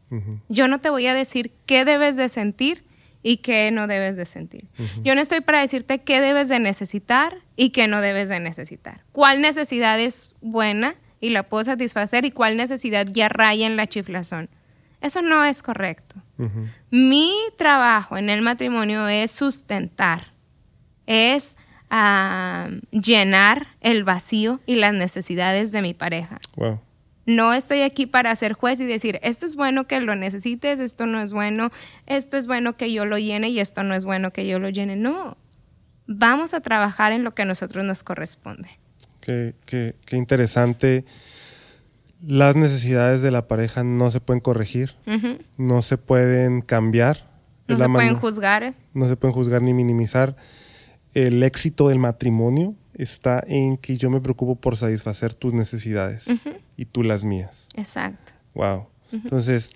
Yo 0.48 0.70
no 0.70 0.80
te 0.80 0.90
voy 0.90 1.06
a 1.08 1.14
decir 1.14 1.52
qué 1.66 1.84
debes 1.84 2.16
de 2.16 2.30
sentir, 2.30 2.86
y 3.28 3.38
qué 3.38 3.72
no 3.72 3.88
debes 3.88 4.16
de 4.16 4.26
sentir. 4.26 4.70
Yo 5.04 5.14
no 5.14 5.20
estoy 5.20 5.42
para 5.42 5.60
decirte 5.60 6.00
qué 6.00 6.22
debes 6.22 6.48
de 6.48 6.60
necesitar 6.60 7.40
y 7.58 7.72
qué 7.72 7.90
no 7.90 8.00
debes 8.00 8.30
de 8.30 8.40
necesitar. 8.40 9.02
¿Cuál 9.12 9.42
necesidad 9.42 10.00
es 10.00 10.32
buena 10.40 10.96
y 11.20 11.32
la 11.32 11.44
puedo 11.44 11.66
satisfacer 11.66 12.24
y 12.24 12.32
cuál 12.32 12.56
necesidad 12.56 13.06
ya 13.06 13.28
raya 13.28 13.68
en 13.68 13.76
la 13.76 13.86
chiflazón? 13.86 14.50
Eso 15.02 15.22
no 15.22 15.44
es 15.44 15.62
correcto. 15.62 16.16
Mi 16.90 17.34
trabajo 17.58 18.16
en 18.16 18.30
el 18.30 18.42
matrimonio 18.42 19.10
es 19.10 19.32
sustentar, 19.32 20.32
es 21.06 21.58
ah, 21.90 22.70
llenar 22.92 23.68
el 23.82 24.06
vacío 24.06 24.62
y 24.66 24.76
las 24.76 24.94
necesidades 24.94 25.74
de 25.74 25.82
mi 25.82 25.94
pareja. 25.94 26.40
No 27.28 27.54
estoy 27.54 27.82
aquí 27.82 28.06
para 28.06 28.34
ser 28.36 28.54
juez 28.54 28.80
y 28.80 28.86
decir, 28.86 29.20
esto 29.22 29.46
es 29.46 29.56
bueno 29.58 29.86
que 29.86 30.00
lo 30.00 30.16
necesites, 30.16 30.80
esto 30.80 31.06
no 31.06 31.22
es 31.22 31.34
bueno, 31.34 31.72
esto 32.06 32.38
es 32.38 32.48
bueno 32.48 32.78
que 32.78 32.92
yo 32.94 33.06
lo 33.06 33.18
llene 33.18 33.50
y 33.50 33.60
esto 33.60 33.84
no 33.84 33.94
es 33.94 34.06
bueno 34.06 34.32
que 34.32 34.48
yo 34.48 34.60
lo 34.60 34.70
llene. 34.70 34.96
No, 34.96 35.38
vamos 36.08 36.54
a 36.54 36.62
trabajar 36.62 37.12
en 37.12 37.24
lo 37.26 37.36
que 37.36 37.42
a 37.42 37.46
nosotros 37.46 37.84
nos 37.84 38.02
corresponde. 38.02 38.70
Qué, 39.20 39.56
qué, 39.66 39.96
qué 40.06 40.16
interesante. 40.16 41.04
Las 42.26 42.56
necesidades 42.56 43.22
de 43.22 43.30
la 43.30 43.48
pareja 43.48 43.84
no 43.84 44.10
se 44.10 44.22
pueden 44.22 44.40
corregir, 44.40 44.96
no 45.58 45.82
se 45.82 45.98
pueden 45.98 46.62
cambiar. 46.62 47.28
No 47.68 47.76
Es 47.76 47.82
se 47.82 47.90
pueden 47.90 48.16
juzgar. 48.16 48.74
no 48.94 49.08
se 49.10 49.18
pueden 49.18 49.34
juzgar 49.34 49.62
ni 49.62 49.74
minimizar. 49.74 50.38
El 51.14 51.44
éxito 51.44 51.90
del 51.90 52.00
matrimonio 52.00 52.76
está 52.98 53.42
en 53.48 53.78
que 53.78 53.96
yo 53.98 54.10
me 54.10 54.20
preocupo 54.20 54.56
por 54.56 54.76
satisfacer 54.76 55.34
tus 55.34 55.54
necesidades 55.54 56.26
y 56.76 56.86
tú 56.86 57.04
las 57.04 57.24
mías. 57.24 57.68
Exacto, 57.76 58.34
Wow. 58.54 58.88
Entonces, 59.14 59.70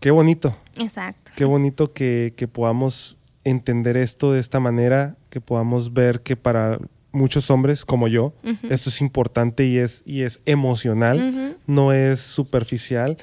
qué 0.00 0.10
bonito, 0.10 0.56
exacto. 0.76 1.32
qué 1.36 1.44
bonito 1.44 1.92
que, 1.92 2.32
que 2.36 2.48
podamos 2.48 3.18
entender 3.44 3.96
esto 3.96 4.32
de 4.32 4.40
esta 4.40 4.60
manera, 4.60 5.16
que 5.30 5.40
podamos 5.40 5.92
ver 5.92 6.22
que 6.22 6.36
para 6.36 6.78
muchos 7.12 7.50
hombres 7.50 7.84
como 7.84 8.08
yo, 8.08 8.32
esto 8.68 8.88
es 8.90 9.00
importante 9.00 9.64
y 9.64 9.78
es, 9.78 10.02
y 10.06 10.22
es 10.22 10.40
emocional, 10.46 11.56
no 11.66 11.92
es 11.92 12.20
superficial. 12.20 13.16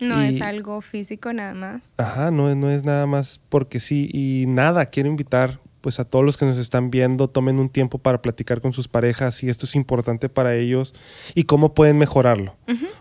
No 0.00 0.24
Y- 0.24 0.36
es 0.36 0.42
algo 0.42 0.80
físico 0.80 1.32
nada 1.32 1.54
más. 1.54 1.94
Ajá, 1.96 2.30
no, 2.30 2.48
es- 2.50 2.56
no 2.56 2.70
es 2.70 2.84
nada 2.84 3.06
más 3.06 3.40
porque 3.48 3.80
sí. 3.80 4.08
Y 4.12 4.44
nada, 4.46 4.86
quiero 4.86 5.08
invitar 5.08 5.58
pues 5.80 6.00
a 6.00 6.04
todos 6.04 6.24
los 6.24 6.36
que 6.36 6.44
nos 6.44 6.58
están 6.58 6.90
viendo, 6.90 7.28
tomen 7.28 7.58
un 7.58 7.68
tiempo 7.68 7.98
para 7.98 8.20
platicar 8.20 8.60
con 8.60 8.72
sus 8.72 8.88
parejas 8.88 9.42
y 9.42 9.48
esto 9.48 9.66
es 9.66 9.74
importante 9.76 10.28
para 10.28 10.54
ellos 10.54 10.94
y 11.34 11.44
cómo 11.44 11.74
pueden 11.74 11.98
mejorarlo. 11.98 12.56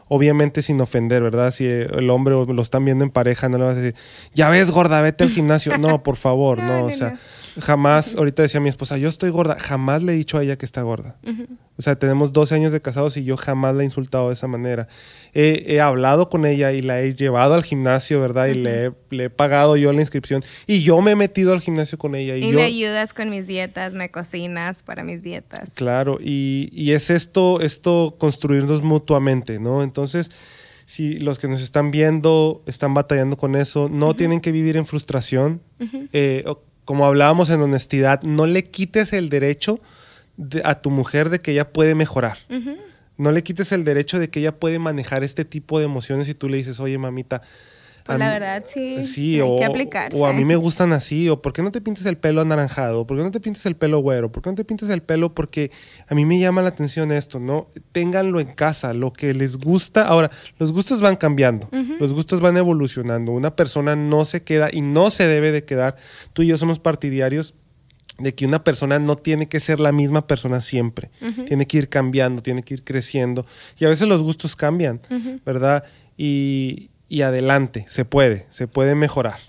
Obviamente 0.07 0.61
sin 0.61 0.80
ofender, 0.80 1.21
¿verdad? 1.21 1.51
Si 1.51 1.65
el 1.65 2.09
hombre 2.09 2.36
lo 2.36 2.61
están 2.61 2.86
viendo 2.86 3.03
en 3.03 3.09
pareja, 3.09 3.49
no 3.49 3.57
le 3.57 3.65
vas 3.65 3.75
a 3.75 3.80
decir, 3.82 3.99
ya 4.34 4.49
ves, 4.49 4.71
gorda, 4.71 5.01
vete 5.01 5.23
al 5.23 5.30
gimnasio. 5.30 5.73
No, 5.78 6.01
por 6.01 6.15
favor, 6.15 6.57
No, 6.57 6.67
no, 6.67 6.80
no, 6.80 6.86
o 6.86 6.91
sea, 6.91 7.11
no. 7.11 7.17
Jamás, 7.61 8.15
ahorita 8.15 8.41
decía 8.43 8.59
mi 8.59 8.69
esposa, 8.69 8.97
yo 8.97 9.09
estoy 9.09 9.29
gorda, 9.29 9.57
jamás 9.59 10.03
le 10.03 10.13
he 10.13 10.15
dicho 10.15 10.37
a 10.37 10.43
ella 10.43 10.57
que 10.57 10.65
está 10.65 10.81
gorda. 10.81 11.17
O 11.77 11.81
sea, 11.83 11.95
tenemos 11.95 12.33
12 12.33 12.55
años 12.55 12.71
de 12.71 12.81
casados 12.81 13.17
y 13.17 13.23
yo 13.23 13.37
jamás 13.37 13.75
la 13.75 13.83
he 13.83 13.85
insultado 13.85 14.27
de 14.29 14.33
esa 14.33 14.47
manera. 14.47 14.87
He, 15.33 15.63
he 15.67 15.79
hablado 15.81 16.29
con 16.29 16.45
ella 16.45 16.71
y 16.71 16.81
la 16.81 17.01
he 17.01 17.13
llevado 17.13 17.53
al 17.53 17.63
gimnasio, 17.63 18.19
¿verdad? 18.19 18.47
Y 18.47 18.55
le, 18.55 18.85
he, 18.87 18.91
le 19.11 19.25
he 19.25 19.29
pagado 19.29 19.77
yo 19.77 19.93
la 19.93 20.01
inscripción. 20.01 20.43
Y 20.65 20.81
yo 20.81 20.99
me 21.01 21.11
he 21.11 21.15
metido 21.15 21.53
al 21.53 21.61
gimnasio 21.61 21.97
con 21.99 22.15
ella. 22.15 22.35
Y, 22.35 22.45
Y 22.45 22.51
yo, 22.51 22.57
me 22.57 22.63
ayudas 22.63 23.13
con 23.13 23.29
mis 23.29 23.45
dietas, 23.45 23.93
me 23.93 24.09
cocinas 24.09 24.81
para 24.81 25.03
mis 25.03 25.21
dietas. 25.21 25.73
Claro, 25.75 26.17
y, 26.19 26.69
y 26.71 26.93
es 26.93 27.09
esto, 27.11 27.61
esto 27.61 28.15
construirnos 28.17 28.81
mutuamente, 28.81 29.59
¿no? 29.59 29.83
Entonces, 29.83 30.31
si 30.85 31.19
los 31.19 31.37
que 31.37 31.47
nos 31.47 31.61
están 31.61 31.91
viendo 31.91 32.63
están 32.65 32.93
batallando 32.93 33.37
con 33.37 33.55
eso, 33.55 33.89
no 33.89 34.15
tienen 34.15 34.39
que 34.41 34.51
vivir 34.51 34.77
en 34.77 34.85
frustración. 34.87 35.61
Eh, 36.13 36.43
o- 36.47 36.63
como 36.88 37.05
hablábamos 37.05 37.49
en 37.51 37.61
honestidad, 37.61 38.21
no 38.23 38.47
le 38.47 38.63
quites 38.63 39.11
el 39.11 39.27
derecho 39.29 39.79
de- 40.38 40.61
a 40.63 40.81
tu 40.81 40.89
mujer 40.89 41.29
de 41.29 41.39
que 41.39 41.51
ella 41.51 41.69
puede 41.73 41.93
mejorar. 41.95 42.38
No 43.17 43.31
le 43.31 43.43
quites 43.43 43.71
el 43.73 43.83
derecho 43.83 44.19
de 44.19 44.29
que 44.29 44.39
ella 44.39 44.55
puede 44.57 44.79
manejar 44.79 45.23
este 45.25 45.43
tipo 45.43 45.79
de 45.79 45.85
emociones 45.85 46.29
y 46.29 46.33
tú 46.33 46.47
le 46.47 46.57
dices, 46.57 46.79
oye, 46.79 46.97
mamita. 46.97 47.41
Pues 48.07 48.15
a 48.15 48.17
la 48.17 48.29
verdad, 48.31 48.63
sí, 48.67 49.05
Sí, 49.05 49.35
hay 49.35 49.41
o, 49.41 49.57
que 49.57 49.65
aplicarse. 49.65 50.17
o 50.17 50.25
a 50.25 50.33
mí 50.33 50.45
me 50.45 50.55
gustan 50.55 50.93
así, 50.93 51.29
o 51.29 51.41
¿por 51.41 51.53
qué 51.53 51.61
no 51.61 51.71
te 51.71 51.81
pintas 51.81 52.05
el 52.05 52.17
pelo 52.17 52.41
anaranjado? 52.41 53.05
¿Por 53.05 53.17
qué 53.17 53.23
no 53.23 53.31
te 53.31 53.39
pintas 53.39 53.65
el 53.65 53.75
pelo 53.75 53.99
güero? 53.99 54.31
¿Por 54.31 54.41
qué 54.41 54.49
no 54.49 54.55
te 54.55 54.65
pintas 54.65 54.89
el 54.89 55.03
pelo? 55.03 55.35
Porque 55.35 55.71
a 56.07 56.15
mí 56.15 56.25
me 56.25 56.39
llama 56.39 56.61
la 56.61 56.69
atención 56.69 57.11
esto, 57.11 57.39
¿no? 57.39 57.67
Ténganlo 57.91 58.39
en 58.39 58.47
casa, 58.47 58.93
lo 58.93 59.13
que 59.13 59.33
les 59.33 59.57
gusta. 59.57 60.07
Ahora, 60.07 60.31
los 60.57 60.71
gustos 60.71 61.01
van 61.01 61.17
cambiando, 61.17 61.69
los 61.99 62.13
gustos 62.13 62.39
van 62.39 62.57
evolucionando. 62.57 63.31
Una 63.33 63.55
persona 63.55 63.95
no 63.95 64.25
se 64.25 64.43
queda 64.43 64.69
y 64.71 64.81
no 64.81 65.09
se 65.09 65.27
debe 65.27 65.51
de 65.51 65.65
quedar. 65.65 65.97
Tú 66.33 66.41
y 66.41 66.47
yo 66.47 66.57
somos 66.57 66.79
partidarios 66.79 67.53
de 68.19 68.33
que 68.33 68.45
una 68.47 68.63
persona 68.63 68.97
no 68.97 69.15
tiene 69.15 69.47
que 69.47 69.59
ser 69.59 69.79
la 69.79 69.91
misma 69.91 70.25
persona 70.25 70.61
siempre. 70.61 71.11
Tiene 71.45 71.67
que 71.67 71.77
ir 71.77 71.89
cambiando, 71.89 72.41
tiene 72.41 72.63
que 72.63 72.73
ir 72.75 72.83
creciendo. 72.83 73.45
Y 73.77 73.85
a 73.85 73.89
veces 73.89 74.07
los 74.07 74.23
gustos 74.23 74.55
cambian, 74.55 75.01
¿verdad? 75.45 75.83
Y, 76.17 76.89
y 77.09 77.21
adelante, 77.21 77.85
se 77.87 78.05
puede, 78.05 78.45
se 78.49 78.67
puede 78.67 78.95
mejorar. 78.95 79.39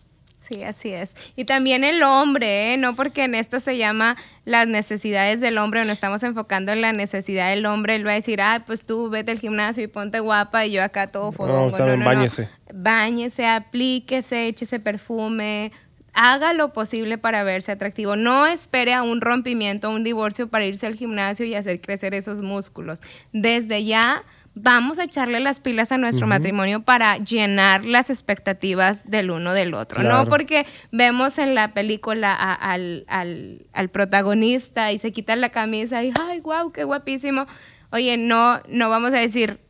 Sí, 0.49 0.63
así 0.63 0.91
es. 0.91 1.15
Y 1.37 1.45
también 1.45 1.85
el 1.85 2.03
hombre, 2.03 2.73
¿eh? 2.73 2.77
no 2.79 2.97
porque 2.97 3.25
en 3.25 3.35
esto 3.35 3.61
se 3.61 3.77
llama 3.77 4.17
las 4.47 4.67
necesidades 4.67 5.41
del 5.41 5.59
hombre 5.59 5.83
o 5.83 5.85
no 5.85 5.93
estamos 5.93 6.23
enfocando 6.23 6.73
en 6.73 6.81
la 6.81 6.95
necesidad 6.95 7.51
del 7.51 7.67
hombre, 7.67 7.97
él 7.97 8.07
va 8.07 8.13
a 8.13 8.15
decir, 8.15 8.41
ah, 8.41 8.63
pues 8.67 8.87
tú 8.87 9.11
vete 9.11 9.33
al 9.33 9.39
gimnasio 9.39 9.85
y 9.85 9.89
ponte 9.89 10.21
guapa 10.21 10.65
y 10.65 10.73
yo 10.73 10.83
acá 10.83 11.09
todo 11.09 11.33
fodongo. 11.33 11.69
está 11.69 11.85
bien, 11.85 12.03
báñese. 12.03 12.49
Báñese, 12.73 13.47
aplíquese, 13.47 14.47
échese 14.47 14.81
perfume, 14.81 15.71
haga 16.15 16.55
lo 16.55 16.73
posible 16.73 17.19
para 17.19 17.45
verse 17.45 17.73
atractivo. 17.73 18.17
No 18.17 18.47
espere 18.47 18.95
a 18.95 19.03
un 19.03 19.21
rompimiento, 19.21 19.89
a 19.89 19.91
un 19.91 20.03
divorcio 20.03 20.49
para 20.49 20.65
irse 20.65 20.87
al 20.87 20.95
gimnasio 20.95 21.45
y 21.45 21.55
hacer 21.55 21.81
crecer 21.81 22.15
esos 22.15 22.41
músculos. 22.41 23.01
Desde 23.33 23.85
ya 23.85 24.25
vamos 24.61 24.99
a 24.99 25.05
echarle 25.05 25.41
las 25.41 25.61
pilas 25.61 25.93
a 25.93 25.99
nuestro 25.99 26.27
matrimonio 26.27 26.83
para 26.83 27.19
llenar 27.19 27.85
las 27.85 28.11
expectativas 28.11 29.09
del 29.11 29.31
uno 29.31 29.53
del 29.55 29.75
otro. 29.75 30.01
Claro. 30.01 30.25
No 30.25 30.29
porque 30.29 30.67
vemos 30.93 31.39
en 31.39 31.55
la 31.55 31.73
película 31.75 32.35
a- 32.35 32.55
al, 32.55 33.05
al- 33.09 33.67
al 33.73 33.89
protagonista 33.91 34.93
y 34.93 34.99
se 34.99 35.13
quita 35.13 35.37
la 35.37 35.51
camisa 35.51 36.03
y, 36.05 36.13
ay, 36.29 36.41
wow, 36.41 36.73
qué 36.73 36.85
guapísimo. 36.85 37.47
Oye, 37.91 38.17
no, 38.17 38.61
no 38.69 38.91
vamos 38.91 39.13
a 39.13 39.19
decir, 39.19 39.61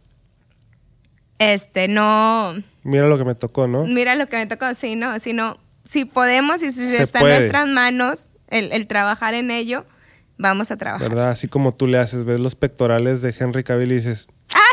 este, 1.39 1.89
no, 1.89 2.55
Mira 2.83 3.07
lo 3.07 3.19
que 3.19 3.25
me 3.25 3.35
tocó, 3.35 3.67
¿no? 3.69 3.85
mira 3.87 4.15
lo 4.15 4.29
que 4.29 4.37
me 4.37 4.47
tocó, 4.47 4.73
sí, 4.75 4.97
no, 4.97 5.19
sino 5.19 5.59
si 5.85 6.05
podemos 6.05 6.63
y 6.63 6.73
si 6.73 6.85
Se 6.85 7.03
está 7.03 7.21
puede. 7.21 7.35
en 7.35 7.41
nuestras 7.41 7.67
manos 7.69 8.29
el, 8.49 8.73
el 8.73 8.87
trabajar 8.87 9.35
en 9.35 9.51
ello, 9.51 9.87
vamos 10.37 10.71
a 10.71 10.77
trabajar. 10.77 11.09
¿Verdad? 11.09 11.31
Así 11.31 11.47
como 11.49 11.75
tú 11.75 11.87
le 11.87 11.99
haces, 11.99 12.25
ves 12.25 12.41
los 12.41 12.55
pectorales 12.55 13.23
de 13.23 13.35
Henry 13.39 13.63
Cavill 13.63 13.93
y 13.93 13.97
dices, 13.97 14.27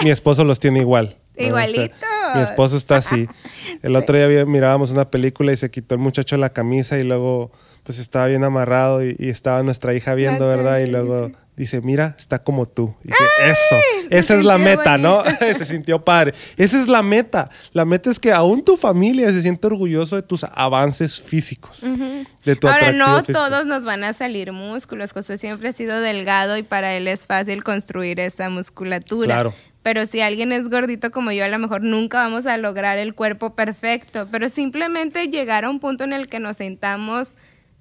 mi 0.04 0.10
esposo 0.10 0.44
los 0.44 0.60
tiene 0.60 0.80
igual. 0.80 1.18
¿no? 1.38 1.46
Igualitos. 1.46 2.00
mi 2.36 2.42
esposo 2.42 2.78
está 2.78 2.98
así. 2.98 3.28
El 3.82 3.96
otro 3.96 4.18
día 4.18 4.46
mirábamos 4.46 4.92
una 4.92 5.10
película 5.10 5.52
y 5.52 5.58
se 5.58 5.70
quitó 5.70 5.96
el 5.96 6.02
muchacho 6.02 6.38
la 6.38 6.50
camisa 6.50 6.98
y 6.98 7.04
luego 7.04 7.52
pues 7.84 8.00
estaba 8.00 8.26
bien 8.26 8.44
amarrado 8.44 9.06
y, 9.06 9.16
y 9.20 9.30
estaba 9.30 9.62
nuestra 9.64 9.94
hija 9.94 10.16
viendo, 10.16 10.48
¿verdad? 10.48 10.80
Y 10.80 10.88
luego. 10.88 11.32
Dice, 11.56 11.82
mira, 11.82 12.16
está 12.18 12.40
como 12.40 12.66
tú. 12.66 12.94
Y 13.04 13.08
dije, 13.08 13.24
eso, 13.46 13.76
esa 14.10 14.36
es 14.36 14.44
la 14.44 14.58
meta, 14.58 14.98
¿no? 14.98 15.24
se 15.40 15.66
sintió 15.66 16.04
padre. 16.04 16.34
Esa 16.58 16.80
es 16.80 16.88
la 16.88 17.02
meta. 17.02 17.50
La 17.72 17.86
meta 17.86 18.10
es 18.10 18.20
que 18.20 18.32
aún 18.32 18.64
tu 18.64 18.78
familia 18.78 19.32
se 19.32 19.42
siente 19.42 19.68
orgulloso 19.68 20.16
de 20.16 20.24
tus 20.24 20.44
avances 20.44 21.22
físicos, 21.22 21.86
de 22.44 22.56
tu 22.56 22.68
Ahora, 22.68 22.92
no 22.92 23.20
físico. 23.20 23.40
todos 23.40 23.66
nos 23.66 23.86
van 23.86 24.04
a 24.04 24.14
salir 24.14 24.52
músculos. 24.52 25.14
Josué 25.14 25.38
siempre 25.38 25.70
ha 25.70 25.74
sido 25.74 26.00
delgado 26.02 26.58
y 26.58 26.64
para 26.64 26.94
él 26.94 27.08
es 27.08 27.28
fácil 27.28 27.64
construir 27.64 28.20
esa 28.20 28.50
musculatura. 28.50 29.36
Claro. 29.36 29.54
Pero 29.82 30.08
si 30.08 30.20
alguien 30.20 30.52
es 30.52 30.68
gordito 30.68 31.12
como 31.12 31.32
yo, 31.32 31.46
a 31.46 31.48
lo 31.48 31.60
mejor 31.60 31.84
nunca 31.84 32.18
vamos 32.18 32.48
a 32.48 32.58
lograr 32.58 32.98
el 32.98 33.14
cuerpo 33.14 33.54
perfecto. 33.54 34.28
Pero 34.32 34.50
simplemente 34.50 35.28
llegar 35.28 35.64
a 35.64 35.70
un 35.70 35.80
punto 35.80 36.04
en 36.04 36.12
el 36.12 36.28
que 36.28 36.40
nos 36.40 36.58
sentamos 36.58 37.38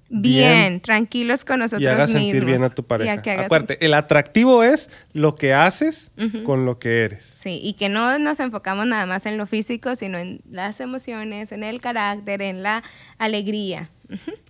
bien, 0.09 0.69
Bien. 0.69 0.81
tranquilos 0.81 1.43
con 1.45 1.59
nosotros 1.59 1.81
y 1.81 1.87
hagas 1.87 2.09
mismos. 2.09 2.23
sentir 2.23 2.45
bien 2.45 2.63
a 2.63 2.69
tu 2.69 2.83
pareja. 2.83 3.21
Acuérdate, 3.43 3.83
el 3.85 3.93
atractivo 3.93 4.63
es 4.63 4.89
lo 5.13 5.35
que 5.35 5.53
haces 5.53 6.11
con 6.45 6.65
lo 6.65 6.77
que 6.79 7.03
eres. 7.03 7.25
Sí, 7.25 7.59
y 7.63 7.73
que 7.73 7.89
no 7.89 8.17
nos 8.19 8.39
enfocamos 8.39 8.85
nada 8.85 9.05
más 9.05 9.25
en 9.25 9.37
lo 9.37 9.47
físico, 9.47 9.95
sino 9.95 10.17
en 10.17 10.41
las 10.49 10.79
emociones, 10.79 11.51
en 11.51 11.63
el 11.63 11.81
carácter, 11.81 12.41
en 12.41 12.61
la 12.63 12.83
alegría. 13.17 13.89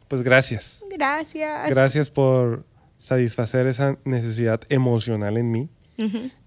Pues 0.07 0.21
gracias. 0.21 0.83
Gracias. 0.89 1.69
Gracias 1.69 2.11
por 2.11 2.65
satisfacer 2.97 3.67
esa 3.67 3.97
necesidad 4.03 4.61
emocional 4.69 5.37
en 5.37 5.51
mí. 5.51 5.69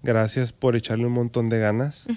Gracias 0.03 0.53
por 0.53 0.75
echarle 0.75 1.07
un 1.07 1.13
montón 1.13 1.49
de 1.49 1.57
ganas 1.59 2.07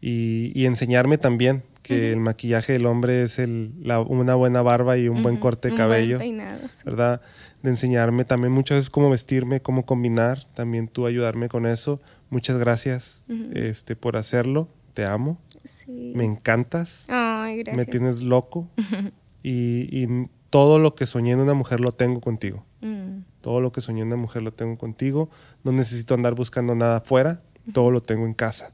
y, 0.00 0.50
y 0.60 0.66
enseñarme 0.66 1.16
también 1.18 1.62
que 1.86 2.12
el 2.12 2.20
maquillaje 2.20 2.72
del 2.74 2.86
hombre 2.86 3.22
es 3.22 3.38
el, 3.38 3.72
la- 3.82 4.00
una 4.00 4.34
buena 4.34 4.62
barba 4.62 4.96
y 4.98 5.08
un 5.08 5.22
buen 5.22 5.36
corte 5.36 5.68
de 5.68 5.72
Un 5.72 5.78
buen 5.78 5.88
cabello. 5.88 6.18
peinado, 6.18 6.60
sí. 6.68 6.82
¿Verdad? 6.84 7.20
De 7.62 7.70
enseñarme 7.70 8.24
también 8.24 8.52
muchas 8.52 8.76
veces 8.78 8.90
cómo 8.90 9.10
vestirme, 9.10 9.60
cómo 9.60 9.84
combinar. 9.86 10.46
También 10.54 10.88
tú 10.88 11.06
ayudarme 11.06 11.48
con 11.48 11.66
eso. 11.66 12.00
Muchas 12.30 12.56
gracias 12.58 13.24
este, 13.54 13.96
por 13.96 14.16
hacerlo. 14.16 14.68
Te 14.94 15.04
amo. 15.04 15.38
Sí. 15.64 16.12
Me 16.16 16.24
encantas. 16.24 17.06
Ay, 17.08 17.58
gracias. 17.58 17.76
Me 17.76 17.84
tienes 17.90 18.22
loco. 18.22 18.68
y, 19.42 19.88
y 20.02 20.28
todo 20.50 20.78
lo 20.78 20.94
que 20.94 21.06
soñé 21.06 21.32
en 21.32 21.40
una 21.40 21.54
mujer 21.54 21.80
lo 21.80 21.92
tengo 21.92 22.20
contigo. 22.20 22.64
Mm, 22.80 23.20
Todo 23.40 23.60
lo 23.60 23.72
que 23.72 23.80
soñé 23.80 24.00
en 24.02 24.08
una 24.08 24.16
mujer 24.16 24.42
lo 24.42 24.52
tengo 24.52 24.78
contigo. 24.78 25.28
No 25.64 25.72
necesito 25.72 26.14
andar 26.14 26.34
buscando 26.34 26.74
nada 26.74 26.96
afuera. 26.98 27.42
Todo 27.72 27.90
lo 27.90 28.00
tengo 28.00 28.26
en 28.26 28.34
casa. 28.34 28.72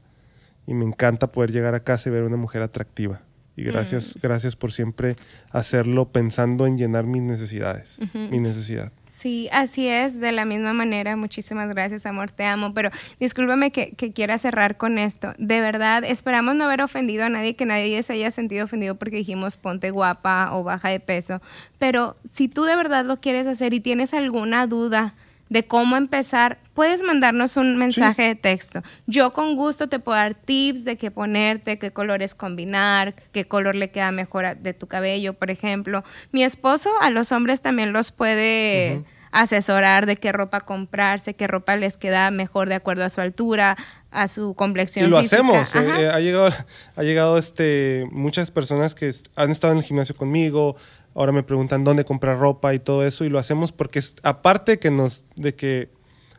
Y 0.65 0.73
me 0.73 0.85
encanta 0.85 1.31
poder 1.31 1.51
llegar 1.51 1.75
a 1.75 1.83
casa 1.83 2.09
y 2.09 2.11
ver 2.11 2.23
a 2.23 2.27
una 2.27 2.37
mujer 2.37 2.61
atractiva. 2.61 3.21
Y 3.55 3.63
gracias, 3.63 4.17
gracias 4.19 4.55
por 4.55 4.71
siempre 4.71 5.15
hacerlo 5.51 6.11
pensando 6.11 6.65
en 6.65 6.77
llenar 6.77 7.05
mis 7.05 7.21
necesidades. 7.21 7.99
Mi 8.13 8.39
necesidad. 8.39 8.91
Sí, 9.09 9.47
así 9.51 9.87
es, 9.87 10.19
de 10.19 10.31
la 10.31 10.43
misma 10.43 10.73
manera. 10.73 11.15
Muchísimas 11.15 11.69
gracias, 11.69 12.07
amor, 12.07 12.31
te 12.31 12.45
amo. 12.45 12.73
Pero 12.73 12.89
discúlpame 13.19 13.71
que, 13.71 13.91
que, 13.91 14.11
quiera 14.11 14.39
cerrar 14.39 14.75
con 14.77 14.97
esto. 14.97 15.35
De 15.37 15.61
verdad, 15.61 16.03
esperamos 16.03 16.55
no 16.55 16.63
haber 16.63 16.81
ofendido 16.81 17.25
a 17.25 17.29
nadie, 17.29 17.55
que 17.55 17.67
nadie 17.67 18.01
se 18.01 18.13
haya 18.13 18.31
sentido 18.31 18.65
ofendido 18.65 18.95
porque 18.95 19.17
dijimos 19.17 19.57
ponte 19.57 19.91
guapa 19.91 20.49
o 20.53 20.63
baja 20.63 20.89
de 20.89 20.99
peso. 20.99 21.39
Pero 21.77 22.17
si 22.23 22.47
tú 22.47 22.63
de 22.63 22.75
verdad 22.75 23.05
lo 23.05 23.21
quieres 23.21 23.45
hacer 23.45 23.75
y 23.75 23.81
tienes 23.81 24.15
alguna 24.15 24.65
duda, 24.65 25.13
de 25.53 25.67
cómo 25.67 25.97
empezar, 25.97 26.57
puedes 26.73 27.03
mandarnos 27.03 27.57
un 27.57 27.77
mensaje 27.77 28.23
de 28.23 28.33
texto. 28.33 28.81
Yo 29.05 29.33
con 29.33 29.55
gusto 29.55 29.87
te 29.87 29.99
puedo 29.99 30.17
dar 30.17 30.33
tips 30.33 30.83
de 30.83 30.97
qué 30.97 31.11
ponerte, 31.11 31.77
qué 31.77 31.91
colores 31.91 32.33
combinar, 32.33 33.13
qué 33.31 33.45
color 33.45 33.75
le 33.75 33.91
queda 33.91 34.11
mejor 34.11 34.57
de 34.57 34.73
tu 34.73 34.87
cabello, 34.87 35.35
por 35.35 35.51
ejemplo. 35.51 36.03
Mi 36.31 36.43
esposo 36.43 36.89
a 37.01 37.11
los 37.11 37.31
hombres 37.31 37.61
también 37.61 37.93
los 37.93 38.11
puede 38.11 39.03
asesorar 39.29 40.07
de 40.07 40.15
qué 40.15 40.31
ropa 40.31 40.61
comprarse, 40.61 41.35
qué 41.35 41.45
ropa 41.45 41.75
les 41.75 41.97
queda 41.97 42.31
mejor 42.31 42.67
de 42.67 42.73
acuerdo 42.73 43.03
a 43.03 43.09
su 43.09 43.21
altura, 43.21 43.77
a 44.09 44.27
su 44.27 44.55
complexión. 44.55 45.05
Y 45.05 45.09
lo 45.09 45.19
hacemos. 45.19 45.75
Eh, 45.75 45.85
eh, 45.99 46.09
ha 46.09 46.19
llegado, 46.19 46.49
ha 46.95 47.03
llegado 47.03 47.37
este, 47.37 48.07
muchas 48.11 48.49
personas 48.49 48.95
que 48.95 49.13
han 49.35 49.51
estado 49.51 49.73
en 49.73 49.79
el 49.79 49.85
gimnasio 49.85 50.15
conmigo, 50.15 50.77
ahora 51.15 51.31
me 51.31 51.43
preguntan 51.43 51.83
dónde 51.83 52.05
comprar 52.05 52.39
ropa 52.39 52.73
y 52.73 52.79
todo 52.79 53.05
eso 53.05 53.25
y 53.25 53.29
lo 53.29 53.39
hacemos 53.39 53.71
porque 53.71 53.99
es, 53.99 54.15
aparte 54.23 54.79
que 54.79 54.91
nos 54.91 55.25
de 55.35 55.53
que 55.53 55.89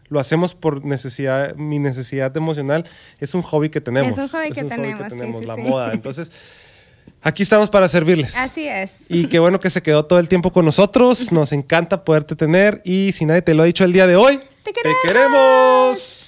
lo 0.08 0.20
hacemos 0.20 0.54
por 0.54 0.84
necesidad 0.84 1.54
mi 1.56 1.78
necesidad 1.78 2.36
emocional 2.36 2.84
es 3.20 3.34
un 3.34 3.42
hobby 3.42 3.70
que 3.70 3.80
tenemos. 3.80 4.16
Es 4.16 4.18
un 4.18 4.28
hobby, 4.28 4.50
que, 4.50 4.64
tenemos, 4.64 5.44
la 5.46 5.56
moda. 5.56 5.92
Entonces 5.92 6.30
aquí 7.22 7.42
estamos 7.42 7.70
para 7.70 7.88
servirles. 7.88 8.36
Así 8.36 8.68
es. 8.68 9.10
Y 9.10 9.26
qué 9.26 9.38
bueno 9.38 9.60
que 9.60 9.70
se 9.70 9.82
quedó 9.82 10.04
todo 10.04 10.18
el 10.18 10.28
tiempo 10.28 10.52
con 10.52 10.64
nosotros. 10.64 11.32
Nos 11.32 11.52
encanta 11.52 12.04
poderte 12.04 12.36
tener. 12.36 12.82
Y 12.84 13.12
si 13.12 13.24
nadie 13.24 13.42
te 13.42 13.54
lo 13.54 13.62
ha 13.62 13.66
dicho 13.66 13.84
el 13.84 13.92
día 13.92 14.06
de 14.06 14.16
hoy 14.16 14.38
te 14.62 14.72
queremos, 14.72 15.00
te 15.02 15.08
queremos. 15.08 16.23